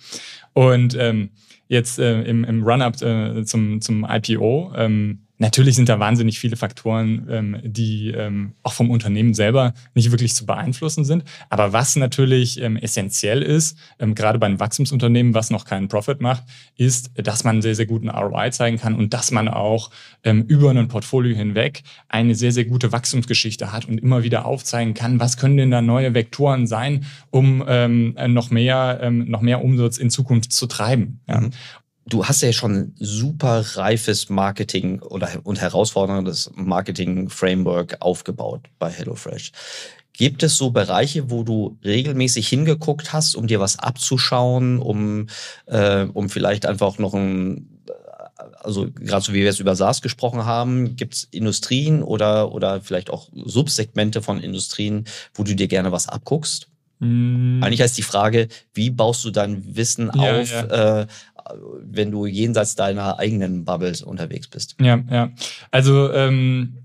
Und 0.53 0.97
ähm, 0.99 1.31
jetzt 1.69 1.99
äh, 1.99 2.23
im, 2.23 2.45
im 2.45 2.63
Run-up 2.63 3.01
äh, 3.03 3.45
zum, 3.45 3.81
zum 3.81 4.07
IPO 4.09 4.73
ähm, 4.77 5.22
Natürlich 5.43 5.75
sind 5.75 5.89
da 5.89 5.99
wahnsinnig 5.99 6.39
viele 6.39 6.55
Faktoren, 6.57 7.27
ähm, 7.29 7.57
die 7.65 8.11
ähm, 8.11 8.53
auch 8.63 8.75
vom 8.75 8.91
Unternehmen 8.93 9.35
selber 9.35 9.75
nicht 9.93 10.13
wirklich 10.13 10.37
zu 10.37 10.47
beeinflussen 10.47 11.05
sind. 11.05 11.25
Aber 11.51 11.73
was 11.73 11.97
natürlich 11.97 12.61
ähm, 12.61 12.77
essentiell 12.77 13.43
ist, 13.43 13.77
ähm, 13.99 14.15
gerade 14.15 14.39
bei 14.39 14.47
einem 14.47 14.61
Wachstumsunternehmen, 14.61 15.35
was 15.35 15.51
noch 15.51 15.65
keinen 15.65 15.89
Profit 15.89 16.21
macht, 16.21 16.45
ist, 16.77 17.11
dass 17.17 17.43
man 17.43 17.61
sehr, 17.61 17.75
sehr 17.75 17.87
guten 17.87 18.09
ROI 18.09 18.53
zeigen 18.53 18.79
kann 18.79 18.95
und 18.95 19.15
dass 19.15 19.33
man 19.33 19.49
auch 19.49 19.91
ähm, 20.23 20.45
über 20.47 20.71
ein 20.71 20.87
Portfolio 20.87 21.37
hinweg 21.37 21.83
eine 22.09 22.37
sehr, 22.37 22.53
sehr 22.53 22.65
gute 22.65 22.93
Wachstumsgeschichte 22.93 23.73
hat 23.73 23.87
und 23.87 23.99
immer 23.99 24.23
wieder 24.23 24.47
aufzeigen 24.47 24.95
kann, 24.95 25.19
was 25.19 25.39
können 25.39 25.57
denn 25.57 25.73
da 25.73 25.83
neue 25.83 26.15
Vektoren 26.15 26.69
sein, 26.69 27.05
um 27.31 27.65
ähm, 27.67 28.15
noch, 28.29 28.51
mehr, 28.51 29.11
noch 29.11 29.41
mehr 29.41 29.65
Umsatz 29.65 29.99
in 29.99 30.09
Zukunft 30.09 30.53
zu 30.53 30.69
treiben. 30.69 31.21
Ja. 31.29 31.43
Du 32.05 32.27
hast 32.27 32.43
ja 32.43 32.53
schon 32.53 32.95
super 32.99 33.65
reifes 33.77 34.29
Marketing 34.29 35.01
oder 35.03 35.29
und 35.45 35.61
herausforderndes 35.61 36.51
Marketing-Framework 36.55 37.99
aufgebaut 38.01 38.63
bei 38.79 38.91
HelloFresh. 38.91 39.53
Gibt 40.13 40.43
es 40.43 40.57
so 40.57 40.71
Bereiche, 40.71 41.31
wo 41.31 41.43
du 41.43 41.79
regelmäßig 41.85 42.49
hingeguckt 42.49 43.13
hast, 43.13 43.35
um 43.35 43.47
dir 43.47 43.61
was 43.61 43.79
abzuschauen, 43.79 44.79
um, 44.79 45.29
äh, 45.67 46.05
um 46.05 46.29
vielleicht 46.29 46.67
einfach 46.67 46.99
noch 46.99 47.15
ein, 47.15 47.83
also 48.61 48.91
gerade 48.91 49.25
so 49.25 49.33
wie 49.33 49.39
wir 49.39 49.45
jetzt 49.45 49.61
über 49.61 49.77
SaaS 49.77 50.03
gesprochen 50.03 50.45
haben, 50.45 50.97
gibt 50.97 51.15
es 51.15 51.25
Industrien 51.31 52.03
oder, 52.03 52.53
oder 52.53 52.81
vielleicht 52.81 53.11
auch 53.11 53.31
Subsegmente 53.33 54.23
von 54.23 54.41
Industrien, 54.41 55.05
wo 55.35 55.45
du 55.45 55.55
dir 55.55 55.69
gerne 55.69 55.93
was 55.93 56.09
abguckst? 56.09 56.72
Mm. 57.03 57.63
Eigentlich 57.63 57.81
heißt 57.81 57.99
die 57.99 58.03
Frage, 58.03 58.49
wie 58.75 58.91
baust 58.91 59.25
du 59.25 59.31
dein 59.31 59.77
Wissen 59.77 60.11
ja, 60.15 60.41
auf, 60.41 60.53
ja. 60.53 61.01
Äh, 61.01 61.07
wenn 61.83 62.13
du 62.13 62.27
jenseits 62.27 62.77
deiner 62.77 63.19
eigenen 63.19 63.65
Bubbles 63.65 64.03
unterwegs 64.03 64.47
bist. 64.47 64.77
Ja, 64.81 65.03
ja. 65.11 65.31
Also 65.73 66.13
ähm, 66.13 66.82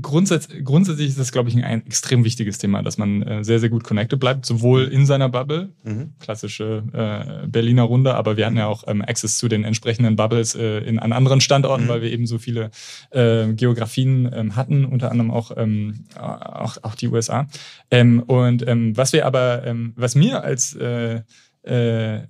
grundsätz 0.00 0.48
grundsätzlich 0.64 1.08
ist 1.08 1.18
das, 1.18 1.32
glaube 1.32 1.48
ich, 1.48 1.56
ein 1.56 1.86
extrem 1.86 2.24
wichtiges 2.24 2.58
Thema, 2.58 2.82
dass 2.82 2.98
man 2.98 3.22
äh, 3.22 3.44
sehr, 3.44 3.58
sehr 3.60 3.68
gut 3.68 3.84
connected 3.84 4.18
bleibt, 4.18 4.44
sowohl 4.46 4.84
in 4.84 5.06
seiner 5.06 5.28
Bubble, 5.28 5.70
mhm. 5.84 6.12
klassische 6.20 6.82
äh, 6.92 7.46
Berliner 7.46 7.84
Runde, 7.84 8.14
aber 8.14 8.36
wir 8.36 8.46
hatten 8.46 8.56
ja 8.56 8.66
auch 8.66 8.84
ähm, 8.86 9.02
Access 9.02 9.38
zu 9.38 9.48
den 9.48 9.64
entsprechenden 9.64 10.16
Bubbles 10.16 10.54
äh, 10.54 10.78
in, 10.78 10.98
an 10.98 11.12
anderen 11.12 11.40
Standorten, 11.40 11.84
mhm. 11.84 11.88
weil 11.88 12.02
wir 12.02 12.12
eben 12.12 12.26
so 12.26 12.38
viele 12.38 12.70
äh, 13.10 13.52
Geografien 13.52 14.30
ähm, 14.32 14.56
hatten, 14.56 14.84
unter 14.84 15.10
anderem 15.10 15.30
auch, 15.30 15.52
ähm, 15.56 16.04
auch, 16.18 16.78
auch 16.82 16.94
die 16.94 17.08
USA. 17.08 17.48
Ähm, 17.90 18.22
und 18.22 18.66
ähm, 18.66 18.96
was 18.96 19.12
wir 19.12 19.26
aber, 19.26 19.64
ähm, 19.64 19.92
was 19.96 20.14
mir 20.14 20.42
als 20.42 20.74
äh, 20.74 21.22
äh, 21.62 22.20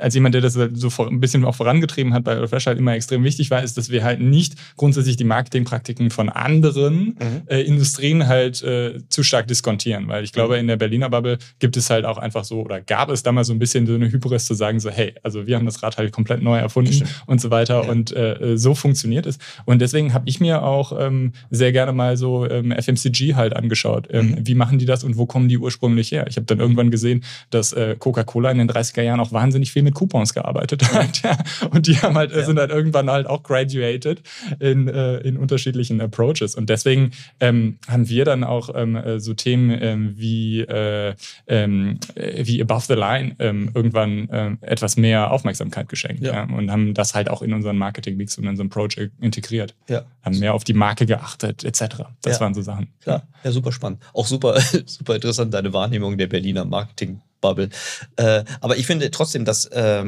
als 0.00 0.14
jemand, 0.14 0.34
der 0.34 0.42
das 0.42 0.54
so 0.54 0.90
ein 1.04 1.20
bisschen 1.20 1.44
auch 1.44 1.54
vorangetrieben 1.54 2.14
hat 2.14 2.24
bei 2.24 2.34
Refresh 2.34 2.66
halt 2.66 2.78
immer 2.78 2.94
extrem 2.94 3.24
wichtig 3.24 3.50
war, 3.50 3.62
ist, 3.62 3.76
dass 3.76 3.90
wir 3.90 4.04
halt 4.04 4.20
nicht 4.20 4.54
grundsätzlich 4.76 5.16
die 5.16 5.24
Marketingpraktiken 5.24 6.10
von 6.10 6.28
anderen 6.28 7.16
mhm. 7.18 7.42
äh, 7.46 7.60
Industrien 7.62 8.26
halt 8.26 8.62
äh, 8.62 8.98
zu 9.08 9.22
stark 9.22 9.48
diskontieren. 9.48 10.08
Weil 10.08 10.24
ich 10.24 10.32
glaube, 10.32 10.54
mhm. 10.54 10.60
in 10.60 10.66
der 10.68 10.76
Berliner 10.76 11.10
Bubble 11.10 11.38
gibt 11.58 11.76
es 11.76 11.90
halt 11.90 12.04
auch 12.04 12.18
einfach 12.18 12.44
so, 12.44 12.62
oder 12.62 12.80
gab 12.80 13.10
es 13.10 13.22
damals 13.22 13.48
so 13.48 13.52
ein 13.52 13.58
bisschen 13.58 13.86
so 13.86 13.94
eine 13.94 14.10
Hybris 14.10 14.46
zu 14.46 14.54
sagen, 14.54 14.80
so, 14.80 14.90
hey, 14.90 15.14
also 15.22 15.46
wir 15.46 15.56
haben 15.56 15.66
das 15.66 15.82
Rad 15.82 15.98
halt 15.98 16.12
komplett 16.12 16.42
neu 16.42 16.58
erfunden 16.58 17.04
und 17.26 17.40
so 17.40 17.50
weiter. 17.50 17.84
Ja. 17.84 17.90
Und 17.90 18.14
äh, 18.14 18.56
so 18.56 18.74
funktioniert 18.74 19.26
es. 19.26 19.38
Und 19.64 19.80
deswegen 19.80 20.14
habe 20.14 20.28
ich 20.28 20.40
mir 20.40 20.62
auch 20.62 20.92
ähm, 20.98 21.32
sehr 21.50 21.72
gerne 21.72 21.92
mal 21.92 22.16
so 22.16 22.48
ähm, 22.48 22.72
FMCG 22.72 23.34
halt 23.34 23.54
angeschaut. 23.54 24.08
Ähm, 24.10 24.30
mhm. 24.30 24.46
Wie 24.46 24.54
machen 24.54 24.78
die 24.78 24.86
das 24.86 25.04
und 25.04 25.16
wo 25.16 25.26
kommen 25.26 25.48
die 25.48 25.58
ursprünglich 25.58 26.12
her? 26.12 26.26
Ich 26.28 26.36
habe 26.36 26.46
dann 26.46 26.60
irgendwann 26.60 26.90
gesehen, 26.90 27.24
dass 27.50 27.72
äh, 27.72 27.96
Coca-Cola 27.98 28.50
in 28.50 28.58
den 28.58 28.70
30er 28.70 29.02
Jahren 29.02 29.20
auch 29.20 29.32
wahnsinnig 29.32 29.72
viel 29.72 29.82
mit 29.88 29.94
Coupons 29.94 30.34
gearbeitet 30.34 30.92
hat. 30.92 31.22
Ja. 31.22 31.38
Und 31.70 31.86
die 31.86 31.98
haben 31.98 32.14
halt, 32.14 32.32
ja. 32.32 32.44
sind 32.44 32.58
halt 32.58 32.70
irgendwann 32.70 33.10
halt 33.10 33.26
auch 33.26 33.42
graduated 33.42 34.22
in, 34.60 34.88
äh, 34.88 35.18
in 35.18 35.36
unterschiedlichen 35.36 36.00
Approaches. 36.00 36.54
Und 36.54 36.68
deswegen 36.68 37.12
ähm, 37.40 37.78
haben 37.88 38.08
wir 38.08 38.24
dann 38.24 38.44
auch 38.44 38.70
ähm, 38.74 38.96
äh, 38.96 39.18
so 39.18 39.34
Themen 39.34 39.70
ähm, 39.80 40.12
wie, 40.16 40.60
äh, 40.60 41.14
ähm, 41.46 41.98
wie 42.14 42.60
Above 42.60 42.84
the 42.86 42.94
Line 42.94 43.36
ähm, 43.38 43.70
irgendwann 43.74 44.28
ähm, 44.30 44.58
etwas 44.60 44.96
mehr 44.96 45.30
Aufmerksamkeit 45.30 45.88
geschenkt. 45.88 46.22
Ja. 46.22 46.44
Und 46.44 46.70
haben 46.70 46.94
das 46.94 47.14
halt 47.14 47.30
auch 47.30 47.42
in 47.42 47.52
unseren 47.54 47.78
Marketing-Mix 47.78 48.36
und 48.38 48.44
in 48.44 48.50
unserem 48.50 48.68
Project 48.68 49.12
integriert. 49.20 49.74
Ja. 49.88 50.04
Haben 50.22 50.38
mehr 50.38 50.54
auf 50.54 50.64
die 50.64 50.74
Marke 50.74 51.06
geachtet, 51.06 51.64
etc. 51.64 52.04
Das 52.22 52.40
waren 52.40 52.52
so 52.52 52.60
Sachen. 52.62 52.88
Ja, 53.06 53.22
ja 53.42 53.52
super 53.52 53.72
spannend. 53.72 54.02
Auch 54.12 54.26
super, 54.26 54.60
super 54.86 55.14
interessant, 55.14 55.54
deine 55.54 55.72
Wahrnehmung 55.72 56.18
der 56.18 56.26
Berliner 56.26 56.64
Marketing 56.64 57.22
Bubble. 57.40 57.70
Äh, 58.16 58.44
aber 58.60 58.76
ich 58.76 58.86
finde 58.86 59.10
trotzdem, 59.10 59.44
dass 59.44 59.66
äh, 59.66 60.04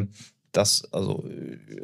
das, 0.52 0.88
also 0.92 1.24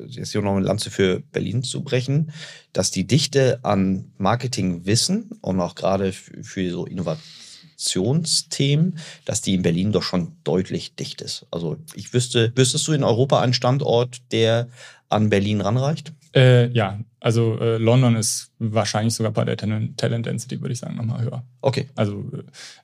jetzt 0.09 0.33
hier 0.33 0.43
noch 0.43 0.57
eine 0.57 0.67
Lanze 0.67 0.91
für 0.91 1.21
Berlin 1.33 1.63
zu 1.63 1.83
brechen, 1.83 2.33
dass 2.73 2.91
die 2.91 3.07
Dichte 3.07 3.61
an 3.63 4.13
Marketingwissen 4.19 5.31
und 5.41 5.61
auch 5.61 5.75
gerade 5.75 6.13
für 6.13 6.71
so 6.71 6.85
Innovationsthemen, 6.85 8.99
dass 9.25 9.43
die 9.43 9.55
in 9.55 9.63
Berlin 9.63 9.93
doch 9.93 10.03
schon 10.03 10.37
deutlich 10.45 10.97
dicht 10.97 11.23
ist. 11.23 11.47
Also 11.51 11.77
ich 11.95 12.13
wüsste, 12.13 12.53
wüsstest 12.57 12.87
du 12.89 12.93
in 12.93 13.05
Europa 13.05 13.41
einen 13.41 13.55
Standort, 13.55 14.19
der 14.33 14.69
an 15.09 15.31
Berlin 15.31 15.61
ranreicht? 15.61 16.13
Äh, 16.35 16.69
ja, 16.73 16.99
also 17.21 17.59
äh, 17.61 17.79
London 17.79 18.17
ist 18.17 18.51
wahrscheinlich 18.59 19.15
sogar 19.15 19.33
bei 19.33 19.45
der 19.45 19.57
Talent, 19.57 19.99
Talent 19.99 20.27
Density, 20.27 20.61
würde 20.61 20.73
ich 20.73 20.81
sagen, 20.81 20.97
nochmal 20.97 21.23
höher. 21.23 21.45
Okay. 21.61 21.89
Also 21.95 22.25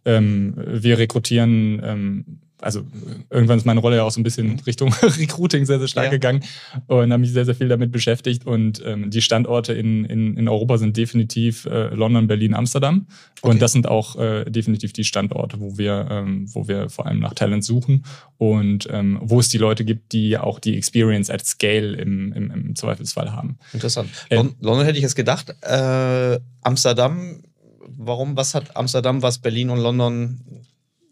äh, 0.05 0.17
ähm, 0.17 0.55
wir 0.57 0.99
rekrutieren 0.99 1.83
ähm, 1.85 2.39
also 2.63 2.83
irgendwann 3.31 3.59
ist 3.59 3.67
meine 3.67 3.81
Rolle 3.81 3.97
ja 3.97 4.03
auch 4.05 4.11
so 4.11 4.21
ein 4.21 4.23
bisschen 4.23 4.61
Richtung 4.61 4.93
Recruiting 5.03 5.67
sehr, 5.67 5.79
sehr 5.79 5.89
stark 5.89 6.07
ja. 6.07 6.11
gegangen 6.13 6.43
und 6.87 7.13
habe 7.13 7.19
mich 7.19 7.33
sehr, 7.33 7.45
sehr 7.45 7.55
viel 7.55 7.69
damit 7.69 7.93
beschäftigt. 7.93 8.47
Und 8.47 8.83
ähm, 8.85 9.11
die 9.11 9.21
Standorte 9.21 9.73
in, 9.73 10.05
in, 10.05 10.37
in 10.37 10.49
Europa 10.49 10.79
sind 10.79 10.97
definitiv 10.97 11.67
äh, 11.67 11.95
London, 11.95 12.27
Berlin, 12.27 12.55
Amsterdam. 12.55 13.07
Okay. 13.41 13.51
Und 13.51 13.63
das 13.63 13.73
sind 13.73 13.89
auch 13.89 14.17
äh, 14.17 14.45
definitiv 14.45 14.93
die 14.93 15.05
Standorte, 15.05 15.61
wo 15.61 15.77
wir, 15.77 16.07
ähm, 16.11 16.47
wo 16.55 16.69
wir 16.69 16.89
vor 16.89 17.07
allem 17.07 17.19
nach 17.19 17.35
Talent 17.35 17.65
suchen 17.65 18.05
und 18.39 18.89
ähm, 18.91 19.19
wo 19.21 19.41
es 19.41 19.49
die 19.49 19.59
Leute 19.59 19.85
gibt, 19.85 20.13
die 20.13 20.39
auch 20.39 20.59
die 20.59 20.77
Experience 20.77 21.31
at 21.31 21.45
Scale 21.45 21.97
im, 21.97 22.33
im, 22.33 22.51
im 22.51 22.77
Zweifelsfall 22.77 23.33
haben. 23.33 23.59
Interessant. 23.73 24.09
Ähm, 24.31 24.55
London 24.61 24.85
hätte 24.85 24.99
ich 24.99 25.03
jetzt 25.03 25.17
gedacht. 25.17 25.55
Äh, 25.63 26.39
Amsterdam, 26.63 27.43
warum? 27.89 28.37
Was 28.37 28.55
hat 28.55 28.77
Amsterdam, 28.77 29.23
was 29.23 29.39
Berlin 29.39 29.71
und 29.71 29.81
London 29.81 30.41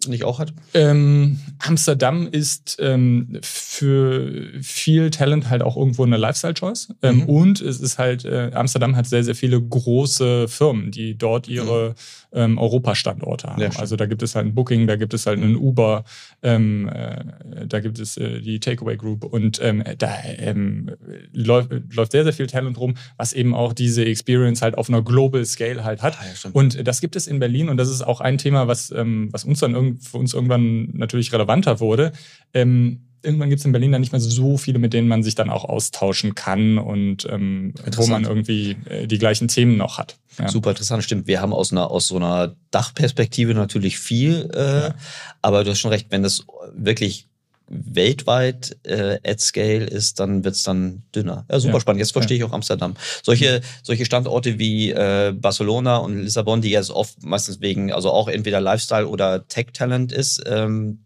nicht 0.07 0.25
auch 0.25 0.39
hat? 0.39 0.53
Ähm, 0.75 1.41
Amsterdam 1.59 2.29
ist 2.31 2.79
ähm, 2.81 3.39
für 3.43 4.49
viel 4.63 5.11
Talent 5.11 5.51
halt 5.51 5.63
auch 5.63 5.77
irgendwo 5.77 6.05
eine 6.05 6.17
Lifestyle-Choice. 6.17 6.95
Ähm, 7.03 7.17
mhm. 7.17 7.23
Und 7.25 7.61
es 7.61 7.81
ist 7.81 7.99
halt, 7.99 8.25
äh, 8.25 8.51
Amsterdam 8.55 8.97
hat 8.97 9.07
sehr, 9.07 9.25
sehr 9.25 9.35
viele 9.35 9.61
große 9.61 10.49
Firmen, 10.49 10.91
die 10.91 11.17
dort 11.17 11.49
ihre 11.49 11.91
mhm. 11.91 11.95
Ähm, 12.33 12.59
Europastandorte 12.59 13.49
haben. 13.49 13.61
Ja, 13.61 13.71
also 13.77 13.97
da 13.97 14.07
gibt 14.07 14.23
es 14.23 14.35
halt 14.35 14.47
ein 14.47 14.55
Booking, 14.55 14.87
da 14.87 14.97
gibt 14.97 15.15
es 15.15 15.27
halt 15.27 15.39
einen 15.39 15.57
Uber, 15.57 16.05
ähm, 16.43 16.89
äh, 16.89 17.67
da 17.67 17.81
gibt 17.81 17.99
es 17.99 18.17
äh, 18.17 18.41
die 18.41 18.61
Takeaway 18.61 18.97
Group 18.97 19.25
und 19.25 19.61
ähm, 19.63 19.83
da 19.99 20.17
ähm, 20.25 20.91
läuft, 21.33 21.71
läuft 21.95 22.13
sehr, 22.13 22.25
sehr 22.25 22.33
viel 22.33 22.47
Talent 22.47 22.79
rum, 22.79 22.95
was 23.17 23.33
eben 23.33 23.55
auch 23.55 23.73
diese 23.73 24.05
Experience 24.05 24.63
halt 24.63 24.77
auf 24.79 24.89
einer 24.89 25.03
Global 25.03 25.45
Scale 25.45 25.85
halt 25.85 26.03
hat. 26.03 26.19
Ah, 26.21 26.25
ja, 26.25 26.51
und 26.53 26.87
das 26.87 27.01
gibt 27.01 27.17
es 27.17 27.27
in 27.27 27.39
Berlin 27.39 27.69
und 27.69 27.77
das 27.77 27.89
ist 27.89 28.03
auch 28.03 28.21
ein 28.21 28.39
Thema, 28.39 28.69
was, 28.69 28.91
was 28.93 29.45
uns 29.45 29.61
dann 29.61 29.75
irgendwie 29.75 30.05
für 30.05 30.19
uns 30.19 30.35
irgendwann 30.35 30.91
natürlich 30.93 31.33
relevanter 31.33 31.81
wurde. 31.81 32.13
Ähm, 32.55 33.10
irgendwann 33.23 33.49
gibt 33.51 33.61
es 33.61 33.67
in 33.67 33.73
Berlin 33.73 33.93
dann 33.93 34.01
nicht 34.01 34.13
mehr 34.13 34.21
so 34.21 34.57
viele, 34.57 34.79
mit 34.79 34.93
denen 34.93 35.09
man 35.09 35.23
sich 35.23 35.35
dann 35.35 35.51
auch 35.51 35.65
austauschen 35.65 36.35
kann 36.35 36.79
und 36.79 37.27
ähm, 37.31 37.75
wo 37.97 38.07
man 38.07 38.25
irgendwie 38.25 38.77
äh, 38.87 39.07
die 39.07 39.19
gleichen 39.19 39.49
Themen 39.49 39.77
noch 39.77 39.99
hat. 39.99 40.17
Ja. 40.39 40.49
Super 40.49 40.71
interessant, 40.71 41.05
stimmt. 41.05 41.27
Wir 41.27 41.41
haben 41.41 41.53
aus 41.53 41.73
einer 41.73 41.91
aus 41.91 42.09
so 42.09 42.17
einer 42.17 42.55
Dachperspektive 42.71 43.55
natürlich 43.55 43.99
viel, 43.99 44.51
äh, 44.55 44.59
ja. 44.59 44.95
aber 45.43 45.65
du 45.65 45.71
hast 45.71 45.81
schon 45.81 45.91
recht, 45.91 46.07
wenn 46.11 46.23
das 46.23 46.45
wirklich 46.75 47.27
weltweit 47.71 48.77
äh, 48.83 49.19
at 49.25 49.41
scale 49.41 49.85
ist, 49.85 50.19
dann 50.19 50.45
wird's 50.45 50.65
dann 50.65 51.05
dünner. 51.15 51.47
Ja, 51.49 51.61
super 51.61 51.75
ja. 51.75 51.81
spannend. 51.81 52.01
Jetzt 52.01 52.13
verstehe 52.13 52.37
ich 52.37 52.45
auch 52.45 52.53
Amsterdam. 52.53 52.95
Solche, 53.23 53.61
solche 53.83 54.05
Standorte 54.05 54.59
wie 54.59 54.91
äh, 54.91 55.33
Barcelona 55.33 55.99
und 55.99 56.19
Lissabon, 56.19 56.61
die 56.61 56.71
jetzt 56.71 56.91
oft 56.91 57.23
meistens 57.23 57.61
wegen, 57.61 57.93
also 57.93 58.11
auch 58.11 58.29
entweder 58.29 58.61
Lifestyle 58.61 59.07
oder 59.07 59.47
Tech-Talent 59.47 60.11
ist, 60.11 60.43
ähm, 60.47 61.05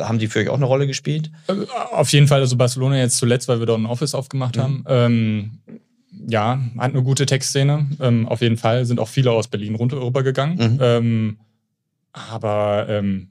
haben 0.00 0.18
die 0.18 0.28
für 0.28 0.40
euch 0.40 0.48
auch 0.48 0.56
eine 0.56 0.66
Rolle 0.66 0.86
gespielt? 0.86 1.30
Äh, 1.48 1.54
auf 1.92 2.12
jeden 2.12 2.28
Fall, 2.28 2.40
also 2.40 2.56
Barcelona 2.56 2.98
jetzt 2.98 3.18
zuletzt, 3.18 3.48
weil 3.48 3.58
wir 3.58 3.66
dort 3.66 3.80
ein 3.80 3.86
Office 3.86 4.14
aufgemacht 4.14 4.56
mhm. 4.56 4.60
haben. 4.60 4.84
Ähm, 4.88 5.50
ja, 6.28 6.60
hat 6.78 6.92
eine 6.92 7.02
gute 7.02 7.26
Textszene. 7.26 7.86
Ähm, 8.00 8.28
auf 8.28 8.40
jeden 8.40 8.56
Fall 8.56 8.84
sind 8.84 9.00
auch 9.00 9.08
viele 9.08 9.32
aus 9.32 9.48
Berlin 9.48 9.74
runtergegangen. 9.74 10.74
Mhm. 10.74 10.78
Ähm, 10.80 11.38
aber 12.12 12.86
ähm, 12.88 13.28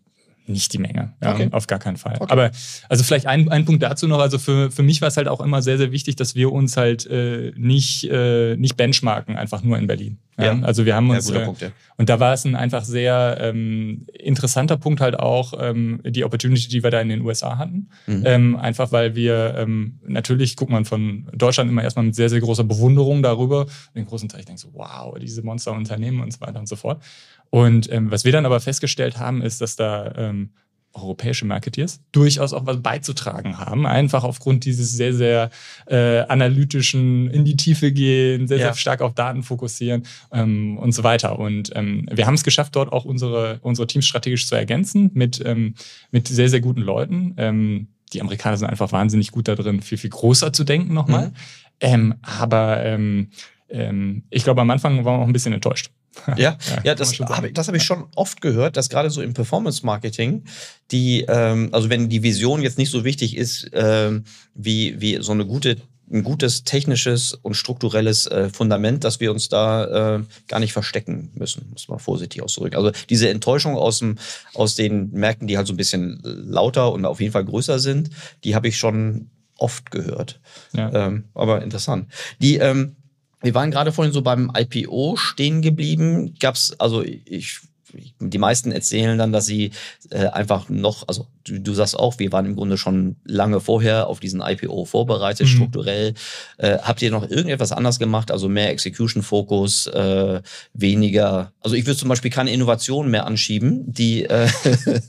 nicht 0.49 0.73
die 0.73 0.79
Menge. 0.79 1.13
Ja, 1.21 1.33
okay. 1.33 1.49
Auf 1.51 1.67
gar 1.67 1.79
keinen 1.79 1.97
Fall. 1.97 2.17
Okay. 2.19 2.31
Aber 2.31 2.51
also 2.89 3.03
vielleicht 3.03 3.27
ein, 3.27 3.49
ein 3.49 3.65
Punkt 3.65 3.83
dazu 3.83 4.07
noch. 4.07 4.19
Also 4.19 4.37
für, 4.37 4.71
für 4.71 4.83
mich 4.83 5.01
war 5.01 5.07
es 5.07 5.17
halt 5.17 5.27
auch 5.27 5.41
immer 5.41 5.61
sehr, 5.61 5.77
sehr 5.77 5.91
wichtig, 5.91 6.15
dass 6.15 6.35
wir 6.35 6.51
uns 6.51 6.75
halt 6.75 7.05
äh, 7.07 7.53
nicht, 7.55 8.05
äh, 8.09 8.55
nicht 8.57 8.75
benchmarken, 8.75 9.37
einfach 9.37 9.63
nur 9.63 9.77
in 9.77 9.87
Berlin. 9.87 10.17
Ja? 10.37 10.53
ja. 10.53 10.61
Also 10.63 10.85
wir 10.85 10.95
haben 10.95 11.09
uns. 11.09 11.29
Ja, 11.29 11.45
Punkt, 11.45 11.61
ja. 11.61 11.69
Und 11.97 12.09
da 12.09 12.19
war 12.19 12.33
es 12.33 12.45
ein 12.45 12.55
einfach 12.55 12.83
sehr 12.83 13.37
ähm, 13.41 14.05
interessanter 14.13 14.77
Punkt 14.77 15.01
halt 15.01 15.19
auch, 15.19 15.53
ähm, 15.59 16.01
die 16.05 16.23
Opportunity, 16.23 16.67
die 16.69 16.83
wir 16.83 16.91
da 16.91 17.01
in 17.01 17.09
den 17.09 17.21
USA 17.21 17.57
hatten. 17.57 17.89
Mhm. 18.07 18.23
Ähm, 18.25 18.55
einfach 18.55 18.91
weil 18.91 19.15
wir 19.15 19.55
ähm, 19.57 19.99
natürlich 20.07 20.55
guckt 20.55 20.71
man 20.71 20.85
von 20.85 21.29
Deutschland 21.33 21.69
immer 21.69 21.83
erstmal 21.83 22.05
mit 22.05 22.15
sehr, 22.15 22.29
sehr 22.29 22.39
großer 22.39 22.63
Bewunderung 22.63 23.21
darüber. 23.21 23.65
Den 23.95 24.05
großen 24.05 24.29
Teil, 24.29 24.41
ich 24.41 24.45
denke 24.45 24.61
so, 24.61 24.69
wow, 24.73 25.17
diese 25.19 25.43
Monsterunternehmen 25.43 26.21
und 26.21 26.31
so 26.31 26.41
weiter 26.41 26.59
und 26.59 26.67
so 26.67 26.75
fort. 26.75 27.01
Und 27.49 27.91
ähm, 27.91 28.11
was 28.11 28.25
wir 28.25 28.31
dann 28.31 28.45
aber 28.45 28.59
festgestellt 28.59 29.17
haben, 29.17 29.41
ist, 29.41 29.61
dass 29.61 29.75
da 29.75 30.13
ähm, 30.15 30.51
europäische 30.93 31.45
Marketeers 31.45 32.01
durchaus 32.11 32.53
auch 32.53 32.65
was 32.65 32.81
beizutragen 32.81 33.59
haben. 33.59 33.85
Einfach 33.85 34.23
aufgrund 34.23 34.65
dieses 34.65 34.91
sehr, 34.91 35.13
sehr 35.13 35.49
äh, 35.85 36.21
analytischen, 36.21 37.29
in 37.29 37.45
die 37.45 37.55
Tiefe 37.55 37.91
gehen, 37.91 38.47
sehr, 38.47 38.57
ja. 38.57 38.65
sehr 38.67 38.75
stark 38.75 39.01
auf 39.01 39.13
Daten 39.13 39.43
fokussieren 39.43 40.03
ähm, 40.31 40.77
und 40.77 40.91
so 40.93 41.03
weiter. 41.03 41.37
Und 41.37 41.71
ähm, 41.75 42.07
wir 42.11 42.25
haben 42.25 42.33
es 42.33 42.43
geschafft, 42.43 42.75
dort 42.75 42.91
auch 42.91 43.05
unsere, 43.05 43.59
unsere 43.61 43.87
Teams 43.87 44.07
strategisch 44.07 44.47
zu 44.47 44.55
ergänzen 44.55 45.11
mit, 45.13 45.41
ähm, 45.45 45.75
mit 46.11 46.27
sehr, 46.27 46.49
sehr 46.49 46.61
guten 46.61 46.81
Leuten. 46.81 47.35
Ähm, 47.37 47.87
die 48.13 48.21
Amerikaner 48.21 48.57
sind 48.57 48.67
einfach 48.67 48.91
wahnsinnig 48.91 49.31
gut 49.31 49.47
da 49.47 49.55
drin, 49.55 49.81
viel, 49.81 49.99
viel 49.99 50.09
größer 50.09 50.51
zu 50.51 50.63
denken 50.63 50.93
nochmal. 50.93 51.27
Mhm. 51.27 51.33
Ähm, 51.81 52.15
aber 52.23 52.83
ähm, 52.83 53.29
ähm, 53.69 54.23
ich 54.31 54.43
glaube, 54.43 54.61
am 54.61 54.69
Anfang 54.71 55.05
waren 55.05 55.19
wir 55.19 55.23
auch 55.23 55.27
ein 55.27 55.33
bisschen 55.33 55.53
enttäuscht. 55.53 55.91
Ja, 56.27 56.35
ja, 56.37 56.57
ja 56.83 56.95
das 56.95 57.19
habe 57.19 57.49
ich, 57.49 57.57
hab 57.57 57.75
ich 57.75 57.83
schon 57.83 58.05
oft 58.15 58.41
gehört, 58.41 58.77
dass 58.77 58.89
gerade 58.89 59.09
so 59.09 59.21
im 59.21 59.33
Performance-Marketing, 59.33 60.43
die, 60.91 61.25
ähm, 61.27 61.69
also 61.71 61.89
wenn 61.89 62.09
die 62.09 62.23
Vision 62.23 62.61
jetzt 62.61 62.77
nicht 62.77 62.91
so 62.91 63.03
wichtig 63.03 63.37
ist, 63.37 63.69
ähm, 63.73 64.23
wie, 64.53 64.99
wie 64.99 65.21
so 65.21 65.31
eine 65.31 65.45
gute 65.45 65.77
ein 66.11 66.23
gutes 66.23 66.63
technisches 66.63 67.33
und 67.33 67.53
strukturelles 67.53 68.25
äh, 68.27 68.49
Fundament, 68.49 69.03
dass 69.03 69.19
wir 69.19 69.31
uns 69.31 69.49
da 69.49 70.15
äh, 70.15 70.23
gar 70.47 70.59
nicht 70.59 70.73
verstecken 70.73 71.31
müssen, 71.35 71.67
muss 71.71 71.87
man 71.87 71.99
vorsichtig 71.99 72.41
ausdrücken. 72.41 72.75
Also 72.75 72.91
diese 73.09 73.29
Enttäuschung 73.29 73.75
aus, 73.75 73.99
dem, 73.99 74.17
aus 74.53 74.75
den 74.75 75.11
Märkten, 75.11 75.47
die 75.47 75.57
halt 75.57 75.67
so 75.67 75.73
ein 75.73 75.77
bisschen 75.77 76.19
lauter 76.23 76.91
und 76.91 77.05
auf 77.05 77.21
jeden 77.21 77.31
Fall 77.31 77.45
größer 77.45 77.79
sind, 77.79 78.09
die 78.43 78.55
habe 78.55 78.67
ich 78.67 78.77
schon 78.77 79.29
oft 79.57 79.91
gehört. 79.91 80.39
Ja. 80.73 81.07
Ähm, 81.07 81.25
aber 81.33 81.61
interessant. 81.61 82.07
Die, 82.41 82.57
ähm, 82.57 82.95
wir 83.41 83.53
waren 83.53 83.71
gerade 83.71 83.91
vorhin 83.91 84.13
so 84.13 84.21
beim 84.21 84.51
IPO 84.55 85.15
stehen 85.15 85.61
geblieben. 85.61 86.35
Gab's, 86.39 86.73
also 86.79 87.03
ich 87.03 87.61
die 88.19 88.37
meisten 88.37 88.71
erzählen 88.71 89.17
dann, 89.17 89.31
dass 89.31 89.45
sie 89.45 89.71
äh, 90.09 90.27
einfach 90.27 90.69
noch, 90.69 91.07
also 91.07 91.27
du, 91.43 91.59
du 91.59 91.73
sagst 91.73 91.97
auch, 91.97 92.19
wir 92.19 92.31
waren 92.31 92.45
im 92.45 92.55
Grunde 92.55 92.77
schon 92.77 93.15
lange 93.25 93.59
vorher 93.59 94.07
auf 94.07 94.19
diesen 94.19 94.41
IPO 94.41 94.85
vorbereitet, 94.85 95.47
mhm. 95.47 95.51
strukturell. 95.51 96.13
Äh, 96.57 96.77
habt 96.79 97.01
ihr 97.01 97.11
noch 97.11 97.29
irgendetwas 97.29 97.71
anders 97.71 97.99
gemacht? 97.99 98.31
Also 98.31 98.49
mehr 98.49 98.69
Execution-Fokus, 98.71 99.87
äh, 99.87 100.41
weniger, 100.73 101.51
also 101.61 101.75
ich 101.75 101.85
würde 101.85 101.97
zum 101.97 102.09
Beispiel 102.09 102.31
keine 102.31 102.51
Innovationen 102.51 103.11
mehr 103.11 103.25
anschieben, 103.25 103.83
die 103.91 104.25
äh, 104.25 104.47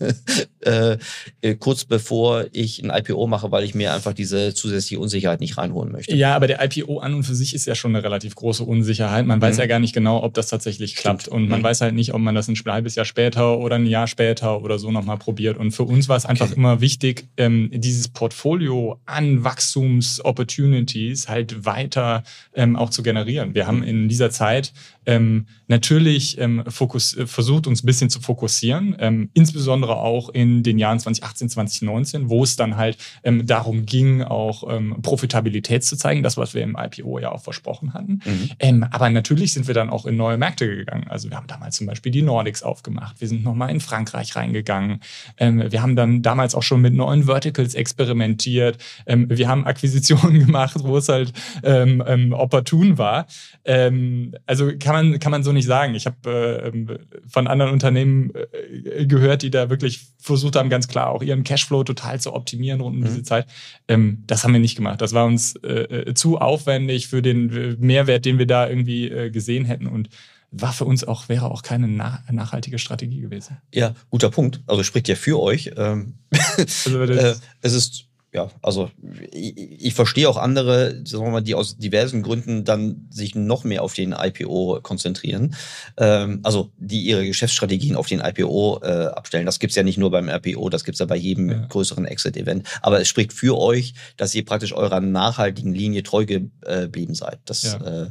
äh, 0.60 0.98
äh, 1.40 1.54
kurz 1.56 1.84
bevor 1.84 2.46
ich 2.52 2.82
ein 2.82 2.90
IPO 2.90 3.26
mache, 3.26 3.50
weil 3.50 3.64
ich 3.64 3.74
mir 3.74 3.92
einfach 3.92 4.12
diese 4.12 4.54
zusätzliche 4.54 5.00
Unsicherheit 5.00 5.40
nicht 5.40 5.58
reinholen 5.58 5.92
möchte. 5.92 6.14
Ja, 6.14 6.34
aber 6.34 6.46
der 6.46 6.62
IPO 6.64 6.98
an 6.98 7.14
und 7.14 7.24
für 7.24 7.34
sich 7.34 7.54
ist 7.54 7.66
ja 7.66 7.74
schon 7.74 7.94
eine 7.94 8.04
relativ 8.04 8.34
große 8.34 8.64
Unsicherheit. 8.64 9.26
Man 9.26 9.40
weiß 9.40 9.56
mhm. 9.56 9.60
ja 9.60 9.66
gar 9.66 9.78
nicht 9.78 9.94
genau, 9.94 10.22
ob 10.22 10.34
das 10.34 10.48
tatsächlich 10.48 10.96
klappt. 10.96 11.28
Und 11.28 11.48
man 11.48 11.60
mhm. 11.60 11.64
weiß 11.64 11.80
halt 11.80 11.94
nicht, 11.94 12.14
ob 12.14 12.20
man 12.20 12.34
das 12.34 12.48
ein 12.70 12.74
halbes 12.74 12.94
Jahr 12.94 13.04
später 13.04 13.58
oder 13.58 13.76
ein 13.76 13.86
Jahr 13.86 14.06
später 14.06 14.62
oder 14.62 14.78
so 14.78 14.90
nochmal 14.90 15.18
probiert. 15.18 15.58
Und 15.58 15.72
für 15.72 15.82
uns 15.82 16.08
war 16.08 16.16
es 16.16 16.26
einfach 16.26 16.46
okay. 16.46 16.56
immer 16.56 16.80
wichtig, 16.80 17.28
ähm, 17.36 17.70
dieses 17.72 18.08
Portfolio 18.08 19.00
an 19.06 19.44
Wachstums-Opportunities 19.44 21.28
halt 21.28 21.64
weiter 21.64 22.22
ähm, 22.54 22.76
auch 22.76 22.90
zu 22.90 23.02
generieren. 23.02 23.54
Wir 23.54 23.66
haben 23.66 23.78
mhm. 23.78 23.84
in 23.84 24.08
dieser 24.08 24.30
Zeit 24.30 24.72
ähm, 25.06 25.46
natürlich 25.66 26.38
ähm, 26.38 26.64
fokus, 26.68 27.16
äh, 27.16 27.26
versucht, 27.26 27.66
uns 27.66 27.82
ein 27.82 27.86
bisschen 27.86 28.10
zu 28.10 28.20
fokussieren, 28.20 28.96
ähm, 28.98 29.30
insbesondere 29.34 29.96
auch 29.96 30.28
in 30.28 30.62
den 30.62 30.78
Jahren 30.78 30.98
2018, 30.98 31.48
2019, 31.48 32.28
wo 32.28 32.42
es 32.42 32.56
dann 32.56 32.76
halt 32.76 32.98
ähm, 33.22 33.46
darum 33.46 33.86
ging, 33.86 34.22
auch 34.22 34.64
ähm, 34.70 34.96
Profitabilität 35.02 35.84
zu 35.84 35.96
zeigen, 35.96 36.22
das, 36.22 36.36
was 36.36 36.54
wir 36.54 36.62
im 36.62 36.76
IPO 36.78 37.18
ja 37.18 37.32
auch 37.32 37.42
versprochen 37.42 37.94
hatten. 37.94 38.20
Mhm. 38.24 38.50
Ähm, 38.58 38.86
aber 38.90 39.08
natürlich 39.10 39.52
sind 39.52 39.66
wir 39.66 39.74
dann 39.74 39.90
auch 39.90 40.06
in 40.06 40.16
neue 40.16 40.36
Märkte 40.36 40.66
gegangen. 40.68 41.06
Also 41.08 41.30
wir 41.30 41.36
haben 41.36 41.46
damals 41.46 41.76
zum 41.76 41.86
Beispiel 41.86 42.12
die 42.12 42.22
Nordics 42.22 42.62
aufgemacht, 42.62 43.20
wir 43.20 43.28
sind 43.28 43.42
nochmal 43.42 43.70
in 43.70 43.80
Frankreich 43.80 44.36
reingegangen, 44.36 45.00
ähm, 45.38 45.64
wir 45.70 45.82
haben 45.82 45.96
dann 45.96 46.22
damals 46.22 46.54
auch 46.54 46.62
schon 46.62 46.80
mit 46.80 46.94
neuen 46.94 47.24
Verticals 47.24 47.74
experimentiert, 47.74 48.78
ähm, 49.06 49.26
wir 49.30 49.48
haben 49.48 49.64
Akquisitionen 49.66 50.40
gemacht, 50.46 50.76
wo 50.80 50.96
es 50.98 51.08
halt 51.08 51.32
ähm, 51.62 52.02
ähm, 52.06 52.32
opportun 52.32 52.98
war. 52.98 53.26
Ähm, 53.64 54.34
also 54.46 54.70
kann 54.78 54.89
man, 54.94 55.18
kann 55.18 55.30
man 55.32 55.42
so 55.42 55.52
nicht 55.52 55.66
sagen. 55.66 55.94
Ich 55.94 56.06
habe 56.06 56.16
äh, 56.26 56.68
ähm, 56.68 56.98
von 57.26 57.46
anderen 57.46 57.72
Unternehmen 57.72 58.32
äh, 58.34 59.06
gehört, 59.06 59.42
die 59.42 59.50
da 59.50 59.70
wirklich 59.70 60.06
versucht 60.18 60.56
haben, 60.56 60.70
ganz 60.70 60.88
klar 60.88 61.08
auch 61.08 61.22
ihren 61.22 61.44
Cashflow 61.44 61.84
total 61.84 62.20
zu 62.20 62.32
optimieren 62.32 62.80
rund 62.80 62.96
um 62.96 63.00
mhm. 63.00 63.06
diese 63.06 63.22
Zeit. 63.22 63.46
Ähm, 63.88 64.24
das 64.26 64.44
haben 64.44 64.52
wir 64.52 64.60
nicht 64.60 64.76
gemacht. 64.76 65.00
Das 65.00 65.12
war 65.12 65.26
uns 65.26 65.56
äh, 65.56 66.10
äh 66.10 66.14
zu 66.14 66.38
aufwendig 66.38 67.08
für 67.08 67.22
den 67.22 67.50
äh, 67.50 67.76
Mehrwert, 67.78 68.24
den 68.24 68.38
wir 68.38 68.46
da 68.46 68.68
irgendwie 68.68 69.08
äh, 69.08 69.30
gesehen 69.30 69.64
hätten 69.64 69.86
und 69.86 70.08
war 70.52 70.72
für 70.72 70.84
uns 70.84 71.04
auch, 71.04 71.28
wäre 71.28 71.50
auch 71.50 71.62
keine 71.62 71.86
na 71.86 72.24
nachhaltige 72.30 72.78
Strategie 72.78 73.20
gewesen. 73.20 73.58
Ja, 73.72 73.94
guter 74.10 74.30
Punkt. 74.30 74.60
Also 74.66 74.82
spricht 74.82 75.08
ja 75.08 75.14
für 75.14 75.40
euch. 75.40 75.70
Ähm, 75.76 76.14
also, 76.56 77.02
es 77.62 77.72
ist 77.72 78.09
ja, 78.32 78.48
also 78.62 78.90
ich, 79.32 79.56
ich 79.56 79.94
verstehe 79.94 80.28
auch 80.28 80.36
andere, 80.36 81.02
sagen 81.04 81.24
wir 81.24 81.30
mal, 81.30 81.40
die 81.40 81.56
aus 81.56 81.78
diversen 81.78 82.22
Gründen 82.22 82.64
dann 82.64 83.08
sich 83.10 83.34
noch 83.34 83.64
mehr 83.64 83.82
auf 83.82 83.94
den 83.94 84.12
IPO 84.12 84.78
konzentrieren. 84.82 85.56
Ähm, 85.96 86.38
also 86.44 86.70
die 86.76 87.02
ihre 87.02 87.26
Geschäftsstrategien 87.26 87.96
auf 87.96 88.06
den 88.06 88.20
IPO 88.20 88.82
äh, 88.84 89.06
abstellen. 89.06 89.46
Das 89.46 89.58
gibt's 89.58 89.74
ja 89.74 89.82
nicht 89.82 89.98
nur 89.98 90.12
beim 90.12 90.28
RPO, 90.28 90.68
das 90.68 90.84
gibt's 90.84 91.00
ja 91.00 91.06
bei 91.06 91.16
jedem 91.16 91.50
ja. 91.50 91.66
größeren 91.66 92.04
Exit-Event. 92.04 92.68
Aber 92.82 93.00
es 93.00 93.08
spricht 93.08 93.32
für 93.32 93.58
euch, 93.58 93.94
dass 94.16 94.32
ihr 94.34 94.44
praktisch 94.44 94.72
eurer 94.74 95.00
nachhaltigen 95.00 95.74
Linie 95.74 96.04
treu 96.04 96.24
geblieben 96.24 97.14
seid. 97.14 97.40
Das 97.46 97.64
ja. 97.64 98.04
äh, 98.04 98.10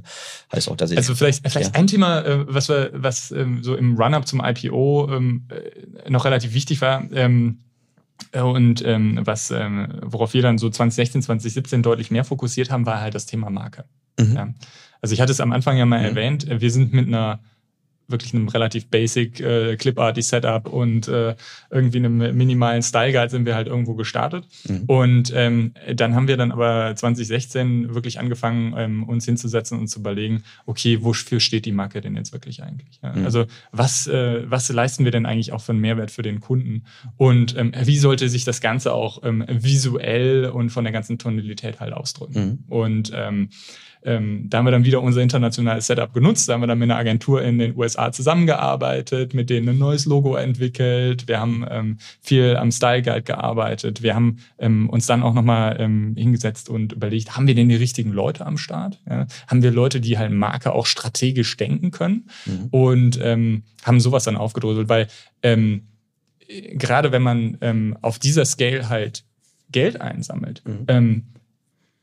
heißt 0.52 0.70
auch, 0.70 0.76
dass 0.76 0.92
ihr. 0.92 0.98
Also 0.98 1.16
vielleicht, 1.16 1.50
vielleicht 1.50 1.76
ja. 1.76 1.80
ein 1.80 1.88
Thema, 1.88 2.26
äh, 2.26 2.54
was 2.54 2.68
wir, 2.68 2.92
was 2.94 3.32
ähm, 3.32 3.64
so 3.64 3.76
im 3.76 3.96
Run-up 3.96 4.28
zum 4.28 4.44
IPO 4.44 5.10
ähm, 5.14 5.48
äh, 5.50 6.10
noch 6.10 6.26
relativ 6.26 6.54
wichtig 6.54 6.82
war. 6.82 7.10
Ähm, 7.14 7.60
äh, 7.60 7.69
und 8.42 8.84
ähm, 8.86 9.20
was, 9.24 9.52
ähm, 9.52 9.88
worauf 10.02 10.34
wir 10.34 10.42
dann 10.42 10.58
so 10.58 10.70
2016, 10.70 11.22
2017 11.24 11.84
deutlich 11.84 12.12
mehr 12.12 12.24
fokussiert 12.24 12.70
haben, 12.70 12.86
war 12.86 13.02
halt 13.02 13.16
das 13.16 13.26
Thema 13.26 13.50
Marke. 13.50 13.86
Mhm. 14.20 14.36
Ja. 14.36 14.54
Also 15.02 15.14
ich 15.14 15.22
hatte 15.22 15.32
es 15.32 15.40
am 15.40 15.52
Anfang 15.52 15.78
ja 15.78 15.86
mal 15.86 16.00
mhm. 16.00 16.06
erwähnt, 16.06 16.48
wir 16.50 16.72
sind 16.72 16.94
mit 16.94 17.08
einer 17.08 17.40
wirklich 18.10 18.34
einem 18.34 18.48
relativ 18.48 18.88
basic 18.88 19.40
äh, 19.40 19.76
Cliparty 19.78 20.22
Setup 20.22 20.68
und 20.68 21.08
äh, 21.08 21.36
irgendwie 21.70 21.98
einem 21.98 22.36
minimalen 22.36 22.82
Style 22.82 23.12
Guide 23.12 23.30
sind 23.30 23.46
wir 23.46 23.56
halt 23.56 23.68
irgendwo 23.68 23.96
gestartet. 23.96 24.46
Mhm. 24.68 24.84
Und 24.88 25.34
ähm, 25.36 25.74
dann 25.94 26.16
haben 26.16 26.28
wir 26.28 26.38
dann 26.38 26.52
aber 26.52 26.96
2016 26.96 27.94
wirklich 27.94 28.20
angefangen, 28.20 28.74
ähm, 28.78 29.04
uns 29.04 29.26
hinzusetzen 29.26 29.80
und 29.80 29.88
zu 29.88 30.00
überlegen, 30.00 30.44
okay, 30.66 31.00
wofür 31.02 31.40
steht 31.40 31.66
die 31.66 31.72
Marke 31.72 32.02
denn 32.02 32.16
jetzt 32.16 32.34
wirklich 32.34 32.64
eigentlich? 32.64 33.00
Ja? 33.02 33.14
Mhm. 33.14 33.26
Also 33.26 33.46
was, 33.72 34.08
äh, 34.08 34.50
was 34.50 34.70
leisten 34.70 35.06
wir 35.06 35.12
denn 35.12 35.26
eigentlich 35.26 35.52
auch 35.52 35.62
für 35.62 35.72
einen 35.72 35.82
Mehrwert 35.82 36.12
für 36.12 36.22
den 36.22 36.40
Kunden? 36.40 36.84
Und 37.18 37.56
ähm, 37.58 37.74
wie 37.84 37.98
sollte 37.98 38.30
sich 38.30 38.46
das 38.46 38.62
Ganze 38.62 38.94
auch 38.94 39.24
ähm, 39.24 39.46
visuell 39.48 40.46
und 40.46 40.70
von 40.70 40.84
der 40.84 40.94
ganzen 40.94 41.18
Tonalität 41.18 41.80
halt 41.80 41.94
ausdrücken? 41.94 42.64
Mhm. 42.68 42.74
Und 42.74 43.12
ähm, 43.14 43.50
ähm, 44.04 44.46
da 44.50 44.60
haben 44.60 44.66
wir 44.66 44.72
dann 44.72 44.86
wieder 44.86 45.02
unser 45.02 45.22
internationales 45.22 45.88
Setup 45.88 46.14
genutzt. 46.14 46.48
Da 46.48 46.54
haben 46.54 46.62
wir 46.62 46.68
dann 46.68 46.80
mit 46.80 46.90
einer 46.90 47.00
Agentur 47.00 47.42
in 47.42 47.60
den 47.60 47.78
USA 47.78 48.12
zusammengearbeitet, 48.12 49.34
mit 49.34 49.50
denen 49.50 49.70
ein 49.70 49.78
neues 49.78 50.06
Logo 50.06 50.36
entwickelt. 50.36 51.28
Wir 51.28 51.40
haben 51.40 51.66
ähm, 51.70 51.98
viel 52.22 52.56
am 52.56 52.72
Style 52.72 53.02
Guide 53.02 53.24
gearbeitet. 53.24 54.02
Wir 54.02 54.16
haben 54.16 54.38
ähm, 54.58 54.90
uns 54.90 55.06
dann 55.06 55.22
auch 55.22 55.34
nochmal 55.34 55.78
ähm, 55.80 56.16
hingesetzt 56.16 56.70
und 56.70 56.94
überlegt, 56.94 57.36
haben 57.36 57.48
wir 57.48 57.56
denn 57.56 57.70
die 57.70 57.76
richtigen 57.76 58.12
Leute 58.12 58.46
am 58.46 58.58
Start? 58.58 59.00
Ja? 59.10 59.28
Haben 59.48 59.64
wir 59.64 59.72
Leute, 59.72 60.00
die 60.00 60.18
halt 60.18 60.32
Marke 60.32 60.74
auch 60.74 60.86
strategisch 60.86 61.58
denken 61.58 61.92
können? 61.92 62.30
Mhm. 62.46 62.68
Und 62.72 63.20
ähm, 63.22 63.64
haben 63.84 64.00
sowas 64.00 64.24
dann 64.24 64.38
aufgedröselt, 64.38 64.88
weil 64.88 65.08
ähm, 65.44 65.88
gerade 66.74 67.12
wenn 67.12 67.22
man 67.22 67.58
ähm, 67.62 67.98
auf 68.02 68.18
dieser 68.18 68.46
Scale 68.46 68.90
halt 68.90 69.24
Geld 69.72 70.02
einsammelt, 70.02 70.64
mhm. 70.66 70.86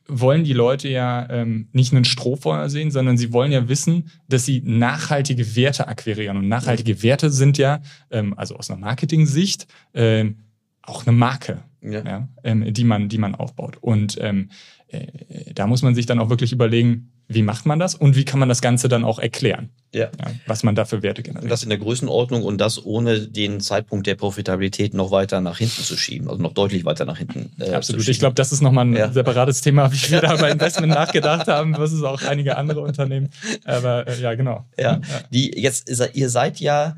Wollen 0.09 0.45
die 0.45 0.53
Leute 0.53 0.89
ja 0.89 1.29
ähm, 1.31 1.69
nicht 1.73 1.93
einen 1.93 2.05
Strohfeuer 2.05 2.69
sehen, 2.69 2.91
sondern 2.91 3.19
sie 3.19 3.33
wollen 3.33 3.53
ja 3.53 3.69
wissen, 3.69 4.11
dass 4.29 4.45
sie 4.45 4.63
nachhaltige 4.65 5.57
Werte 5.57 5.89
akquirieren. 5.89 6.37
Und 6.37 6.49
nachhaltige 6.49 7.03
Werte 7.03 7.31
sind 7.31 7.59
ja, 7.59 7.81
ähm, 8.11 8.35
also 8.37 8.57
aus 8.57 8.71
einer 8.71 8.81
Marketing-Sicht, 8.81 9.67
ähm, 9.95 10.37
auch 10.83 11.07
eine 11.07 11.17
Marke, 11.17 11.63
ja. 11.83 12.05
ja 12.05 12.29
ähm, 12.45 12.73
die, 12.73 12.85
man, 12.85 13.09
die 13.09 13.19
man 13.19 13.35
aufbaut. 13.35 13.79
Und 13.81 14.17
ähm, 14.21 14.51
äh, 14.89 15.53
da 15.55 15.67
muss 15.67 15.83
man 15.83 15.95
sich 15.95 16.07
dann 16.07 16.21
auch 16.21 16.31
wirklich 16.31 16.53
überlegen, 16.53 17.11
wie 17.29 17.43
macht 17.43 17.67
man 17.67 17.79
das 17.79 17.95
und 17.95 18.17
wie 18.17 18.25
kann 18.25 18.39
man 18.39 18.49
das 18.49 18.61
Ganze 18.61 18.89
dann 18.89 19.05
auch 19.05 19.19
erklären? 19.19 19.71
Ja. 19.93 20.05
ja 20.19 20.31
was 20.47 20.63
man 20.63 20.75
da 20.75 20.85
für 20.85 21.03
Werte 21.03 21.23
generiert. 21.23 21.45
Und 21.45 21.51
das 21.51 21.63
in 21.63 21.71
der 21.71 21.79
Größenordnung 21.79 22.43
und 22.43 22.61
das 22.61 22.85
ohne 22.85 23.21
den 23.21 23.61
Zeitpunkt 23.61 24.07
der 24.07 24.15
Profitabilität 24.15 24.95
noch 24.95 25.11
weiter 25.11 25.41
nach 25.41 25.59
hinten 25.59 25.83
zu 25.83 25.97
schieben, 25.97 26.29
also 26.29 26.41
noch 26.41 26.53
deutlich 26.53 26.85
weiter 26.85 27.05
nach 27.05 27.19
hinten. 27.19 27.51
Äh, 27.61 27.73
Absolut. 27.73 28.07
Ich 28.07 28.19
glaube, 28.19 28.35
das 28.35 28.53
ist 28.53 28.61
nochmal 28.61 28.87
ein 28.87 28.97
ja. 28.97 29.11
separates 29.11 29.61
Thema, 29.61 29.93
wie 29.93 30.11
wir 30.11 30.21
da 30.21 30.37
bei 30.37 30.51
Investment 30.53 30.93
nachgedacht 30.93 31.49
haben, 31.49 31.75
versus 31.75 32.03
auch 32.03 32.23
einige 32.23 32.57
andere 32.57 32.81
Unternehmen. 32.81 33.31
Aber 33.65 34.07
äh, 34.07 34.21
ja, 34.21 34.35
genau. 34.35 34.65
Ja. 34.79 35.01
Die, 35.31 35.59
jetzt, 35.61 35.91
ihr 36.15 36.31
seid 36.31 36.61
ja 36.61 36.97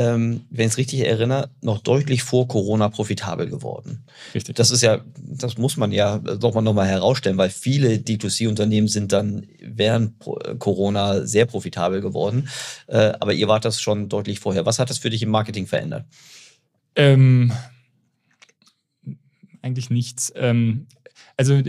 ähm, 0.00 0.46
wenn 0.48 0.66
ich 0.66 0.72
es 0.72 0.78
richtig 0.78 1.00
erinnere, 1.00 1.50
noch 1.60 1.80
deutlich 1.80 2.22
vor 2.22 2.48
Corona 2.48 2.88
profitabel 2.88 3.50
geworden. 3.50 4.02
Richtig. 4.34 4.56
Das 4.56 4.70
ist 4.70 4.80
ja, 4.80 5.04
das 5.18 5.58
muss 5.58 5.76
man 5.76 5.92
ja 5.92 6.16
doch 6.16 6.54
mal 6.54 6.62
nochmal 6.62 6.88
herausstellen, 6.88 7.36
weil 7.36 7.50
viele 7.50 7.96
D2C-Unternehmen 7.96 8.88
sind 8.88 9.12
dann 9.12 9.46
während 9.60 10.14
Corona 10.58 11.26
sehr 11.26 11.44
profitabel 11.44 12.00
geworden. 12.00 12.48
Äh, 12.86 13.12
aber 13.20 13.34
ihr 13.34 13.46
wart 13.46 13.66
das 13.66 13.82
schon 13.82 14.08
deutlich 14.08 14.40
vorher. 14.40 14.64
Was 14.64 14.78
hat 14.78 14.88
das 14.88 14.96
für 14.96 15.10
dich 15.10 15.22
im 15.22 15.28
Marketing 15.28 15.66
verändert? 15.66 16.06
Ähm, 16.96 17.52
eigentlich 19.60 19.90
nichts. 19.90 20.32
Ähm, 20.34 20.86
also 21.36 21.60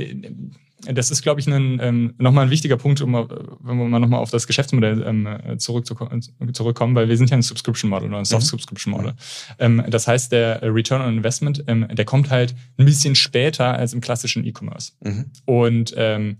das 0.85 1.11
ist, 1.11 1.21
glaube 1.21 1.39
ich, 1.39 1.47
ein, 1.47 1.79
ähm, 1.81 2.13
nochmal 2.17 2.45
ein 2.45 2.51
wichtiger 2.51 2.77
Punkt, 2.77 3.01
um, 3.01 3.13
wenn 3.13 3.77
wir 3.77 3.85
mal 3.85 3.99
nochmal 3.99 4.19
auf 4.19 4.31
das 4.31 4.47
Geschäftsmodell 4.47 5.03
ähm, 5.05 5.59
zurückkommen, 5.59 6.95
weil 6.95 7.09
wir 7.09 7.17
sind 7.17 7.29
ja 7.29 7.37
ein 7.37 7.41
Subscription 7.41 7.89
Model 7.89 8.09
oder 8.09 8.19
ein 8.19 8.25
Soft 8.25 8.43
mhm. 8.43 8.47
Subscription 8.47 8.93
Model. 8.93 9.13
Ähm, 9.59 9.83
das 9.89 10.07
heißt, 10.07 10.31
der 10.31 10.61
Return 10.63 11.01
on 11.01 11.17
Investment, 11.17 11.63
ähm, 11.67 11.87
der 11.91 12.05
kommt 12.05 12.29
halt 12.29 12.55
ein 12.77 12.85
bisschen 12.85 13.15
später 13.15 13.73
als 13.73 13.93
im 13.93 14.01
klassischen 14.01 14.45
E-Commerce. 14.45 14.93
Mhm. 15.01 15.25
Und 15.45 15.93
ähm, 15.97 16.37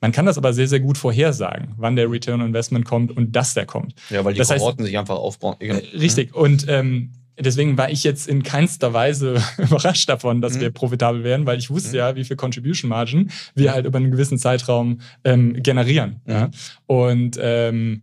man 0.00 0.10
kann 0.10 0.26
das 0.26 0.36
aber 0.36 0.52
sehr, 0.52 0.66
sehr 0.66 0.80
gut 0.80 0.98
vorhersagen, 0.98 1.74
wann 1.76 1.94
der 1.94 2.10
Return 2.10 2.40
on 2.40 2.48
Investment 2.48 2.84
kommt 2.84 3.16
und 3.16 3.36
dass 3.36 3.54
der 3.54 3.66
kommt. 3.66 3.94
Ja, 4.10 4.24
weil 4.24 4.34
die 4.34 4.38
das 4.38 4.48
Kohorten 4.48 4.80
heißt, 4.80 4.88
sich 4.88 4.98
einfach 4.98 5.16
aufbauen. 5.16 5.56
Äh, 5.60 5.74
richtig. 5.96 6.34
Und 6.34 6.66
ähm, 6.68 7.12
deswegen 7.42 7.76
war 7.76 7.90
ich 7.90 8.04
jetzt 8.04 8.28
in 8.28 8.42
keinster 8.42 8.92
Weise 8.92 9.42
überrascht 9.58 10.08
davon, 10.08 10.40
dass 10.40 10.54
mhm. 10.54 10.60
wir 10.60 10.70
profitabel 10.70 11.24
werden, 11.24 11.46
weil 11.46 11.58
ich 11.58 11.70
wusste 11.70 11.90
mhm. 11.90 11.96
ja, 11.96 12.16
wie 12.16 12.24
viel 12.24 12.36
Contribution 12.36 12.88
Margin 12.88 13.30
wir 13.54 13.72
halt 13.72 13.86
über 13.86 13.98
einen 13.98 14.10
gewissen 14.10 14.38
Zeitraum 14.38 15.00
ähm, 15.24 15.62
generieren. 15.62 16.20
Mhm. 16.24 16.32
Ja? 16.32 16.50
Und 16.86 17.38
ähm, 17.40 18.02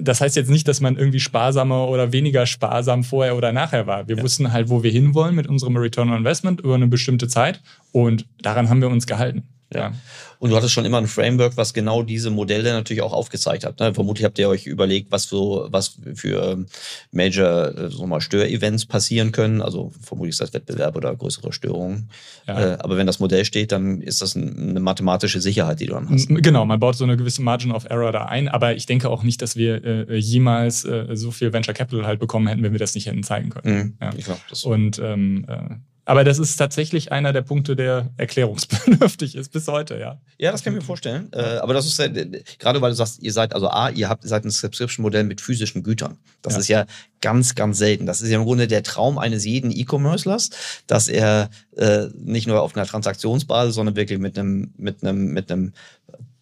das 0.00 0.20
heißt 0.20 0.36
jetzt 0.36 0.50
nicht, 0.50 0.68
dass 0.68 0.80
man 0.80 0.96
irgendwie 0.96 1.20
sparsamer 1.20 1.88
oder 1.88 2.12
weniger 2.12 2.46
sparsam 2.46 3.02
vorher 3.02 3.36
oder 3.36 3.52
nachher 3.52 3.86
war. 3.86 4.08
Wir 4.08 4.16
ja. 4.16 4.22
wussten 4.22 4.52
halt, 4.52 4.68
wo 4.68 4.82
wir 4.82 4.90
hinwollen 4.90 5.34
mit 5.34 5.48
unserem 5.48 5.76
Return 5.76 6.10
on 6.10 6.18
Investment 6.18 6.60
über 6.60 6.74
eine 6.76 6.86
bestimmte 6.86 7.28
Zeit 7.28 7.60
und 7.92 8.26
daran 8.40 8.68
haben 8.68 8.80
wir 8.80 8.88
uns 8.88 9.06
gehalten. 9.06 9.48
Ja. 9.74 9.92
Und 10.40 10.50
du 10.50 10.56
hattest 10.56 10.72
schon 10.72 10.86
immer 10.86 10.98
ein 10.98 11.06
Framework, 11.06 11.56
was 11.56 11.74
genau 11.74 12.02
diese 12.02 12.30
Modelle 12.30 12.72
natürlich 12.72 13.02
auch 13.02 13.12
aufgezeigt 13.12 13.64
hat. 13.64 13.78
Ne? 13.78 13.92
Vermutlich 13.92 14.24
habt 14.24 14.38
ihr 14.38 14.48
euch 14.48 14.66
überlegt, 14.66 15.12
was 15.12 15.24
so, 15.24 15.68
was 15.70 15.98
für 16.14 16.52
ähm, 16.52 16.66
Major 17.12 17.76
äh, 17.76 17.90
so 17.90 18.06
mal 18.06 18.22
Störevents 18.22 18.86
passieren 18.86 19.32
können. 19.32 19.60
Also 19.60 19.92
vermutlich 20.00 20.30
ist 20.30 20.40
das 20.40 20.54
Wettbewerb 20.54 20.96
oder 20.96 21.14
größere 21.14 21.52
Störungen. 21.52 22.08
Ja. 22.48 22.72
Äh, 22.72 22.78
aber 22.80 22.96
wenn 22.96 23.06
das 23.06 23.20
Modell 23.20 23.44
steht, 23.44 23.70
dann 23.70 24.00
ist 24.00 24.22
das 24.22 24.34
eine 24.34 24.80
mathematische 24.80 25.42
Sicherheit, 25.42 25.78
die 25.80 25.86
du 25.86 25.92
dann 25.92 26.08
hast. 26.08 26.28
Genau, 26.28 26.64
man 26.64 26.80
baut 26.80 26.96
so 26.96 27.04
eine 27.04 27.18
gewisse 27.18 27.42
Margin 27.42 27.70
of 27.70 27.84
Error 27.90 28.10
da 28.10 28.24
ein. 28.24 28.48
Aber 28.48 28.74
ich 28.74 28.86
denke 28.86 29.10
auch 29.10 29.22
nicht, 29.22 29.42
dass 29.42 29.56
wir 29.56 29.84
äh, 29.84 30.16
jemals 30.16 30.84
äh, 30.86 31.08
so 31.12 31.32
viel 31.32 31.52
Venture 31.52 31.74
Capital 31.74 32.06
halt 32.06 32.18
bekommen 32.18 32.46
hätten, 32.48 32.62
wenn 32.62 32.72
wir 32.72 32.78
das 32.78 32.94
nicht 32.94 33.06
hätten 33.06 33.22
zeigen 33.22 33.50
können. 33.50 33.76
Mhm. 33.76 33.96
Ja. 34.00 34.10
Ich 34.16 34.24
glaub, 34.24 34.40
das 34.48 34.64
Und 34.64 34.98
ähm, 34.98 35.44
äh, 35.48 35.74
aber 36.04 36.24
das 36.24 36.38
ist 36.38 36.56
tatsächlich 36.56 37.12
einer 37.12 37.32
der 37.32 37.42
Punkte, 37.42 37.76
der 37.76 38.10
erklärungsbedürftig 38.16 39.34
ist 39.36 39.52
bis 39.52 39.68
heute, 39.68 39.98
ja. 39.98 40.20
Ja, 40.38 40.52
das 40.52 40.64
kann 40.64 40.72
ich 40.72 40.80
mir 40.80 40.84
vorstellen. 40.84 41.28
Äh, 41.32 41.58
aber 41.58 41.74
das 41.74 41.86
ist 41.86 41.98
äh, 41.98 42.42
gerade, 42.58 42.80
weil 42.80 42.90
du 42.90 42.96
sagst, 42.96 43.22
ihr 43.22 43.32
seid, 43.32 43.54
also 43.54 43.68
A, 43.68 43.90
ihr 43.90 44.08
habt 44.08 44.24
seid 44.24 44.44
ein 44.44 44.50
Subscription-Modell 44.50 45.24
mit 45.24 45.40
physischen 45.40 45.82
Gütern. 45.82 46.18
Das 46.42 46.54
ja. 46.54 46.58
ist 46.60 46.68
ja 46.68 46.86
ganz, 47.20 47.54
ganz 47.54 47.78
selten. 47.78 48.06
Das 48.06 48.22
ist 48.22 48.30
ja 48.30 48.38
im 48.38 48.44
Grunde 48.44 48.66
der 48.66 48.82
Traum 48.82 49.18
eines 49.18 49.44
jeden 49.44 49.70
E-Commercelers, 49.70 50.50
dass 50.86 51.08
er 51.08 51.50
äh, 51.76 52.06
nicht 52.14 52.46
nur 52.46 52.62
auf 52.62 52.76
einer 52.76 52.86
Transaktionsbasis, 52.86 53.74
sondern 53.74 53.96
wirklich 53.96 54.18
mit 54.18 54.38
einem, 54.38 54.72
mit 54.76 55.02
einem, 55.02 55.32
mit 55.32 55.52
einem 55.52 55.72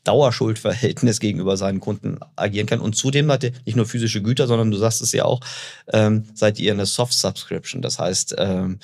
Dauerschuldverhältnis 0.08 1.20
gegenüber 1.20 1.58
seinen 1.58 1.80
Kunden 1.80 2.18
agieren 2.34 2.66
kann. 2.66 2.80
Und 2.80 2.96
zudem 2.96 3.28
seid 3.28 3.44
ihr 3.44 3.52
nicht 3.66 3.76
nur 3.76 3.84
physische 3.84 4.22
Güter, 4.22 4.46
sondern 4.46 4.70
du 4.70 4.78
sagst 4.78 5.02
es 5.02 5.12
ja 5.12 5.26
auch, 5.26 5.40
ähm, 5.92 6.24
seid 6.32 6.58
ihr 6.58 6.72
eine 6.72 6.86
Soft 6.86 7.12
Subscription. 7.12 7.82
Das 7.82 7.98
heißt, 7.98 8.36
ähm, 8.38 8.78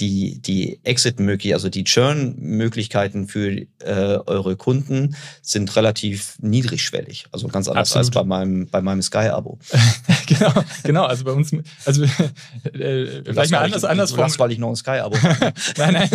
die, 0.00 0.40
die 0.40 0.80
Exit-Möglichkeiten, 0.84 1.54
also 1.54 1.68
die 1.68 1.84
Churn-Möglichkeiten 1.84 3.28
für 3.28 3.50
äh, 3.50 3.66
eure 3.84 4.56
Kunden 4.56 5.16
sind 5.42 5.74
relativ 5.76 6.36
niedrigschwellig. 6.40 7.26
Also 7.32 7.48
ganz 7.48 7.68
anders 7.68 7.90
Absolut. 7.90 8.06
als 8.06 8.10
bei 8.14 8.24
meinem, 8.24 8.68
bei 8.68 8.80
meinem 8.80 9.02
Sky-Abo. 9.02 9.58
genau, 10.26 10.52
genau. 10.82 11.04
Also 11.04 11.24
bei 11.24 11.32
uns, 11.32 11.52
also 11.84 12.04
äh, 12.64 13.22
vielleicht 13.24 13.50
mal 13.50 13.58
anders, 13.58 13.84
anders 13.84 14.10
formuliert. 14.10 14.38
weil 14.38 14.52
ich 14.52 14.58
noch 14.58 14.70
ein 14.70 14.76
Sky-Abo 14.76 15.16
Nein, 15.78 15.94
nein, 15.94 16.10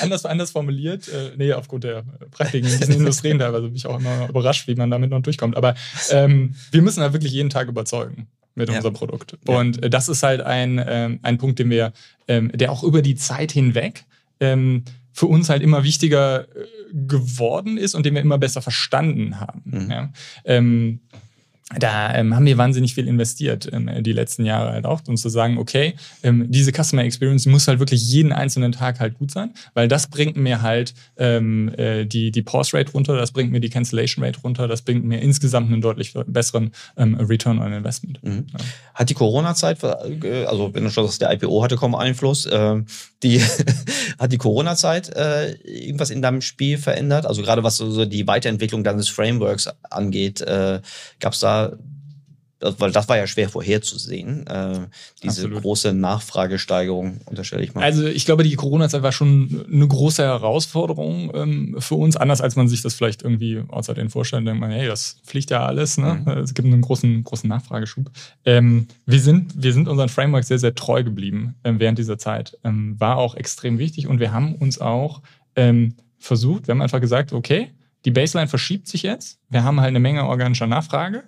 anders, 0.00 0.24
anders 0.24 0.50
formuliert. 0.50 1.08
Äh, 1.08 1.32
nee, 1.36 1.52
aufgrund 1.52 1.84
der 1.84 2.04
Praktiken 2.30 2.68
in 2.68 2.78
diesen 2.78 2.94
Industrien 2.94 3.38
teilweise 3.38 3.66
bin 3.66 3.76
ich 3.76 3.86
auch 3.86 3.98
immer 3.98 4.28
überrascht, 4.28 4.68
wie 4.68 4.74
man 4.74 4.90
damit 4.90 5.10
noch 5.10 5.20
durchkommt. 5.20 5.56
Aber 5.56 5.74
ähm, 6.10 6.54
wir 6.70 6.82
müssen 6.82 7.02
halt 7.02 7.12
wirklich 7.12 7.32
jeden 7.32 7.50
Tag 7.50 7.68
überzeugen 7.68 8.28
mit 8.56 8.68
ja. 8.68 8.76
unserem 8.76 8.94
Produkt. 8.94 9.38
Und 9.46 9.82
ja. 9.82 9.88
das 9.88 10.08
ist 10.08 10.24
halt 10.24 10.40
ein, 10.40 10.82
ähm, 10.84 11.20
ein 11.22 11.38
Punkt, 11.38 11.60
den 11.60 11.70
wir, 11.70 11.92
ähm, 12.26 12.50
der 12.52 12.72
auch 12.72 12.82
über 12.82 13.02
die 13.02 13.14
Zeit 13.14 13.52
hinweg 13.52 14.04
ähm, 14.40 14.84
für 15.12 15.26
uns 15.26 15.48
halt 15.48 15.62
immer 15.62 15.84
wichtiger 15.84 16.42
äh, 16.42 16.66
geworden 16.92 17.78
ist 17.78 17.94
und 17.94 18.04
den 18.04 18.14
wir 18.14 18.22
immer 18.22 18.38
besser 18.38 18.62
verstanden 18.62 19.38
haben. 19.38 19.62
Mhm. 19.64 19.90
Ja? 19.90 20.12
Ähm, 20.44 21.00
da 21.74 22.14
ähm, 22.14 22.34
haben 22.36 22.46
wir 22.46 22.58
wahnsinnig 22.58 22.94
viel 22.94 23.08
investiert 23.08 23.68
ähm, 23.72 23.90
die 24.04 24.12
letzten 24.12 24.44
Jahre 24.44 24.70
halt 24.70 24.86
auch, 24.86 25.00
um 25.08 25.16
zu 25.16 25.28
sagen, 25.28 25.58
okay, 25.58 25.96
ähm, 26.22 26.46
diese 26.48 26.70
Customer 26.70 27.02
Experience 27.02 27.44
muss 27.46 27.66
halt 27.66 27.80
wirklich 27.80 28.08
jeden 28.08 28.32
einzelnen 28.32 28.70
Tag 28.70 29.00
halt 29.00 29.18
gut 29.18 29.32
sein, 29.32 29.52
weil 29.74 29.88
das 29.88 30.06
bringt 30.06 30.36
mir 30.36 30.62
halt 30.62 30.94
ähm, 31.16 31.74
äh, 31.76 32.04
die, 32.04 32.30
die 32.30 32.42
Pause 32.42 32.76
Rate 32.76 32.92
runter, 32.92 33.16
das 33.16 33.32
bringt 33.32 33.50
mir 33.50 33.58
die 33.58 33.68
Cancellation 33.68 34.24
Rate 34.24 34.40
runter, 34.42 34.68
das 34.68 34.82
bringt 34.82 35.04
mir 35.04 35.20
insgesamt 35.20 35.72
einen 35.72 35.80
deutlich 35.80 36.14
besseren 36.28 36.70
ähm, 36.96 37.16
Return 37.16 37.58
on 37.58 37.72
Investment. 37.72 38.22
Mhm. 38.22 38.46
Ja. 38.52 38.64
Hat 38.94 39.10
die 39.10 39.14
Corona-Zeit, 39.14 39.82
äh, 39.82 40.44
also 40.44 40.72
wenn 40.72 40.84
du 40.84 40.90
schon 40.90 41.04
sagst, 41.06 41.20
der 41.20 41.32
IPO 41.32 41.64
hatte 41.64 41.74
kaum 41.74 41.96
Einfluss, 41.96 42.46
äh, 42.46 42.80
die 43.24 43.40
hat 44.20 44.30
die 44.30 44.38
Corona-Zeit 44.38 45.16
äh, 45.16 45.54
irgendwas 45.64 46.10
in 46.10 46.22
deinem 46.22 46.42
Spiel 46.42 46.78
verändert? 46.78 47.26
Also 47.26 47.42
gerade 47.42 47.64
was 47.64 47.78
so 47.78 48.04
die 48.04 48.28
Weiterentwicklung 48.28 48.84
deines 48.84 49.08
Frameworks 49.08 49.68
angeht, 49.90 50.42
äh, 50.42 50.80
gab 51.18 51.32
es 51.32 51.40
da 51.40 51.55
weil 52.60 52.90
das 52.90 53.08
war 53.08 53.16
ja 53.16 53.26
schwer 53.26 53.48
vorherzusehen, 53.48 54.46
äh, 54.46 54.80
diese 55.22 55.42
Absolut. 55.42 55.62
große 55.62 55.92
Nachfragesteigerung, 55.92 57.20
unterstelle 57.26 57.62
ich 57.62 57.74
mal. 57.74 57.84
Also 57.84 58.06
ich 58.06 58.24
glaube, 58.24 58.44
die 58.44 58.54
Corona-Zeit 58.54 59.02
war 59.02 59.12
schon 59.12 59.66
eine 59.70 59.86
große 59.86 60.22
Herausforderung 60.22 61.30
ähm, 61.34 61.76
für 61.78 61.96
uns, 61.96 62.16
anders 62.16 62.40
als 62.40 62.56
man 62.56 62.68
sich 62.68 62.80
das 62.80 62.94
vielleicht 62.94 63.22
irgendwie 63.22 63.62
außer 63.68 63.92
den 63.92 64.08
vorstellt, 64.08 64.46
denkt 64.46 64.60
man, 64.60 64.70
hey, 64.70 64.86
das 64.86 65.18
fliegt 65.24 65.50
ja 65.50 65.66
alles, 65.66 65.98
ne? 65.98 66.22
Mhm. 66.24 66.32
es 66.38 66.54
gibt 66.54 66.66
einen 66.66 66.80
großen, 66.80 67.24
großen 67.24 67.48
Nachfrageschub. 67.48 68.10
Ähm, 68.44 68.86
wir, 69.04 69.20
sind, 69.20 69.62
wir 69.62 69.72
sind 69.72 69.86
unseren 69.86 70.08
Framework 70.08 70.44
sehr, 70.44 70.58
sehr 70.58 70.74
treu 70.74 71.04
geblieben 71.04 71.56
ähm, 71.62 71.78
während 71.78 71.98
dieser 71.98 72.16
Zeit. 72.16 72.58
Ähm, 72.64 72.98
war 72.98 73.18
auch 73.18 73.34
extrem 73.34 73.78
wichtig 73.78 74.06
und 74.06 74.18
wir 74.18 74.32
haben 74.32 74.54
uns 74.54 74.80
auch 74.80 75.20
ähm, 75.56 75.94
versucht, 76.18 76.68
wir 76.68 76.72
haben 76.72 76.82
einfach 76.82 77.00
gesagt, 77.02 77.34
okay, 77.34 77.70
die 78.06 78.10
Baseline 78.12 78.48
verschiebt 78.48 78.88
sich 78.88 79.02
jetzt, 79.02 79.38
wir 79.50 79.62
haben 79.62 79.80
halt 79.80 79.88
eine 79.88 80.00
Menge 80.00 80.24
organischer 80.24 80.66
Nachfrage, 80.66 81.24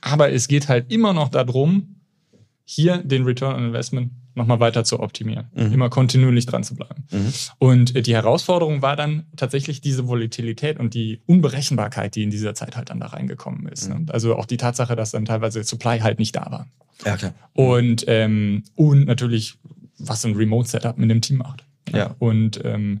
aber 0.00 0.32
es 0.32 0.48
geht 0.48 0.68
halt 0.68 0.92
immer 0.92 1.12
noch 1.12 1.28
darum, 1.28 1.96
hier 2.64 2.98
den 2.98 3.24
Return 3.24 3.54
on 3.54 3.66
Investment 3.66 4.10
nochmal 4.34 4.60
weiter 4.60 4.84
zu 4.84 5.00
optimieren, 5.00 5.46
mhm. 5.54 5.72
immer 5.72 5.88
kontinuierlich 5.88 6.44
dran 6.46 6.62
zu 6.62 6.74
bleiben. 6.74 7.04
Mhm. 7.10 7.32
Und 7.58 7.96
äh, 7.96 8.02
die 8.02 8.14
Herausforderung 8.14 8.82
war 8.82 8.94
dann 8.94 9.24
tatsächlich 9.36 9.80
diese 9.80 10.08
Volatilität 10.08 10.78
und 10.78 10.92
die 10.92 11.22
Unberechenbarkeit, 11.26 12.14
die 12.14 12.22
in 12.22 12.30
dieser 12.30 12.54
Zeit 12.54 12.76
halt 12.76 12.90
dann 12.90 13.00
da 13.00 13.06
reingekommen 13.06 13.66
ist. 13.68 13.88
Mhm. 13.88 14.04
Ne? 14.04 14.12
Also 14.12 14.36
auch 14.36 14.44
die 14.44 14.58
Tatsache, 14.58 14.94
dass 14.94 15.12
dann 15.12 15.24
teilweise 15.24 15.64
Supply 15.64 16.00
halt 16.00 16.18
nicht 16.18 16.36
da 16.36 16.50
war. 16.50 16.66
Ja, 17.04 17.14
okay. 17.14 17.30
Und, 17.54 18.04
ähm, 18.08 18.64
und 18.74 19.06
natürlich, 19.06 19.54
was 19.98 20.24
ein 20.26 20.34
Remote-Setup 20.34 20.98
mit 20.98 21.10
dem 21.10 21.22
Team 21.22 21.38
macht. 21.38 21.64
Ja. 21.92 22.14
Und 22.18 22.60
ähm, 22.64 23.00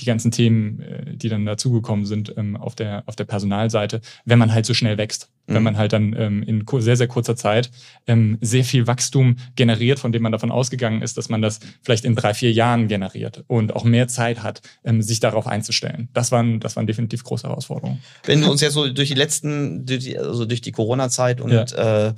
die 0.00 0.04
ganzen 0.04 0.30
Themen, 0.30 0.80
äh, 0.80 1.16
die 1.16 1.28
dann 1.28 1.44
dazugekommen 1.46 2.06
sind 2.06 2.34
ähm, 2.36 2.56
auf, 2.56 2.74
der, 2.74 3.04
auf 3.06 3.16
der 3.16 3.24
Personalseite, 3.24 4.00
wenn 4.24 4.38
man 4.38 4.52
halt 4.52 4.66
so 4.66 4.74
schnell 4.74 4.98
wächst. 4.98 5.30
mhm. 5.50 5.54
wenn 5.56 5.62
man 5.64 5.76
halt 5.76 5.92
dann 5.92 6.14
ähm, 6.18 6.42
in 6.42 6.64
sehr, 6.78 6.96
sehr 6.96 7.08
kurzer 7.08 7.36
Zeit 7.36 7.70
ähm, 8.06 8.38
sehr 8.40 8.64
viel 8.64 8.86
Wachstum 8.86 9.36
generiert, 9.56 9.98
von 9.98 10.12
dem 10.12 10.22
man 10.22 10.32
davon 10.32 10.50
ausgegangen 10.50 11.02
ist, 11.02 11.18
dass 11.18 11.28
man 11.28 11.42
das 11.42 11.60
vielleicht 11.82 12.04
in 12.04 12.14
drei, 12.14 12.34
vier 12.34 12.52
Jahren 12.52 12.88
generiert 12.88 13.44
und 13.46 13.74
auch 13.74 13.84
mehr 13.84 14.08
Zeit 14.08 14.42
hat, 14.42 14.62
sich 15.00 15.20
darauf 15.20 15.46
einzustellen. 15.46 16.08
Das 16.12 16.32
waren, 16.32 16.60
das 16.60 16.76
waren 16.76 16.86
definitiv 16.86 17.24
große 17.24 17.48
Herausforderungen. 17.48 18.00
Wenn 18.24 18.40
wir 18.40 18.50
uns 18.50 18.60
jetzt 18.60 18.74
so 18.74 18.88
durch 18.88 19.08
die 19.08 19.14
letzten, 19.14 19.84
durch 19.86 20.04
die, 20.04 20.18
also 20.18 20.44
durch 20.44 20.60
die 20.60 20.72
Corona-Zeit 20.72 21.40
und 21.40 21.50
ja. 21.52 22.08
äh, 22.08 22.14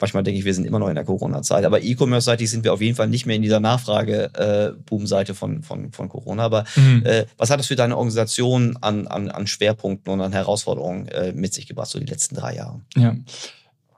manchmal 0.00 0.22
denke 0.22 0.38
ich, 0.38 0.44
wir 0.44 0.54
sind 0.54 0.64
immer 0.64 0.78
noch 0.78 0.88
in 0.88 0.94
der 0.94 1.04
Corona-Zeit, 1.04 1.64
aber 1.64 1.82
E-Commerce-seitig 1.82 2.50
sind 2.50 2.64
wir 2.64 2.72
auf 2.72 2.80
jeden 2.80 2.96
Fall 2.96 3.08
nicht 3.08 3.26
mehr 3.26 3.36
in 3.36 3.42
dieser 3.42 3.60
Nachfrage-Boom-Seite 3.60 5.32
äh, 5.32 5.34
von, 5.34 5.62
von, 5.62 5.92
von 5.92 6.08
Corona. 6.08 6.31
Aber 6.40 6.64
mhm. 6.76 7.02
äh, 7.04 7.26
was 7.36 7.50
hat 7.50 7.58
das 7.58 7.66
für 7.66 7.76
deine 7.76 7.96
Organisation 7.96 8.76
an, 8.80 9.06
an, 9.06 9.30
an 9.30 9.46
Schwerpunkten 9.46 10.12
und 10.12 10.20
an 10.20 10.32
Herausforderungen 10.32 11.08
äh, 11.08 11.32
mit 11.32 11.54
sich 11.54 11.66
gebracht, 11.66 11.88
so 11.88 11.98
die 11.98 12.06
letzten 12.06 12.34
drei 12.34 12.56
Jahre? 12.56 12.80
Ja. 12.96 13.14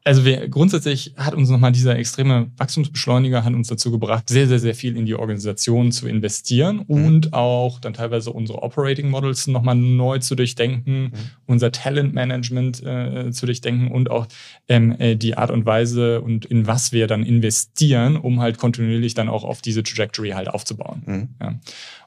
Also 0.06 0.26
wir, 0.26 0.48
grundsätzlich 0.48 1.14
hat 1.16 1.34
uns 1.34 1.48
nochmal 1.48 1.72
dieser 1.72 1.96
extreme 1.96 2.50
Wachstumsbeschleuniger 2.58 3.42
hat 3.42 3.54
uns 3.54 3.68
dazu 3.68 3.90
gebracht, 3.90 4.28
sehr, 4.28 4.46
sehr, 4.46 4.58
sehr 4.58 4.74
viel 4.74 4.98
in 4.98 5.06
die 5.06 5.14
Organisation 5.14 5.92
zu 5.92 6.06
investieren 6.06 6.84
mhm. 6.86 7.04
und 7.06 7.32
auch 7.32 7.80
dann 7.80 7.94
teilweise 7.94 8.30
unsere 8.30 8.62
Operating 8.62 9.08
Models 9.08 9.46
nochmal 9.46 9.76
neu 9.76 10.18
zu 10.18 10.34
durchdenken, 10.34 11.04
mhm. 11.04 11.12
unser 11.46 11.72
Talent 11.72 12.12
Management 12.12 12.82
äh, 12.84 13.30
zu 13.32 13.46
durchdenken 13.46 13.90
und 13.90 14.10
auch 14.10 14.26
ähm, 14.68 14.94
äh, 14.98 15.16
die 15.16 15.38
Art 15.38 15.50
und 15.50 15.64
Weise 15.64 16.20
und 16.20 16.44
in 16.44 16.66
was 16.66 16.92
wir 16.92 17.06
dann 17.06 17.22
investieren, 17.22 18.16
um 18.16 18.40
halt 18.40 18.58
kontinuierlich 18.58 19.14
dann 19.14 19.30
auch 19.30 19.44
auf 19.44 19.62
diese 19.62 19.82
Trajectory 19.82 20.30
halt 20.30 20.48
aufzubauen. 20.48 21.02
Mhm. 21.06 21.28
Ja. 21.40 21.58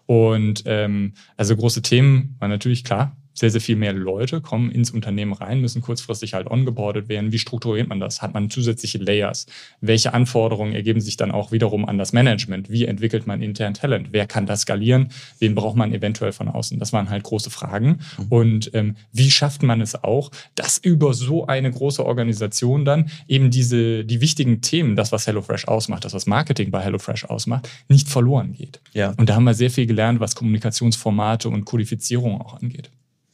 Und 0.05 0.63
ähm, 0.67 1.13
also 1.35 1.55
große 1.55 1.81
Themen 1.81 2.35
waren 2.39 2.49
natürlich 2.49 2.83
klar, 2.83 3.16
sehr, 3.37 3.51
sehr 3.51 3.61
viel 3.61 3.75
mehr 3.75 3.93
Leute 3.93 4.41
kommen 4.41 4.71
ins 4.71 4.89
Unternehmen 4.91 5.33
rein, 5.33 5.61
müssen 5.61 5.81
kurzfristig 5.81 6.33
halt 6.33 6.47
ongeboardet 6.47 7.07
werden. 7.07 7.31
Wie 7.31 7.37
strukturiert 7.37 7.87
man 7.87 7.99
das? 7.99 8.21
Hat 8.21 8.33
man 8.33 8.49
zusätzliche 8.49 8.97
Layers? 8.97 9.45
Welche 9.79 10.13
Anforderungen 10.13 10.73
ergeben 10.73 11.01
sich 11.01 11.17
dann 11.17 11.31
auch 11.31 11.51
wiederum 11.51 11.85
an 11.85 11.97
das 11.97 12.13
Management? 12.13 12.71
Wie 12.71 12.85
entwickelt 12.85 13.27
man 13.27 13.41
intern 13.41 13.75
Talent? 13.75 14.09
Wer 14.11 14.25
kann 14.25 14.47
das 14.47 14.61
skalieren? 14.61 15.09
Wen 15.39 15.53
braucht 15.53 15.75
man 15.75 15.93
eventuell 15.93 16.31
von 16.31 16.47
außen? 16.47 16.79
Das 16.79 16.93
waren 16.93 17.09
halt 17.09 17.23
große 17.23 17.51
Fragen. 17.51 17.99
Mhm. 18.17 18.25
Und 18.29 18.71
ähm, 18.73 18.95
wie 19.13 19.29
schafft 19.29 19.61
man 19.61 19.81
es 19.81 20.03
auch, 20.03 20.31
dass 20.55 20.79
über 20.79 21.13
so 21.13 21.45
eine 21.45 21.69
große 21.69 22.03
Organisation 22.03 22.85
dann 22.85 23.09
eben 23.27 23.51
diese, 23.51 24.03
die 24.03 24.19
wichtigen 24.19 24.61
Themen, 24.61 24.95
das, 24.95 25.11
was 25.11 25.27
HelloFresh 25.27 25.67
ausmacht, 25.67 26.05
das, 26.05 26.13
was 26.13 26.25
Marketing 26.25 26.71
bei 26.71 26.81
HelloFresh 26.81 27.25
ausmacht, 27.25 27.69
nicht 27.87 28.09
verloren 28.09 28.53
geht? 28.53 28.79
Ja. 28.93 29.13
Und 29.17 29.29
da 29.29 29.35
haben 29.35 29.43
wir 29.43 29.53
sehr 29.53 29.69
viel 29.69 29.85
gelernt, 29.85 30.19
was 30.19 30.35
Kommunikationsformate 30.35 31.49
und 31.49 31.65
Kodifizierung 31.65 32.41
auch 32.41 32.59
angeht. 32.61 32.89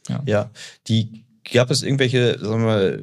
Ja. 0.08 0.22
ja, 0.26 0.50
die 0.86 1.24
gab 1.52 1.70
es 1.70 1.82
irgendwelche, 1.82 2.38
sagen 2.38 2.62
wir 2.62 2.66
mal, 2.66 3.02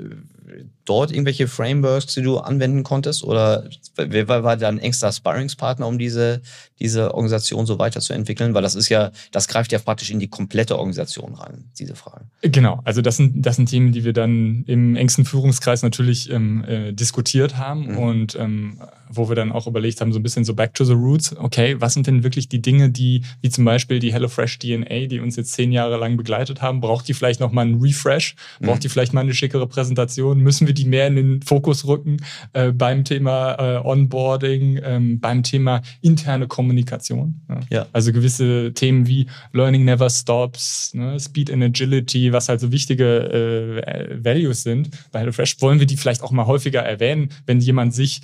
dort 0.85 1.11
irgendwelche 1.11 1.47
Frameworks, 1.47 2.07
die 2.07 2.21
du 2.21 2.37
anwenden 2.37 2.83
konntest? 2.83 3.23
Oder 3.23 3.69
wer 3.95 4.27
war 4.27 4.57
dein 4.57 4.79
engster 4.79 5.11
Sparringspartner, 5.11 5.87
um 5.87 5.97
diese, 5.97 6.41
diese 6.79 7.13
Organisation 7.13 7.65
so 7.65 7.79
weiterzuentwickeln? 7.79 8.53
Weil 8.53 8.61
das 8.61 8.75
ist 8.75 8.89
ja, 8.89 9.11
das 9.31 9.47
greift 9.47 9.71
ja 9.71 9.79
praktisch 9.79 10.11
in 10.11 10.19
die 10.19 10.27
komplette 10.27 10.77
Organisation 10.77 11.35
rein, 11.35 11.69
diese 11.77 11.95
Frage. 11.95 12.25
Genau, 12.41 12.81
also 12.83 13.01
das 13.01 13.17
sind, 13.17 13.45
das 13.45 13.55
sind 13.55 13.69
Themen, 13.69 13.91
die 13.91 14.03
wir 14.03 14.13
dann 14.13 14.63
im 14.67 14.95
engsten 14.95 15.25
Führungskreis 15.25 15.83
natürlich 15.83 16.29
ähm, 16.29 16.63
äh, 16.65 16.91
diskutiert 16.93 17.57
haben 17.57 17.91
mhm. 17.91 17.97
und 17.97 18.35
ähm, 18.35 18.81
wo 19.13 19.29
wir 19.29 19.35
dann 19.35 19.51
auch 19.51 19.67
überlegt 19.67 20.01
haben, 20.01 20.13
so 20.13 20.19
ein 20.19 20.23
bisschen 20.23 20.45
so 20.45 20.53
back 20.53 20.73
to 20.73 20.85
the 20.85 20.93
roots. 20.93 21.35
Okay, 21.37 21.75
was 21.79 21.93
sind 21.93 22.07
denn 22.07 22.23
wirklich 22.23 22.47
die 22.47 22.61
Dinge, 22.61 22.89
die, 22.89 23.23
wie 23.41 23.49
zum 23.49 23.65
Beispiel 23.65 23.99
die 23.99 24.13
HelloFresh 24.13 24.59
DNA, 24.59 25.07
die 25.07 25.19
uns 25.19 25.35
jetzt 25.35 25.53
zehn 25.53 25.71
Jahre 25.71 25.97
lang 25.97 26.17
begleitet 26.17 26.61
haben, 26.61 26.81
braucht 26.81 27.07
die 27.07 27.13
vielleicht 27.13 27.39
nochmal 27.39 27.65
einen 27.65 27.81
Refresh? 27.81 28.35
Braucht 28.59 28.77
mhm. 28.77 28.81
die 28.81 28.89
vielleicht 28.89 29.13
mal 29.13 29.21
eine 29.21 29.33
schickere 29.33 29.67
Präsentation? 29.67 30.40
Müssen 30.41 30.67
wir 30.67 30.73
die 30.73 30.85
mehr 30.85 31.07
in 31.07 31.15
den 31.15 31.41
Fokus 31.41 31.85
rücken 31.87 32.17
äh, 32.53 32.71
beim 32.71 33.03
Thema 33.03 33.53
äh, 33.53 33.77
Onboarding, 33.85 34.79
ähm, 34.83 35.19
beim 35.19 35.43
Thema 35.43 35.81
interne 36.01 36.47
Kommunikation? 36.47 37.41
Ja. 37.49 37.59
ja. 37.69 37.85
Also 37.93 38.11
gewisse 38.11 38.73
Themen 38.73 39.07
wie 39.07 39.27
Learning 39.53 39.85
Never 39.85 40.09
Stops, 40.09 40.93
ne, 40.93 41.19
Speed 41.19 41.51
and 41.51 41.63
Agility, 41.63 42.33
was 42.33 42.49
halt 42.49 42.59
so 42.59 42.71
wichtige 42.71 43.81
äh, 43.83 44.23
Values 44.23 44.63
sind. 44.63 44.89
Bei 45.11 45.19
HelloFresh 45.19 45.61
wollen 45.61 45.79
wir 45.79 45.87
die 45.87 45.97
vielleicht 45.97 46.23
auch 46.23 46.31
mal 46.31 46.45
häufiger 46.45 46.81
erwähnen, 46.81 47.29
wenn 47.45 47.59
jemand 47.59 47.93
sich 47.93 48.21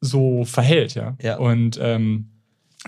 so 0.00 0.44
verhält, 0.44 0.94
ja. 0.94 1.16
ja. 1.20 1.36
Und 1.36 1.78
ähm, 1.82 2.30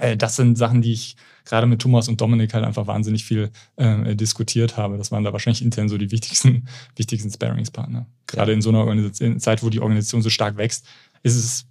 äh, 0.01 0.17
das 0.17 0.37
sind 0.37 0.57
Sachen, 0.57 0.83
die 0.83 0.93
ich 0.93 1.17
gerade 1.45 1.67
mit 1.67 1.81
Thomas 1.81 2.09
und 2.09 2.21
Dominik 2.21 2.55
halt 2.55 2.65
einfach 2.65 2.87
wahnsinnig 2.87 3.25
viel 3.25 3.51
äh, 3.77 4.15
diskutiert 4.15 4.77
habe. 4.77 4.99
Das 4.99 5.11
waren 5.13 5.25
da 5.25 5.33
wahrscheinlich 5.33 5.63
intern 5.63 5.89
so 5.89 5.99
die 5.99 6.11
wichtigsten, 6.11 6.69
wichtigsten 6.97 7.31
Sparingspartner. 7.31 8.07
Gerade 8.27 8.53
ja. 8.53 8.57
in 8.57 8.63
so 8.63 8.71
einer 8.71 8.81
Organisation, 8.81 9.41
Zeit, 9.41 9.63
wo 9.63 9.71
die 9.71 9.81
Organisation 9.81 10.23
so 10.23 10.31
stark 10.31 10.57
wächst, 10.57 10.87
ist 11.23 11.37
es 11.37 11.67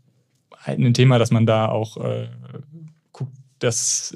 halt 0.58 0.80
ein 0.80 0.94
Thema, 0.94 1.20
dass 1.20 1.32
man 1.32 1.46
da 1.46 1.68
auch 1.68 1.98
äh, 1.98 2.28
guckt, 3.12 3.36
dass 3.60 4.16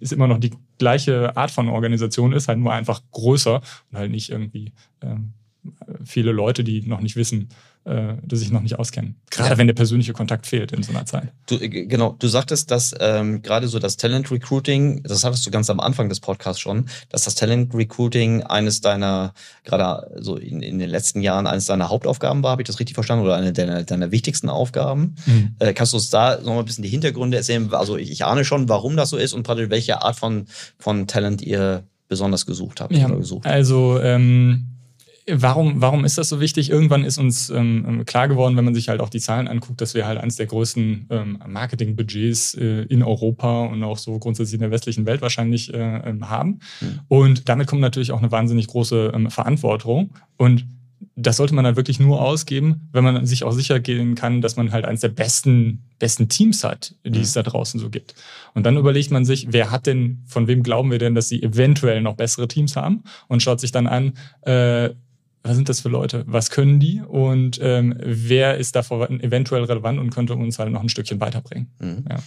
es 0.00 0.12
immer 0.12 0.26
noch 0.26 0.38
die 0.38 0.52
gleiche 0.78 1.36
Art 1.36 1.50
von 1.50 1.68
Organisation 1.68 2.32
ist, 2.32 2.48
halt 2.48 2.58
nur 2.58 2.72
einfach 2.72 3.02
größer 3.12 3.60
und 3.90 3.98
halt 3.98 4.10
nicht 4.10 4.30
irgendwie 4.30 4.72
ähm, 5.00 5.32
viele 6.04 6.32
Leute, 6.32 6.64
die 6.64 6.82
noch 6.82 7.00
nicht 7.00 7.16
wissen, 7.16 7.48
äh, 7.88 8.36
sich 8.36 8.50
noch 8.50 8.60
nicht 8.60 8.78
auskennen. 8.78 9.16
Gerade 9.30 9.50
ja. 9.50 9.58
wenn 9.58 9.66
der 9.66 9.74
persönliche 9.74 10.12
Kontakt 10.12 10.46
fehlt 10.46 10.72
in 10.72 10.82
so 10.82 10.92
einer 10.92 11.06
Zeit. 11.06 11.32
Du, 11.46 11.56
äh, 11.56 11.68
genau, 11.68 12.14
du 12.18 12.28
sagtest, 12.28 12.70
dass 12.70 12.94
ähm, 13.00 13.42
gerade 13.42 13.68
so 13.68 13.78
das 13.78 13.96
Talent 13.96 14.30
Recruiting, 14.30 15.02
das 15.04 15.24
hattest 15.24 15.46
du 15.46 15.50
ganz 15.50 15.70
am 15.70 15.80
Anfang 15.80 16.08
des 16.08 16.20
Podcasts 16.20 16.60
schon, 16.60 16.88
dass 17.08 17.24
das 17.24 17.34
Talent 17.34 17.74
Recruiting 17.74 18.42
eines 18.42 18.80
deiner, 18.80 19.32
gerade 19.64 20.16
so 20.20 20.36
in, 20.36 20.60
in 20.60 20.78
den 20.78 20.90
letzten 20.90 21.22
Jahren, 21.22 21.46
eines 21.46 21.66
deiner 21.66 21.88
Hauptaufgaben 21.88 22.42
war, 22.42 22.52
habe 22.52 22.62
ich 22.62 22.66
das 22.66 22.78
richtig 22.78 22.94
verstanden, 22.94 23.24
oder 23.24 23.36
eine 23.36 23.52
deiner, 23.52 23.84
deiner 23.84 24.10
wichtigsten 24.12 24.48
Aufgaben. 24.48 25.16
Mhm. 25.26 25.56
Äh, 25.58 25.72
kannst 25.72 25.92
du 25.92 25.96
uns 25.96 26.10
da 26.10 26.36
noch 26.36 26.54
mal 26.54 26.60
ein 26.60 26.64
bisschen 26.64 26.84
die 26.84 26.90
Hintergründe 26.90 27.36
erzählen? 27.36 27.72
Also 27.72 27.96
ich, 27.96 28.10
ich 28.10 28.24
ahne 28.24 28.44
schon, 28.44 28.68
warum 28.68 28.96
das 28.96 29.10
so 29.10 29.16
ist 29.16 29.32
und 29.32 29.44
praktisch 29.44 29.70
welche 29.70 30.02
Art 30.02 30.16
von, 30.16 30.46
von 30.78 31.06
Talent 31.06 31.42
ihr 31.42 31.84
besonders 32.08 32.46
gesucht 32.46 32.80
habt 32.80 32.92
ja, 32.92 33.06
oder 33.06 33.16
gesucht. 33.16 33.46
Also 33.46 34.00
ähm 34.00 34.77
Warum, 35.30 35.80
warum 35.80 36.04
ist 36.04 36.16
das 36.16 36.28
so 36.28 36.40
wichtig? 36.40 36.70
Irgendwann 36.70 37.04
ist 37.04 37.18
uns 37.18 37.50
ähm, 37.50 37.84
ähm, 37.86 38.04
klar 38.04 38.28
geworden, 38.28 38.56
wenn 38.56 38.64
man 38.64 38.74
sich 38.74 38.88
halt 38.88 39.00
auch 39.00 39.10
die 39.10 39.20
Zahlen 39.20 39.48
anguckt, 39.48 39.80
dass 39.80 39.94
wir 39.94 40.06
halt 40.06 40.18
eines 40.18 40.36
der 40.36 40.46
größten 40.46 41.06
ähm, 41.10 41.38
Marketingbudgets 41.46 42.54
äh, 42.54 42.82
in 42.84 43.02
Europa 43.02 43.66
und 43.66 43.82
auch 43.82 43.98
so 43.98 44.18
grundsätzlich 44.18 44.54
in 44.54 44.60
der 44.60 44.70
westlichen 44.70 45.06
Welt 45.06 45.20
wahrscheinlich 45.20 45.72
äh, 45.72 45.78
ähm, 45.78 46.28
haben. 46.30 46.60
Mhm. 46.80 47.00
Und 47.08 47.48
damit 47.48 47.66
kommt 47.66 47.82
natürlich 47.82 48.12
auch 48.12 48.18
eine 48.18 48.32
wahnsinnig 48.32 48.68
große 48.68 49.12
ähm, 49.14 49.30
Verantwortung. 49.30 50.14
Und 50.36 50.66
das 51.14 51.36
sollte 51.36 51.54
man 51.54 51.64
halt 51.64 51.76
wirklich 51.76 52.00
nur 52.00 52.20
ausgeben, 52.20 52.88
wenn 52.92 53.04
man 53.04 53.26
sich 53.26 53.44
auch 53.44 53.52
sicher 53.52 53.80
gehen 53.80 54.14
kann, 54.14 54.40
dass 54.40 54.56
man 54.56 54.72
halt 54.72 54.84
eines 54.84 55.00
der 55.00 55.08
besten, 55.08 55.82
besten 55.98 56.28
Teams 56.28 56.64
hat, 56.64 56.94
die 57.04 57.20
es 57.20 57.32
da 57.32 57.42
draußen 57.42 57.78
so 57.78 57.90
gibt. 57.90 58.14
Und 58.54 58.64
dann 58.64 58.76
überlegt 58.76 59.10
man 59.10 59.24
sich, 59.24 59.48
wer 59.50 59.70
hat 59.70 59.86
denn, 59.86 60.22
von 60.26 60.46
wem 60.46 60.62
glauben 60.62 60.90
wir 60.90 60.98
denn, 60.98 61.14
dass 61.14 61.28
sie 61.28 61.42
eventuell 61.42 62.00
noch 62.02 62.14
bessere 62.14 62.48
Teams 62.48 62.76
haben 62.76 63.02
und 63.26 63.42
schaut 63.42 63.60
sich 63.60 63.72
dann 63.72 63.86
an, 63.86 64.12
äh, 64.42 64.90
was 65.48 65.56
sind 65.56 65.68
das 65.68 65.80
für 65.80 65.88
Leute, 65.88 66.24
was 66.26 66.50
können 66.50 66.78
die 66.78 67.00
und 67.00 67.58
ähm, 67.62 67.94
wer 67.98 68.58
ist 68.58 68.76
davor 68.76 69.08
eventuell 69.10 69.64
relevant 69.64 69.98
und 69.98 70.10
könnte 70.10 70.34
uns 70.34 70.58
halt 70.58 70.70
noch 70.70 70.82
ein 70.82 70.88
Stückchen 70.88 71.20
weiterbringen. 71.20 71.68
Mhm. 71.80 72.04
Ja 72.08 72.18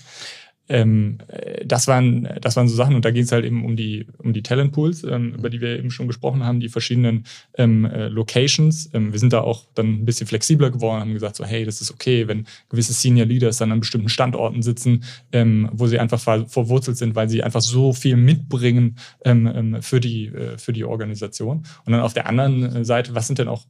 ähm, 0.70 1.18
das, 1.66 1.88
waren, 1.88 2.30
das 2.40 2.56
waren 2.56 2.68
so 2.68 2.76
Sachen 2.76 2.96
und 2.96 3.04
da 3.04 3.12
ging 3.12 3.24
es 3.24 3.32
halt 3.32 3.46
eben 3.46 3.66
um 3.66 3.76
die, 3.76 4.08
um 4.18 4.34
die 4.34 4.42
Talentpools, 4.42 5.04
ähm, 5.04 5.34
über 5.36 5.50
die 5.50 5.60
wir 5.60 5.78
eben 5.78 5.92
schon 5.92 6.08
gesprochen 6.08 6.44
haben, 6.44 6.60
die 6.60 6.70
verschiedenen 6.70 7.26
ähm, 7.58 7.86
äh, 7.86 8.08
Locations. 8.08 8.90
Ähm, 8.94 9.12
wir 9.12 9.20
sind 9.20 9.34
da 9.34 9.42
auch 9.42 9.66
dann 9.76 9.88
ein 9.88 10.06
bisschen 10.06 10.28
flexibler 10.28 10.72
geworden, 10.72 11.02
haben 11.02 11.14
gesagt, 11.14 11.36
so 11.36 11.46
hey, 11.46 11.66
das 11.66 11.82
ist 11.82 11.92
okay, 11.92 12.28
wenn 12.28 12.48
gewisse 12.70 12.94
Senior 12.94 13.26
Leaders 13.26 13.58
dann 13.58 13.72
an 13.72 13.82
bestimmten 13.82 14.10
Standorten 14.10 14.62
sitzen, 14.62 15.04
ähm, 15.32 15.70
wo 15.74 15.88
sie 15.88 16.00
einfach 16.00 16.20
verwurzelt 16.20 16.98
sind, 16.98 17.16
weil 17.16 17.30
sie 17.30 17.44
einfach 17.44 17.62
so 17.62 17.94
viel 17.94 18.16
mitbringen 18.16 18.98
ähm, 19.26 19.78
für, 19.82 20.00
die, 20.00 20.28
äh, 20.28 20.58
für 20.58 20.74
die 20.74 20.86
Organisation. 20.86 21.64
Und 21.86 21.92
dann 21.92 22.02
auf 22.02 22.14
der 22.14 22.28
anderen 22.28 22.86
Seite, 22.86 23.14
was 23.14 23.28
sind 23.28 23.40
denn 23.40 23.48
auch 23.48 23.66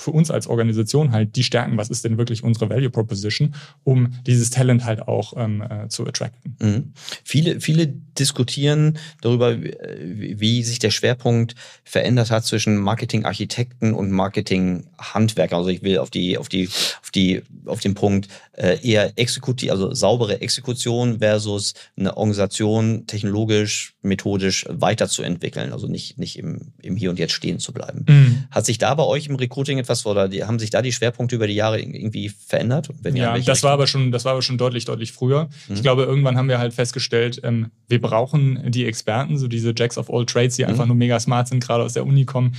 für 0.00 0.10
uns 0.10 0.30
als 0.30 0.46
Organisation 0.46 1.12
halt 1.12 1.36
die 1.36 1.44
Stärken, 1.44 1.76
was 1.76 1.90
ist 1.90 2.04
denn 2.04 2.18
wirklich 2.18 2.42
unsere 2.42 2.70
Value 2.70 2.90
Proposition, 2.90 3.54
um 3.84 4.14
dieses 4.26 4.50
Talent 4.50 4.84
halt 4.84 5.02
auch 5.06 5.34
ähm, 5.36 5.62
äh, 5.62 5.88
zu 5.88 6.06
attracten. 6.06 6.56
Mhm. 6.60 6.92
Viele, 7.22 7.60
viele 7.60 7.86
diskutieren 7.86 8.98
darüber, 9.20 9.60
wie, 9.60 10.40
wie 10.40 10.62
sich 10.62 10.78
der 10.78 10.90
Schwerpunkt 10.90 11.54
verändert 11.84 12.30
hat 12.30 12.44
zwischen 12.44 12.76
Marketing-Architekten 12.76 13.92
und 13.92 14.10
Marketing-Handwerker. 14.10 15.56
Also 15.56 15.68
ich 15.68 15.82
will 15.82 15.98
auf 15.98 16.10
die, 16.10 16.38
auf 16.38 16.48
die, 16.48 16.68
auf 17.10 17.12
die, 17.12 17.42
auf 17.66 17.80
den 17.80 17.94
Punkt 17.94 18.28
äh, 18.52 18.78
eher 18.88 19.18
exekutiv, 19.18 19.72
also 19.72 19.92
saubere 19.92 20.40
Exekution 20.40 21.18
versus 21.18 21.74
eine 21.96 22.16
Organisation 22.16 23.06
technologisch, 23.06 23.94
methodisch 24.02 24.64
weiterzuentwickeln, 24.68 25.72
also 25.72 25.88
nicht, 25.88 26.18
nicht 26.18 26.38
im, 26.38 26.72
im 26.82 26.94
Hier 26.94 27.10
und 27.10 27.18
Jetzt 27.18 27.32
stehen 27.32 27.58
zu 27.58 27.72
bleiben. 27.72 28.04
Mhm. 28.08 28.44
Hat 28.52 28.64
sich 28.64 28.78
da 28.78 28.94
bei 28.94 29.02
euch 29.02 29.26
im 29.26 29.34
Recruiting 29.34 29.78
etwas 29.78 30.06
oder 30.06 30.28
die, 30.28 30.44
haben 30.44 30.60
sich 30.60 30.70
da 30.70 30.82
die 30.82 30.92
Schwerpunkte 30.92 31.34
über 31.34 31.48
die 31.48 31.54
Jahre 31.54 31.80
irgendwie 31.80 32.28
verändert? 32.28 32.88
ja, 33.04 33.36
ja 33.36 33.38
das 33.38 33.64
war 33.64 33.72
aber 33.72 33.88
schon, 33.88 34.12
das 34.12 34.24
war 34.24 34.32
aber 34.32 34.42
schon 34.42 34.56
deutlich, 34.56 34.84
deutlich 34.84 35.10
früher. 35.10 35.48
Mhm. 35.68 35.74
Ich 35.74 35.82
glaube, 35.82 36.04
irgendwann 36.04 36.36
haben 36.36 36.48
wir 36.48 36.58
halt 36.58 36.74
festgestellt, 36.74 37.40
ähm, 37.42 37.70
wir 37.88 38.00
brauchen 38.00 38.70
die 38.70 38.86
Experten, 38.86 39.36
so 39.36 39.48
diese 39.48 39.74
Jacks 39.76 39.98
of 39.98 40.12
all 40.12 40.26
Trades, 40.26 40.56
die 40.56 40.62
mhm. 40.62 40.70
einfach 40.70 40.86
nur 40.86 40.96
mega 40.96 41.18
smart 41.18 41.48
sind, 41.48 41.60
gerade 41.60 41.82
aus 41.82 41.94
der 41.94 42.06
Uni 42.06 42.24
kommen. 42.24 42.54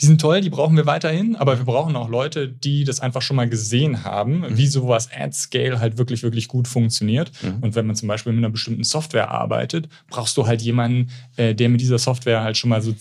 Die 0.00 0.06
sind 0.06 0.20
toll, 0.20 0.40
die 0.40 0.50
brauchen 0.50 0.76
wir 0.76 0.86
weiterhin, 0.86 1.36
aber 1.36 1.58
wir 1.58 1.64
brauchen 1.64 1.94
auch 1.96 2.08
Leute, 2.08 2.48
die 2.48 2.84
das 2.84 3.00
einfach 3.00 3.22
schon 3.22 3.36
mal 3.36 3.48
gesehen 3.48 4.04
haben, 4.04 4.40
mhm. 4.40 4.56
wie 4.56 4.66
sowas 4.66 5.08
at 5.14 5.34
Scale 5.34 5.78
halt 5.78 5.98
wirklich, 5.98 6.22
wirklich 6.22 6.48
gut 6.48 6.68
funktioniert. 6.68 7.30
Mhm. 7.42 7.58
Und 7.60 7.74
wenn 7.74 7.86
man 7.86 7.96
zum 7.96 8.08
Beispiel 8.08 8.32
mit 8.32 8.42
einer 8.42 8.50
bestimmten 8.50 8.84
Software 8.84 9.30
arbeitet, 9.30 9.88
brauchst 10.08 10.36
du 10.36 10.46
halt 10.46 10.62
jemanden, 10.62 11.10
äh, 11.36 11.54
der 11.54 11.68
mit 11.68 11.80
dieser 11.80 11.98
Software 11.98 12.42
halt 12.42 12.56
schon 12.56 12.70
mal 12.70 12.80
so 12.80 12.94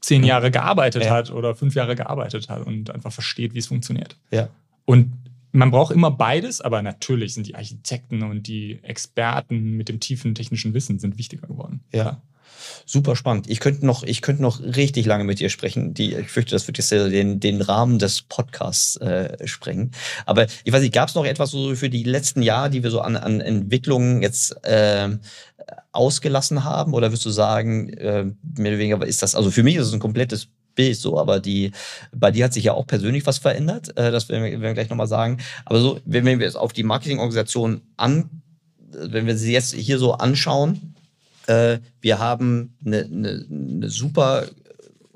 zehn. 0.00 0.22
Jahre 0.22 0.50
gearbeitet 0.50 1.04
ja. 1.04 1.10
hat 1.10 1.30
oder 1.30 1.54
fünf 1.54 1.74
Jahre 1.74 1.94
gearbeitet 1.94 2.48
hat 2.48 2.66
und 2.66 2.90
einfach 2.90 3.12
versteht, 3.12 3.54
wie 3.54 3.58
es 3.58 3.66
funktioniert. 3.66 4.16
Ja. 4.30 4.48
Und 4.84 5.12
man 5.52 5.70
braucht 5.70 5.94
immer 5.94 6.10
beides, 6.10 6.60
aber 6.60 6.82
natürlich 6.82 7.34
sind 7.34 7.46
die 7.46 7.54
Architekten 7.54 8.22
und 8.22 8.46
die 8.46 8.80
Experten 8.82 9.76
mit 9.76 9.88
dem 9.88 10.00
tiefen 10.00 10.34
technischen 10.34 10.74
Wissen 10.74 10.98
sind 10.98 11.16
wichtiger 11.16 11.46
geworden. 11.46 11.80
Ja. 11.92 12.20
Super 12.86 13.16
spannend. 13.16 13.48
Ich 13.48 13.60
könnte 13.60 13.86
noch, 13.86 14.02
ich 14.02 14.22
könnte 14.22 14.42
noch 14.42 14.60
richtig 14.60 15.06
lange 15.06 15.24
mit 15.24 15.40
dir 15.40 15.48
sprechen. 15.48 15.94
Die, 15.94 16.14
ich 16.14 16.28
fürchte, 16.28 16.54
das 16.54 16.66
wird 16.66 16.78
jetzt 16.78 16.90
den, 16.90 17.40
den 17.40 17.62
Rahmen 17.62 17.98
des 17.98 18.22
Podcasts 18.22 18.96
äh, 18.96 19.46
sprengen. 19.46 19.90
Aber 20.26 20.46
ich 20.64 20.72
weiß 20.72 20.82
nicht, 20.82 20.94
gab 20.94 21.08
es 21.08 21.14
noch 21.14 21.24
etwas 21.24 21.50
so 21.50 21.74
für 21.74 21.90
die 21.90 22.04
letzten 22.04 22.42
Jahre, 22.42 22.70
die 22.70 22.82
wir 22.82 22.90
so 22.90 23.00
an, 23.00 23.16
an 23.16 23.40
Entwicklungen 23.40 24.22
jetzt 24.22 24.64
äh, 24.64 25.10
ausgelassen 25.92 26.64
haben? 26.64 26.94
Oder 26.94 27.10
würdest 27.10 27.24
du 27.24 27.30
sagen, 27.30 27.88
äh, 27.94 28.24
mehr 28.56 28.72
oder 28.72 28.78
weniger 28.78 29.06
ist 29.06 29.22
das, 29.22 29.34
also 29.34 29.50
für 29.50 29.62
mich 29.62 29.76
ist 29.76 29.86
es 29.86 29.92
ein 29.92 30.00
komplettes 30.00 30.48
Bild 30.74 30.96
so, 30.96 31.18
aber 31.18 31.40
die, 31.40 31.72
bei 32.12 32.30
dir 32.30 32.44
hat 32.44 32.52
sich 32.52 32.64
ja 32.64 32.74
auch 32.74 32.86
persönlich 32.86 33.26
was 33.26 33.38
verändert, 33.38 33.96
äh, 33.96 34.10
das 34.10 34.28
werden 34.28 34.44
wir, 34.44 34.50
werden 34.50 34.62
wir 34.62 34.74
gleich 34.74 34.90
nochmal 34.90 35.06
sagen. 35.06 35.38
Aber 35.64 35.80
so, 35.80 36.00
wenn, 36.04 36.24
wenn 36.24 36.40
wir 36.40 36.46
es 36.46 36.56
auf 36.56 36.72
die 36.72 36.82
Marketingorganisation 36.82 37.82
an, 37.96 38.42
wenn 38.90 39.26
wir 39.26 39.36
sie 39.36 39.52
jetzt 39.52 39.74
hier 39.74 39.98
so 39.98 40.12
anschauen, 40.14 40.94
äh, 41.46 41.78
wir 42.00 42.18
haben 42.18 42.76
eine, 42.84 43.04
eine, 43.04 43.46
eine 43.50 43.88
super 43.88 44.46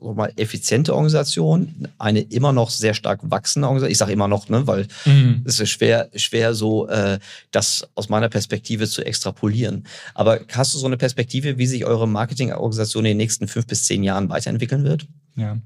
mal, 0.00 0.32
effiziente 0.36 0.94
Organisation, 0.94 1.88
eine 1.98 2.20
immer 2.20 2.52
noch 2.52 2.70
sehr 2.70 2.94
stark 2.94 3.20
wachsende 3.22 3.66
Organisation. 3.66 3.92
Ich 3.92 3.98
sage 3.98 4.12
immer 4.12 4.28
noch, 4.28 4.48
ne, 4.48 4.66
weil 4.66 4.86
mhm. 5.04 5.42
es 5.44 5.60
ist 5.60 5.70
schwer, 5.70 6.08
schwer 6.14 6.54
so, 6.54 6.88
äh, 6.88 7.18
das 7.50 7.88
aus 7.94 8.08
meiner 8.08 8.28
Perspektive 8.28 8.86
zu 8.86 9.04
extrapolieren. 9.04 9.84
Aber 10.14 10.40
hast 10.52 10.74
du 10.74 10.78
so 10.78 10.86
eine 10.86 10.96
Perspektive, 10.96 11.58
wie 11.58 11.66
sich 11.66 11.84
eure 11.84 12.06
Marketingorganisation 12.08 13.04
in 13.04 13.10
den 13.10 13.16
nächsten 13.18 13.48
fünf 13.48 13.66
bis 13.66 13.84
zehn 13.84 14.02
Jahren 14.04 14.28
weiterentwickeln 14.28 14.84
wird? 14.84 15.06
Ja. 15.36 15.58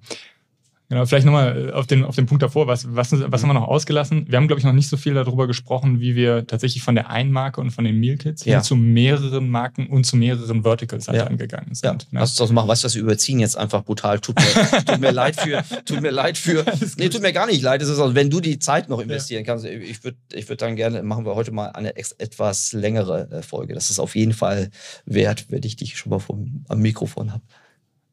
Genau, 0.92 1.06
vielleicht 1.06 1.24
nochmal 1.24 1.70
äh, 1.70 1.72
auf 1.72 1.86
den, 1.86 2.04
auf 2.04 2.16
den 2.16 2.26
Punkt 2.26 2.42
davor, 2.42 2.66
was, 2.66 2.94
was, 2.94 3.12
was 3.12 3.42
haben 3.42 3.48
wir 3.48 3.54
noch 3.54 3.66
ausgelassen? 3.66 4.26
Wir 4.28 4.36
haben, 4.36 4.46
glaube 4.46 4.60
ich, 4.60 4.66
noch 4.66 4.74
nicht 4.74 4.90
so 4.90 4.98
viel 4.98 5.14
darüber 5.14 5.46
gesprochen, 5.46 6.00
wie 6.00 6.14
wir 6.16 6.46
tatsächlich 6.46 6.82
von 6.82 6.94
der 6.94 7.08
einen 7.08 7.32
Marke 7.32 7.62
und 7.62 7.70
von 7.70 7.84
den 7.86 7.98
Meal 7.98 8.18
Kits 8.18 8.44
ja. 8.44 8.60
zu 8.60 8.76
mehreren 8.76 9.48
Marken 9.48 9.86
und 9.86 10.04
zu 10.04 10.18
mehreren 10.18 10.64
Verticals 10.64 11.08
halt 11.08 11.16
ja. 11.16 11.26
angegangen 11.26 11.74
sind. 11.74 11.82
Ja. 11.84 11.92
Ne? 11.92 12.20
Lass 12.20 12.32
uns 12.32 12.36
das 12.40 12.52
machen. 12.52 12.68
Weißt 12.68 12.84
du, 12.84 12.86
was 12.88 12.94
wir 12.94 13.00
überziehen 13.00 13.40
jetzt 13.40 13.56
einfach 13.56 13.84
brutal. 13.84 14.20
Tut 14.20 14.36
mir, 14.36 14.84
tut 14.84 15.00
mir 15.00 15.12
leid 15.12 15.36
für, 15.36 15.64
tut 15.86 16.02
mir 16.02 16.10
leid 16.10 16.36
für, 16.36 16.62
nee, 16.98 17.08
tut 17.08 17.22
mir 17.22 17.32
gar 17.32 17.46
nicht 17.46 17.62
leid. 17.62 17.80
Es 17.80 17.88
ist 17.88 17.98
also, 17.98 18.14
wenn 18.14 18.28
du 18.28 18.40
die 18.40 18.58
Zeit 18.58 18.90
noch 18.90 19.00
investieren 19.00 19.44
kannst, 19.44 19.64
ich 19.64 20.04
würde, 20.04 20.18
ich 20.34 20.46
würde 20.50 20.58
dann 20.58 20.76
gerne, 20.76 21.02
machen 21.02 21.24
wir 21.24 21.34
heute 21.34 21.52
mal 21.52 21.68
eine 21.68 21.96
etwas 21.96 22.74
längere 22.74 23.30
äh, 23.30 23.42
Folge. 23.42 23.72
Das 23.72 23.88
ist 23.88 23.98
auf 23.98 24.14
jeden 24.14 24.34
Fall 24.34 24.68
wert, 25.06 25.46
wenn 25.48 25.62
ich 25.62 25.76
dich 25.76 25.96
schon 25.96 26.10
mal 26.10 26.18
vom, 26.18 26.66
am 26.68 26.80
Mikrofon 26.80 27.32
habe. 27.32 27.42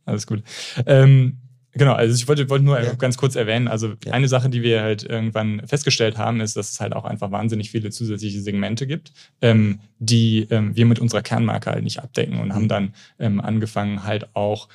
Alles 0.05 0.25
gut. 0.25 0.43
Ähm, 0.85 1.39
Genau, 1.79 1.93
also 1.93 2.13
ich 2.13 2.27
wollte, 2.27 2.49
wollte 2.49 2.65
nur 2.65 2.77
ja. 2.77 2.93
ganz 2.93 3.15
kurz 3.15 3.37
erwähnen, 3.37 3.69
also 3.69 3.93
ja. 4.03 4.11
eine 4.11 4.27
Sache, 4.27 4.49
die 4.49 4.61
wir 4.63 4.81
halt 4.81 5.03
irgendwann 5.03 5.65
festgestellt 5.65 6.17
haben, 6.17 6.41
ist, 6.41 6.57
dass 6.57 6.71
es 6.71 6.81
halt 6.81 6.93
auch 6.93 7.05
einfach 7.05 7.31
wahnsinnig 7.31 7.71
viele 7.71 7.89
zusätzliche 7.89 8.41
Segmente 8.41 8.85
gibt, 8.85 9.13
ähm, 9.41 9.79
die 9.97 10.45
ähm, 10.49 10.75
wir 10.75 10.85
mit 10.85 10.99
unserer 10.99 11.21
Kernmarke 11.21 11.71
halt 11.71 11.85
nicht 11.85 11.99
abdecken 11.99 12.37
und 12.37 12.49
mhm. 12.49 12.53
haben 12.53 12.67
dann 12.67 12.93
ähm, 13.17 13.39
angefangen 13.39 14.03
halt 14.03 14.35
auch 14.35 14.67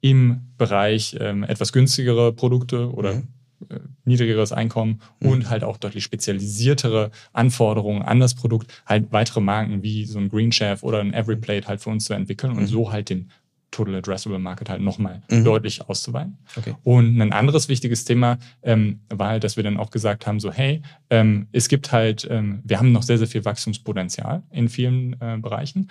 im 0.00 0.40
Bereich 0.58 1.16
ähm, 1.20 1.44
etwas 1.44 1.72
günstigere 1.72 2.32
Produkte 2.32 2.92
oder 2.92 3.14
mhm. 3.14 3.28
äh, 3.70 3.78
niedrigeres 4.04 4.50
Einkommen 4.50 5.00
mhm. 5.20 5.28
und 5.28 5.50
halt 5.50 5.62
auch 5.62 5.76
deutlich 5.76 6.02
spezialisiertere 6.02 7.12
Anforderungen 7.32 8.02
an 8.02 8.18
das 8.18 8.34
Produkt, 8.34 8.82
halt 8.86 9.12
weitere 9.12 9.40
Marken 9.40 9.84
wie 9.84 10.04
so 10.04 10.18
ein 10.18 10.30
Green 10.30 10.50
Chef 10.50 10.82
oder 10.82 10.98
ein 10.98 11.14
Everyplate 11.14 11.68
halt 11.68 11.80
für 11.80 11.90
uns 11.90 12.06
zu 12.06 12.14
entwickeln 12.14 12.50
und 12.54 12.62
mhm. 12.62 12.66
so 12.66 12.90
halt 12.90 13.08
den 13.08 13.30
Total 13.70 13.96
Addressable 13.96 14.38
Market 14.38 14.70
halt 14.70 14.80
nochmal 14.80 15.22
mhm. 15.30 15.44
deutlich 15.44 15.88
auszuweiten. 15.88 16.38
Okay. 16.56 16.74
Und 16.84 17.20
ein 17.20 17.32
anderes 17.32 17.68
wichtiges 17.68 18.04
Thema 18.04 18.38
ähm, 18.62 19.00
war 19.10 19.28
halt, 19.28 19.44
dass 19.44 19.56
wir 19.56 19.64
dann 19.64 19.76
auch 19.76 19.90
gesagt 19.90 20.26
haben, 20.26 20.40
so 20.40 20.50
hey, 20.52 20.82
ähm, 21.10 21.48
es 21.52 21.68
gibt 21.68 21.92
halt, 21.92 22.26
ähm, 22.30 22.62
wir 22.64 22.78
haben 22.78 22.92
noch 22.92 23.02
sehr, 23.02 23.18
sehr 23.18 23.26
viel 23.26 23.44
Wachstumspotenzial 23.44 24.42
in 24.50 24.68
vielen 24.68 25.14
äh, 25.20 25.36
Bereichen, 25.38 25.90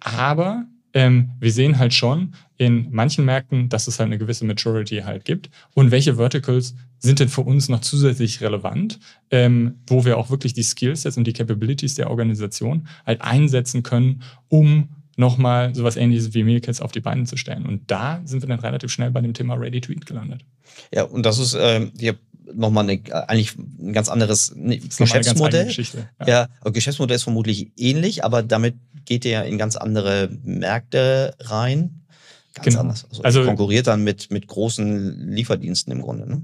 aber 0.00 0.66
ähm, 0.92 1.30
wir 1.38 1.52
sehen 1.52 1.78
halt 1.78 1.94
schon 1.94 2.34
in 2.56 2.88
manchen 2.90 3.24
Märkten, 3.24 3.68
dass 3.68 3.86
es 3.86 3.98
halt 3.98 4.08
eine 4.08 4.18
gewisse 4.18 4.44
Maturity 4.44 4.98
halt 4.98 5.24
gibt 5.24 5.50
und 5.74 5.90
welche 5.90 6.16
Verticals 6.16 6.74
sind 6.98 7.20
denn 7.20 7.28
für 7.28 7.42
uns 7.42 7.68
noch 7.68 7.80
zusätzlich 7.80 8.40
relevant, 8.40 8.98
ähm, 9.30 9.76
wo 9.86 10.04
wir 10.04 10.18
auch 10.18 10.30
wirklich 10.30 10.52
die 10.52 10.62
Skillsets 10.62 11.16
und 11.16 11.26
die 11.26 11.32
Capabilities 11.32 11.94
der 11.94 12.10
Organisation 12.10 12.88
halt 13.06 13.22
einsetzen 13.22 13.82
können, 13.82 14.22
um 14.48 14.88
nochmal 15.20 15.74
sowas 15.74 15.96
ähnliches 15.96 16.34
wie 16.34 16.42
Mealkits 16.42 16.80
auf 16.80 16.90
die 16.90 17.00
Beine 17.00 17.24
zu 17.24 17.36
stellen. 17.36 17.66
Und 17.66 17.90
da 17.90 18.20
sind 18.24 18.42
wir 18.42 18.48
dann 18.48 18.58
relativ 18.58 18.90
schnell 18.90 19.10
bei 19.10 19.20
dem 19.20 19.34
Thema 19.34 19.54
Ready 19.54 19.80
to 19.80 19.92
Eat 19.92 20.06
gelandet. 20.06 20.44
Ja, 20.92 21.04
und 21.04 21.24
das 21.24 21.38
ist 21.38 21.56
ähm, 21.60 21.92
hier 21.98 22.16
nochmal 22.52 22.88
eine, 22.88 23.00
eigentlich 23.28 23.56
ein 23.56 23.92
ganz 23.92 24.08
anderes 24.08 24.52
ne, 24.56 24.78
Geschäftsmodell. 24.78 25.70
Ja. 26.26 26.48
ja, 26.64 26.70
Geschäftsmodell 26.70 27.16
ist 27.16 27.22
vermutlich 27.22 27.70
ähnlich, 27.76 28.24
aber 28.24 28.42
damit 28.42 28.74
geht 29.04 29.24
ihr 29.24 29.30
ja 29.30 29.42
in 29.42 29.58
ganz 29.58 29.76
andere 29.76 30.30
Märkte 30.42 31.34
rein. 31.38 32.02
Ganz 32.54 32.66
genau. 32.66 32.80
anders. 32.80 33.06
Also, 33.10 33.22
also 33.22 33.44
konkurriert 33.44 33.86
dann 33.86 34.02
mit, 34.02 34.30
mit 34.30 34.48
großen 34.48 35.30
Lieferdiensten 35.30 35.92
im 35.92 36.02
Grunde. 36.02 36.28
Ne? 36.28 36.42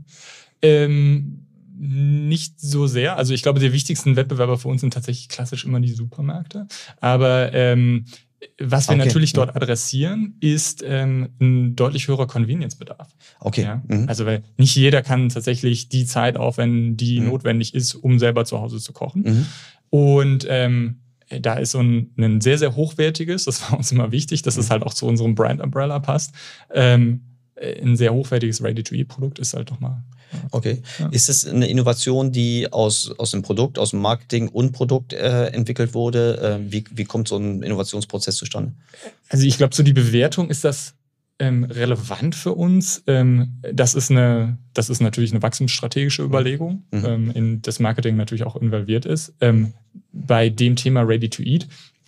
Ähm, 0.63 1.47
nicht 1.79 2.61
so 2.61 2.87
sehr. 2.87 3.17
Also 3.17 3.35
ich 3.35 3.43
glaube, 3.43 3.61
die 3.61 3.73
wichtigsten 3.73 4.17
Wettbewerber 4.17 4.59
für 4.59 4.69
uns 4.69 4.81
sind 4.81 4.95
tatsächlich 4.95 5.29
klassisch 5.29 5.65
immer 5.65 5.81
die 5.81 5.93
Supermärkte. 5.93 6.67
Aber 7.01 7.53
ähm, 7.53 8.07
was 8.61 8.89
wir 8.89 8.95
okay. 8.95 9.05
natürlich 9.05 9.33
dort 9.33 9.57
adressieren, 9.57 10.37
ist 10.41 10.83
ähm, 10.87 11.31
ein 11.41 11.77
deutlich 11.77 12.09
höherer 12.09 12.27
Convenience-Bedarf. 12.27 13.09
Okay. 13.41 13.63
Ja? 13.63 13.83
Mhm. 13.87 14.09
Also 14.09 14.27
weil 14.27 14.43
nicht 14.57 14.75
jeder 14.77 15.03
kann 15.03 15.29
tatsächlich 15.29 15.89
die 15.89 16.05
Zeit 16.05 16.37
aufwenden, 16.37 16.97
die 16.97 17.21
mhm. 17.21 17.29
notwendig 17.29 17.75
ist, 17.75 17.95
um 17.95 18.19
selber 18.19 18.45
zu 18.45 18.61
Hause 18.61 18.79
zu 18.79 18.93
kochen. 18.93 19.23
Mhm. 19.23 19.47
Und 19.91 20.47
ähm, 20.49 21.01
da 21.29 21.55
ist 21.55 21.73
so 21.73 21.81
ein, 21.81 22.13
ein, 22.19 22.41
sehr, 22.41 22.59
sehr 22.59 22.77
hochwertiges, 22.77 23.45
das 23.45 23.63
war 23.63 23.79
uns 23.79 23.91
immer 23.91 24.13
wichtig, 24.13 24.43
dass 24.43 24.57
es 24.57 24.69
mhm. 24.69 24.73
halt 24.73 24.83
auch 24.85 24.95
zu 24.95 25.07
unserem 25.07 25.35
Brand 25.35 25.61
Umbrella 25.61 25.99
passt. 25.99 26.33
Ähm, 26.73 27.23
ein 27.57 27.97
sehr 27.97 28.13
hochwertiges 28.13 28.63
Ready-to-Eat-Produkt 28.63 29.39
ist 29.39 29.55
halt 29.55 29.71
doch 29.71 29.81
mal 29.81 30.05
Okay. 30.51 30.83
Ja. 30.99 31.09
Ist 31.09 31.29
es 31.29 31.47
eine 31.47 31.69
Innovation, 31.69 32.33
die 32.33 32.73
aus, 32.73 33.13
aus 33.19 33.31
dem 33.31 33.43
Produkt, 33.43 33.79
aus 33.79 33.91
dem 33.91 34.01
Marketing 34.01 34.49
und 34.49 34.73
Produkt 34.73 35.13
äh, 35.13 35.47
entwickelt 35.49 35.95
wurde? 35.95 36.61
Äh, 36.67 36.73
wie, 36.73 36.85
wie 36.93 37.05
kommt 37.05 37.29
so 37.29 37.37
ein 37.37 37.63
Innovationsprozess 37.63 38.37
zustande? 38.37 38.73
Also 39.29 39.47
ich 39.47 39.57
glaube, 39.57 39.75
so 39.75 39.83
die 39.83 39.93
Bewertung 39.93 40.51
ist 40.51 40.65
das 40.65 40.95
ähm, 41.39 41.65
relevant 41.65 42.35
für 42.35 42.53
uns. 42.53 43.03
Ähm, 43.07 43.61
das, 43.73 43.95
ist 43.95 44.11
eine, 44.11 44.59
das 44.73 44.89
ist 44.89 45.01
natürlich 45.01 45.33
eine 45.33 45.43
wachstumsstrategische 45.43 46.23
mhm. 46.23 46.29
Überlegung, 46.29 46.85
mhm. 46.91 47.05
ähm, 47.05 47.31
in 47.33 47.63
das 47.63 47.81
Marketing 47.81 48.17
natürlich 48.17 48.45
auch 48.45 48.57
involviert 48.57 49.05
ist. 49.05 49.35
Ähm, 49.41 49.75
bei 50.13 50.49
dem 50.49 50.77
Thema 50.77 51.03
Ready 51.03 51.29
to 51.29 51.43
Eat 51.43 51.67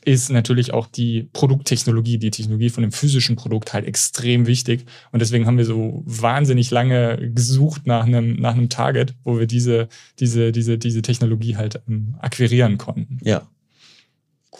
ist 0.09 0.31
natürlich 0.31 0.73
auch 0.73 0.87
die 0.87 1.29
Produkttechnologie, 1.35 2.17
die 2.17 2.31
Technologie 2.31 2.71
von 2.71 2.83
dem 2.83 2.93
physischen 2.93 3.37
Produkt 3.37 3.75
halt 3.75 3.85
extrem 3.85 4.47
wichtig. 4.47 4.87
Und 5.13 5.21
deswegen 5.21 5.47
haben 5.47 5.59
wir 5.59 5.67
so 5.67 6.03
wahnsinnig 6.07 6.71
lange 6.71 7.31
gesucht 7.35 7.87
nach 7.87 8.07
einem, 8.07 8.37
nach 8.37 8.55
einem 8.55 8.71
Target, 8.71 9.15
wo 9.23 9.39
wir 9.39 9.47
diese, 9.47 9.89
diese, 10.19 10.51
diese, 10.51 10.79
diese 10.79 11.03
Technologie 11.03 11.57
halt 11.57 11.83
ähm, 11.89 12.15
akquirieren 12.21 12.79
konnten. 12.79 13.19
Ja. 13.23 13.47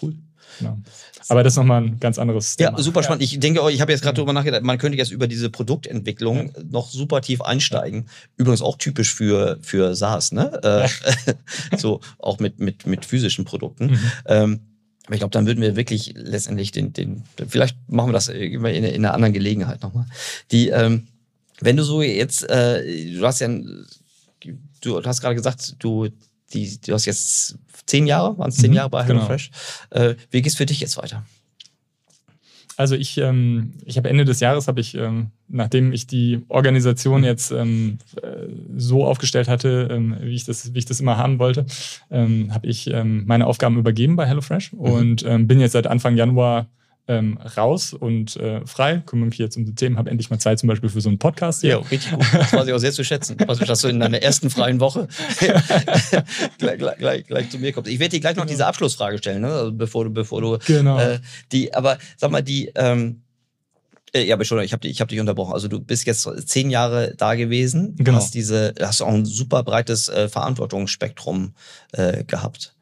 Cool. 0.03 0.17
Genau. 0.59 0.77
Aber 1.29 1.43
das 1.43 1.55
ist 1.55 1.57
nochmal 1.57 1.83
ein 1.83 1.99
ganz 1.99 2.19
anderes 2.19 2.57
Thema. 2.57 2.77
Ja, 2.77 2.83
super 2.83 3.03
spannend. 3.03 3.23
Ich 3.23 3.41
denke, 3.41 3.63
ich 3.71 3.81
habe 3.81 3.93
jetzt 3.93 4.03
gerade 4.03 4.17
darüber 4.17 4.35
nachgedacht, 4.35 4.63
man 4.63 4.77
könnte 4.77 4.99
jetzt 4.99 5.13
über 5.13 5.27
diese 5.29 5.49
Produktentwicklung 5.49 6.53
ja. 6.55 6.63
noch 6.71 6.91
super 6.91 7.23
tief 7.23 7.41
einsteigen. 7.41 8.07
Übrigens 8.37 8.61
auch 8.61 8.77
typisch 8.77 9.15
für, 9.15 9.59
für 9.63 9.95
SaaS, 9.95 10.33
ne? 10.33 10.61
Äh, 10.63 11.77
so 11.79 12.01
auch 12.19 12.39
mit, 12.39 12.59
mit, 12.59 12.87
mit 12.87 13.07
physischen 13.07 13.47
Produkten. 13.47 13.87
Mhm. 13.87 14.01
Ähm, 14.27 14.61
aber 15.09 15.15
ich 15.15 15.21
glaube, 15.21 15.33
dann 15.33 15.47
würden 15.47 15.63
wir 15.63 15.75
wirklich 15.75 16.13
letztendlich 16.15 16.71
den, 16.71 16.93
den, 16.93 17.25
vielleicht 17.49 17.79
machen 17.89 18.11
wir 18.11 18.13
das 18.13 18.29
in, 18.29 18.63
in 18.63 19.07
einer 19.07 19.15
anderen 19.15 19.33
Gelegenheit 19.33 19.83
nochmal. 19.83 20.05
Die, 20.53 20.69
ähm, 20.69 21.09
wenn 21.61 21.79
du 21.79 21.83
so 21.83 22.03
jetzt, 22.03 22.43
äh, 22.51 23.15
du 23.15 23.27
hast 23.27 23.41
ja, 23.41 23.49
du 23.49 25.03
hast 25.03 25.21
gerade 25.23 25.35
gesagt, 25.35 25.77
du, 25.79 26.09
die, 26.53 26.79
du 26.83 26.93
hast 26.93 27.07
jetzt 27.07 27.57
zehn 27.87 28.07
Jahre, 28.07 28.37
waren 28.37 28.51
es 28.51 28.57
zehn 28.57 28.69
mhm, 28.69 28.77
Jahre 28.77 28.91
bei 28.91 29.03
HelloFresh. 29.03 29.51
Genau. 29.89 30.05
Äh, 30.05 30.17
wie 30.31 30.43
geht's 30.43 30.57
für 30.57 30.67
dich 30.67 30.79
jetzt 30.79 30.99
weiter? 30.99 31.25
Also 32.79 32.95
ich, 32.95 33.19
ähm, 33.19 33.73
ich 33.85 33.97
habe 33.97 34.09
Ende 34.09 34.25
des 34.25 34.39
Jahres, 34.39 34.69
habe 34.69 34.81
ich, 34.81 34.95
ähm, 34.95 35.33
nachdem 35.49 35.93
ich 35.93 36.07
die 36.07 36.45
Organisation 36.49 37.25
jetzt 37.25 37.51
ähm, 37.51 37.99
äh, 38.23 38.47
so 38.77 39.05
aufgestellt 39.05 39.49
hatte, 39.49 39.89
ähm, 39.91 40.17
wie, 40.21 40.37
ich 40.37 40.45
das, 40.45 40.73
wie 40.73 40.79
ich 40.79 40.85
das 40.85 41.01
immer 41.01 41.19
haben 41.19 41.41
wollte, 41.41 41.67
ähm, 42.09 42.55
habe 42.55 42.69
ich 42.69 42.89
ähm, 42.89 43.25
meine 43.27 43.49
Aufgaben 43.49 43.79
übergeben 43.79 44.15
bei 44.15 44.27
HelloFresh 44.27 44.75
mhm. 44.75 44.79
und 44.79 45.49
bin 45.49 45.59
jetzt 45.59 45.73
seit 45.73 45.89
Anfang 45.89 46.17
Januar 46.17 46.69
ähm, 47.09 47.39
raus 47.57 47.95
und 47.95 48.37
äh, 48.37 48.65
frei, 48.67 49.03
kümmere 49.05 49.29
mich 49.29 49.39
jetzt 49.39 49.57
um 49.57 49.65
die 49.65 49.75
Themen, 49.75 49.97
habe 49.97 50.11
endlich 50.11 50.29
mal 50.29 50.39
Zeit 50.39 50.59
zum 50.59 50.69
Beispiel 50.69 50.91
für 50.91 51.01
so 51.01 51.09
einen 51.09 51.19
Podcast 51.19 51.63
hier. 51.63 51.71
Ja, 51.71 51.79
richtig 51.79 52.13
gut. 52.13 52.27
Das 52.33 52.53
weiß 52.53 52.67
ich 52.67 52.73
auch 52.75 52.79
sehr 52.79 52.93
zu 52.93 53.03
schätzen, 53.03 53.37
dass 53.39 53.81
du 53.81 53.89
in 53.89 53.99
deiner 53.99 54.23
ersten 54.23 54.51
freien 54.51 54.79
Woche 54.79 55.09
gleich, 56.59 56.79
gleich, 56.79 56.99
gleich, 56.99 57.27
gleich, 57.27 57.51
zu 57.51 57.59
mir 57.59 57.73
kommst. 57.73 57.91
Ich 57.91 57.99
werde 57.99 58.11
dir 58.11 58.21
gleich 58.21 58.37
noch 58.37 58.43
genau. 58.43 58.53
diese 58.53 58.67
Abschlussfrage 58.67 59.19
stellen, 59.19 59.41
ne? 59.41 59.49
also 59.49 59.73
bevor 59.73 60.05
du, 60.05 60.11
bevor 60.11 60.43
du 60.43 60.59
genau. 60.67 60.99
äh, 60.99 61.19
die, 61.51 61.73
aber 61.75 61.99
sag 62.19 62.31
mal, 62.31 62.43
die, 62.43 62.71
ähm, 62.75 63.23
äh, 64.13 64.25
ja, 64.25 64.35
aber 64.35 64.45
schon, 64.45 64.61
ich 64.61 64.73
habe 64.73 64.81
dich, 64.81 65.01
hab 65.01 65.09
dich 65.09 65.21
unterbrochen. 65.21 65.55
Also 65.55 65.69
du 65.69 65.81
bist 65.81 66.07
jetzt 66.07 66.29
zehn 66.49 66.71
Jahre 66.71 67.15
da 67.17 67.35
gewesen, 67.35 67.97
genau. 67.97 68.19
hast 68.19 68.35
diese, 68.35 68.75
hast 68.81 69.01
auch 69.01 69.09
ein 69.09 69.25
super 69.25 69.63
breites 69.63 70.11
äh, 70.11 70.29
Verantwortungsspektrum 70.29 71.55
äh, 71.93 72.25
gehabt 72.25 72.75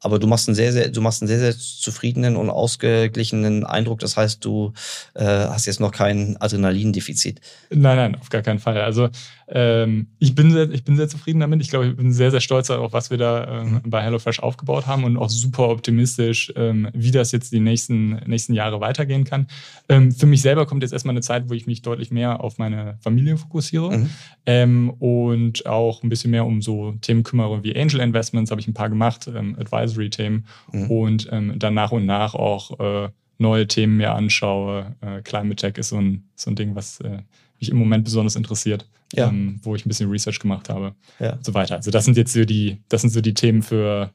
aber 0.00 0.18
du 0.18 0.26
machst 0.26 0.48
einen 0.48 0.54
sehr, 0.54 0.72
sehr, 0.72 0.88
du 0.88 1.00
machst 1.00 1.22
einen 1.22 1.28
sehr, 1.28 1.38
sehr 1.38 1.54
zufriedenen 1.56 2.36
und 2.36 2.50
ausgeglichenen 2.50 3.64
Eindruck. 3.64 4.00
Das 4.00 4.16
heißt, 4.16 4.44
du 4.44 4.72
äh, 5.14 5.24
hast 5.24 5.66
jetzt 5.66 5.80
noch 5.80 5.92
kein 5.92 6.36
Adrenalindefizit. 6.40 7.40
Nein, 7.70 7.96
nein, 7.96 8.16
auf 8.20 8.30
gar 8.30 8.42
keinen 8.42 8.58
Fall. 8.58 8.80
Also 8.80 9.10
ähm, 9.52 10.06
ich, 10.18 10.34
bin 10.34 10.52
sehr, 10.52 10.70
ich 10.70 10.84
bin 10.84 10.96
sehr 10.96 11.08
zufrieden 11.08 11.40
damit. 11.40 11.60
Ich 11.60 11.70
glaube, 11.70 11.88
ich 11.88 11.96
bin 11.96 12.12
sehr, 12.12 12.30
sehr 12.30 12.40
stolz 12.40 12.68
darauf, 12.68 12.92
was 12.92 13.10
wir 13.10 13.18
da 13.18 13.62
ähm, 13.62 13.80
bei 13.84 14.00
HelloFresh 14.02 14.40
aufgebaut 14.40 14.86
haben 14.86 15.02
und 15.04 15.16
auch 15.16 15.28
super 15.28 15.68
optimistisch, 15.70 16.52
ähm, 16.56 16.88
wie 16.92 17.10
das 17.10 17.32
jetzt 17.32 17.52
die 17.52 17.60
nächsten, 17.60 18.20
nächsten 18.26 18.54
Jahre 18.54 18.80
weitergehen 18.80 19.24
kann. 19.24 19.48
Ähm, 19.88 20.12
für 20.12 20.26
mich 20.26 20.42
selber 20.42 20.66
kommt 20.66 20.82
jetzt 20.82 20.92
erstmal 20.92 21.14
eine 21.14 21.20
Zeit, 21.20 21.50
wo 21.50 21.54
ich 21.54 21.66
mich 21.66 21.82
deutlich 21.82 22.12
mehr 22.12 22.44
auf 22.44 22.58
meine 22.58 22.96
Familie 23.00 23.36
fokussiere 23.36 23.98
mhm. 23.98 24.10
Ähm, 24.46 24.90
und 24.90 25.66
auch 25.66 26.02
ein 26.02 26.08
bisschen 26.08 26.30
mehr 26.30 26.46
um 26.46 26.62
so 26.62 26.92
Themen 27.00 27.24
kümmere 27.24 27.62
wie 27.62 27.76
Angel 27.76 28.00
Investments, 28.00 28.50
habe 28.50 28.60
ich 28.60 28.68
ein 28.68 28.74
paar 28.74 28.88
gemacht, 28.88 29.28
ähm, 29.34 29.56
Advisory-Themen 29.58 30.46
mhm. 30.72 30.90
und 30.90 31.28
dann 31.30 31.74
nach 31.74 31.92
und 31.92 32.06
nach 32.06 32.34
auch 32.34 32.78
äh, 32.80 33.08
neue 33.38 33.66
Themen 33.66 33.96
mir 33.96 34.14
anschaue. 34.14 34.94
Äh, 35.00 35.22
Climate 35.22 35.56
Tech 35.56 35.78
ist 35.78 35.88
so 35.88 35.96
ein, 35.96 36.28
so 36.36 36.50
ein 36.50 36.56
Ding, 36.56 36.74
was 36.74 37.00
äh, 37.00 37.18
mich 37.60 37.70
im 37.70 37.76
Moment 37.76 38.04
besonders 38.04 38.36
interessiert, 38.36 38.86
ja. 39.14 39.28
ähm, 39.28 39.60
wo 39.62 39.74
ich 39.74 39.84
ein 39.84 39.88
bisschen 39.88 40.10
Research 40.10 40.38
gemacht 40.38 40.68
habe 40.68 40.94
ja. 41.18 41.34
und 41.34 41.44
so 41.44 41.54
weiter. 41.54 41.76
Also 41.76 41.90
das 41.90 42.04
sind 42.04 42.16
jetzt 42.16 42.32
so 42.32 42.44
die, 42.44 42.78
das 42.88 43.02
sind 43.02 43.10
so 43.10 43.20
die 43.20 43.34
Themen 43.34 43.62
für 43.62 44.10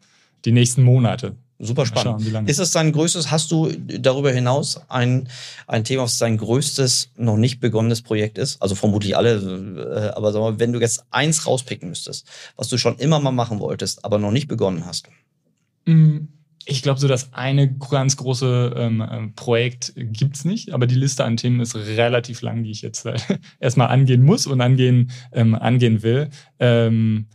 die 0.46 0.52
nächsten 0.52 0.84
Monate. 0.84 1.36
Super 1.58 1.86
spannend. 1.86 2.28
Schauen, 2.30 2.48
ist 2.48 2.60
es 2.60 2.72
dein 2.72 2.92
größtes, 2.92 3.32
hast 3.32 3.50
du 3.50 3.72
darüber 3.72 4.30
hinaus 4.32 4.82
ein, 4.90 5.30
ein 5.68 5.86
Thema, 5.86 6.04
was 6.04 6.18
dein 6.18 6.38
größtes, 6.38 7.12
noch 7.16 7.38
nicht 7.38 7.62
begonnenes 7.62 8.02
Projekt 8.02 8.38
ist? 8.38 8.62
Also 8.62 8.76
vermutlich 8.76 9.16
alle, 9.16 9.36
äh, 9.36 10.16
aber 10.16 10.34
sag 10.34 10.42
mal, 10.42 10.60
wenn 10.60 10.74
du 10.74 10.82
jetzt 10.82 11.06
eins 11.12 11.48
rauspicken 11.48 11.88
müsstest, 11.88 12.28
was 12.58 12.68
du 12.68 12.78
schon 12.78 12.98
immer 12.98 13.22
mal 13.22 13.32
machen 13.32 13.60
wolltest, 13.60 14.04
aber 14.04 14.20
noch 14.20 14.32
nicht 14.32 14.50
begonnen 14.50 14.86
hast. 14.86 15.08
Mm, 15.86 16.26
ich 16.66 16.82
glaube, 16.82 17.00
so 17.00 17.08
das 17.08 17.34
eine 17.34 17.74
ganz 17.74 18.18
große 18.18 18.74
ähm, 18.76 19.08
ähm 19.10 19.34
Projekt 19.36 19.94
gibt's 19.96 20.46
nicht, 20.46 20.74
aber 20.74 20.88
die 20.88 20.96
Liste 20.96 21.24
an 21.24 21.38
Themen 21.38 21.60
ist 21.60 21.76
relativ 21.76 22.42
lang, 22.42 22.64
die 22.64 22.72
ich 22.72 22.82
jetzt 22.82 23.06
äh, 23.06 23.18
erstmal 23.60 23.90
angehen 23.90 24.24
muss 24.24 24.48
und 24.48 24.62
angehen, 24.62 25.12
ähm, 25.32 25.56
angehen 25.56 26.02
will. 26.04 26.30
Ähm, 26.60 27.28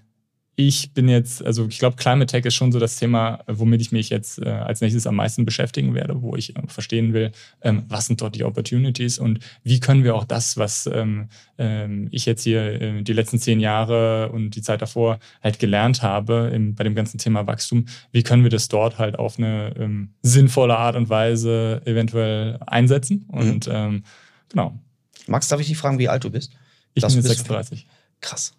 ich 0.69 0.93
bin 0.93 1.09
jetzt, 1.09 1.45
also 1.45 1.67
ich 1.67 1.79
glaube, 1.79 1.97
Climate 1.97 2.27
Tech 2.27 2.45
ist 2.45 2.55
schon 2.55 2.71
so 2.71 2.79
das 2.79 2.97
Thema, 2.97 3.43
womit 3.47 3.81
ich 3.81 3.93
mich 3.93 4.11
jetzt 4.11 4.39
äh, 4.41 4.49
als 4.49 4.81
nächstes 4.81 5.07
am 5.07 5.17
meisten 5.17 5.47
beschäftigen 5.47 5.95
werde, 5.95 6.21
wo 6.21 6.37
ich 6.37 6.55
äh, 6.55 6.63
verstehen 6.67 7.15
will, 7.15 7.33
ähm, 7.63 7.85
was 7.89 8.07
sind 8.07 8.21
dort 8.21 8.35
die 8.35 8.45
Opportunities 8.45 9.19
und 9.19 9.41
wie 9.63 9.81
können 9.81 10.05
wir 10.05 10.15
auch 10.15 10.25
das, 10.25 10.59
was 10.59 10.89
ähm, 10.93 11.29
ähm, 11.57 12.09
ich 12.11 12.27
jetzt 12.27 12.43
hier 12.45 12.81
äh, 12.81 13.03
die 13.03 13.13
letzten 13.13 13.39
zehn 13.39 13.59
Jahre 13.59 14.31
und 14.33 14.51
die 14.51 14.61
Zeit 14.61 14.83
davor 14.83 15.19
halt 15.43 15.59
gelernt 15.59 16.03
habe 16.03 16.51
im, 16.55 16.75
bei 16.75 16.85
dem 16.85 16.95
ganzen 16.95 17.19
Thema 17.19 17.47
Wachstum, 17.47 17.87
wie 18.13 18.23
können 18.23 18.43
wir 18.43 18.51
das 18.51 18.69
dort 18.69 18.99
halt 18.99 19.19
auf 19.19 19.39
eine 19.39 19.75
ähm, 19.79 20.11
sinnvolle 20.23 20.77
Art 20.77 20.95
und 20.95 21.09
Weise 21.09 21.81
eventuell 21.87 22.59
einsetzen 22.67 23.27
mhm. 23.33 23.39
und 23.39 23.67
mhm. 23.67 24.05
genau. 24.51 24.79
Max, 25.27 25.49
darf 25.49 25.61
ich 25.61 25.69
dich 25.69 25.79
fragen, 25.79 25.99
wie 25.99 26.09
alt 26.09 26.25
du 26.25 26.31
bist? 26.31 26.53
Ich 26.93 27.03
das 27.03 27.15
bin 27.15 27.23
jetzt 27.23 27.37
36. 27.37 27.87
Krass 28.21 28.53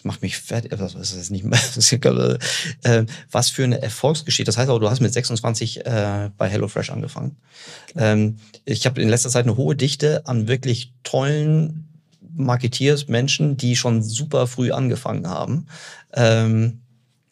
das 0.00 0.06
macht 0.06 0.22
mich 0.22 0.38
fertig, 0.38 0.72
was 0.78 0.94
ist 0.94 1.14
das 1.14 1.28
nicht 1.28 1.44
mehr, 1.44 1.60
äh, 2.84 3.04
was 3.30 3.50
für 3.50 3.64
eine 3.64 3.82
Erfolgsgeschichte. 3.82 4.46
Das 4.48 4.56
heißt 4.56 4.70
aber, 4.70 4.80
du 4.80 4.88
hast 4.88 5.00
mit 5.00 5.12
26 5.12 5.84
äh, 5.84 6.30
bei 6.38 6.48
HelloFresh 6.48 6.88
angefangen. 6.88 7.36
Ähm, 7.96 8.38
ich 8.64 8.86
habe 8.86 9.02
in 9.02 9.10
letzter 9.10 9.28
Zeit 9.28 9.44
eine 9.44 9.58
hohe 9.58 9.76
Dichte 9.76 10.26
an 10.26 10.48
wirklich 10.48 10.94
tollen 11.02 11.86
Marketeers, 12.32 13.08
Menschen, 13.08 13.58
die 13.58 13.76
schon 13.76 14.02
super 14.02 14.46
früh 14.46 14.72
angefangen 14.72 15.28
haben. 15.28 15.66
Ähm, 16.14 16.80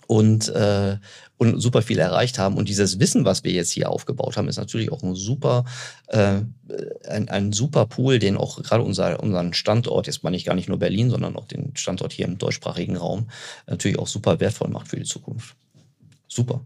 und, 0.07 0.51
äh, 0.51 0.99
und 1.39 1.61
super 1.61 1.83
viel 1.83 1.99
erreicht 1.99 2.39
haben. 2.39 2.57
Und 2.57 2.69
dieses 2.69 2.99
Wissen, 2.99 3.25
was 3.25 3.45
wir 3.45 3.53
jetzt 3.53 3.71
hier 3.71 3.91
aufgebaut 3.91 4.37
haben, 4.37 4.49
ist 4.49 4.57
natürlich 4.57 4.93
auch 4.93 5.03
ein 5.03 5.15
super, 5.15 5.65
äh, 6.09 6.41
ein, 7.09 7.29
ein 7.29 7.53
super 7.53 7.87
Pool, 7.87 8.19
den 8.19 8.37
auch 8.37 8.61
gerade 8.63 8.83
unser, 8.83 9.23
unseren 9.23 9.55
Standort, 9.55 10.09
jetzt 10.09 10.25
meine 10.25 10.37
ich 10.37 10.45
gar 10.45 10.55
nicht 10.55 10.69
nur 10.69 10.79
Berlin, 10.79 11.11
sondern 11.11 11.37
auch 11.37 11.47
den 11.47 11.77
Standort 11.77 12.13
hier 12.13 12.27
im 12.27 12.39
deutschsprachigen 12.39 12.97
Raum, 12.97 13.31
natürlich 13.67 13.99
auch 13.99 14.09
super 14.09 14.41
wertvoll 14.41 14.69
macht 14.69 14.89
für 14.89 14.97
die 14.97 15.05
Zukunft. 15.05 15.55
Super. 16.27 16.61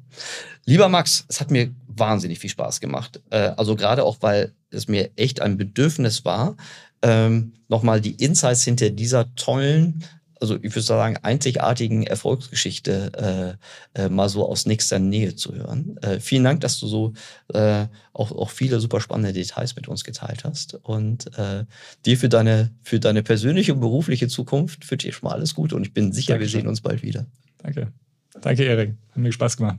Lieber 0.65 0.89
Max, 0.89 1.25
es 1.29 1.41
hat 1.41 1.51
mir 1.51 1.73
wahnsinnig 1.87 2.39
viel 2.39 2.51
Spaß 2.51 2.81
gemacht. 2.81 3.21
Äh, 3.31 3.53
also 3.57 3.77
gerade 3.77 4.05
auch, 4.05 4.17
weil 4.21 4.53
es 4.71 4.89
mir 4.89 5.11
echt 5.17 5.41
ein 5.41 5.57
Bedürfnis 5.57 6.25
war, 6.25 6.57
ähm, 7.03 7.53
nochmal 7.69 8.01
die 8.01 8.15
Insights 8.15 8.65
hinter 8.65 8.91
dieser 8.91 9.35
tollen 9.35 10.05
also 10.43 10.57
ich 10.57 10.75
würde 10.75 10.83
sagen, 10.83 11.17
einzigartigen 11.23 12.03
Erfolgsgeschichte 12.03 13.57
äh, 13.97 14.03
äh, 14.03 14.09
mal 14.09 14.29
so 14.29 14.47
aus 14.47 14.67
nächster 14.67 14.99
Nähe 14.99 15.37
zu 15.37 15.55
hören. 15.55 15.97
Äh, 16.03 16.19
vielen 16.19 16.45
Dank, 16.45 16.61
dass 16.61 16.81
du 16.81 16.89
so 16.89 17.13
äh, 17.55 17.87
auch, 18.13 18.33
auch 18.33 18.51
viele 18.51 18.81
super 18.81 19.01
spannende 19.01 19.33
Details 19.33 19.77
mit 19.77 19.89
uns 19.89 20.03
geteilt 20.05 20.45
hast. 20.45 20.75
Und 20.83 21.39
äh, 21.39 21.65
dir 22.05 22.19
für 22.19 22.29
deine, 22.29 22.73
für 22.83 22.99
deine 22.99 23.23
persönliche 23.23 23.73
und 23.73 23.81
berufliche 23.81 24.29
Zukunft 24.29 24.91
wünsche 24.91 25.09
ich 25.09 25.15
schon 25.15 25.29
mal 25.29 25.35
alles 25.35 25.55
Gute 25.55 25.77
und 25.77 25.87
ich 25.87 25.95
bin 25.95 26.13
sicher, 26.13 26.35
Dankeschön. 26.35 26.55
wir 26.55 26.61
sehen 26.63 26.69
uns 26.69 26.81
bald 26.81 27.03
wieder. 27.03 27.25
Danke. 27.59 27.93
Danke, 28.41 28.65
Erik. 28.65 28.95
Hat 29.11 29.17
mir 29.19 29.33
Spaß 29.33 29.57
gemacht. 29.57 29.79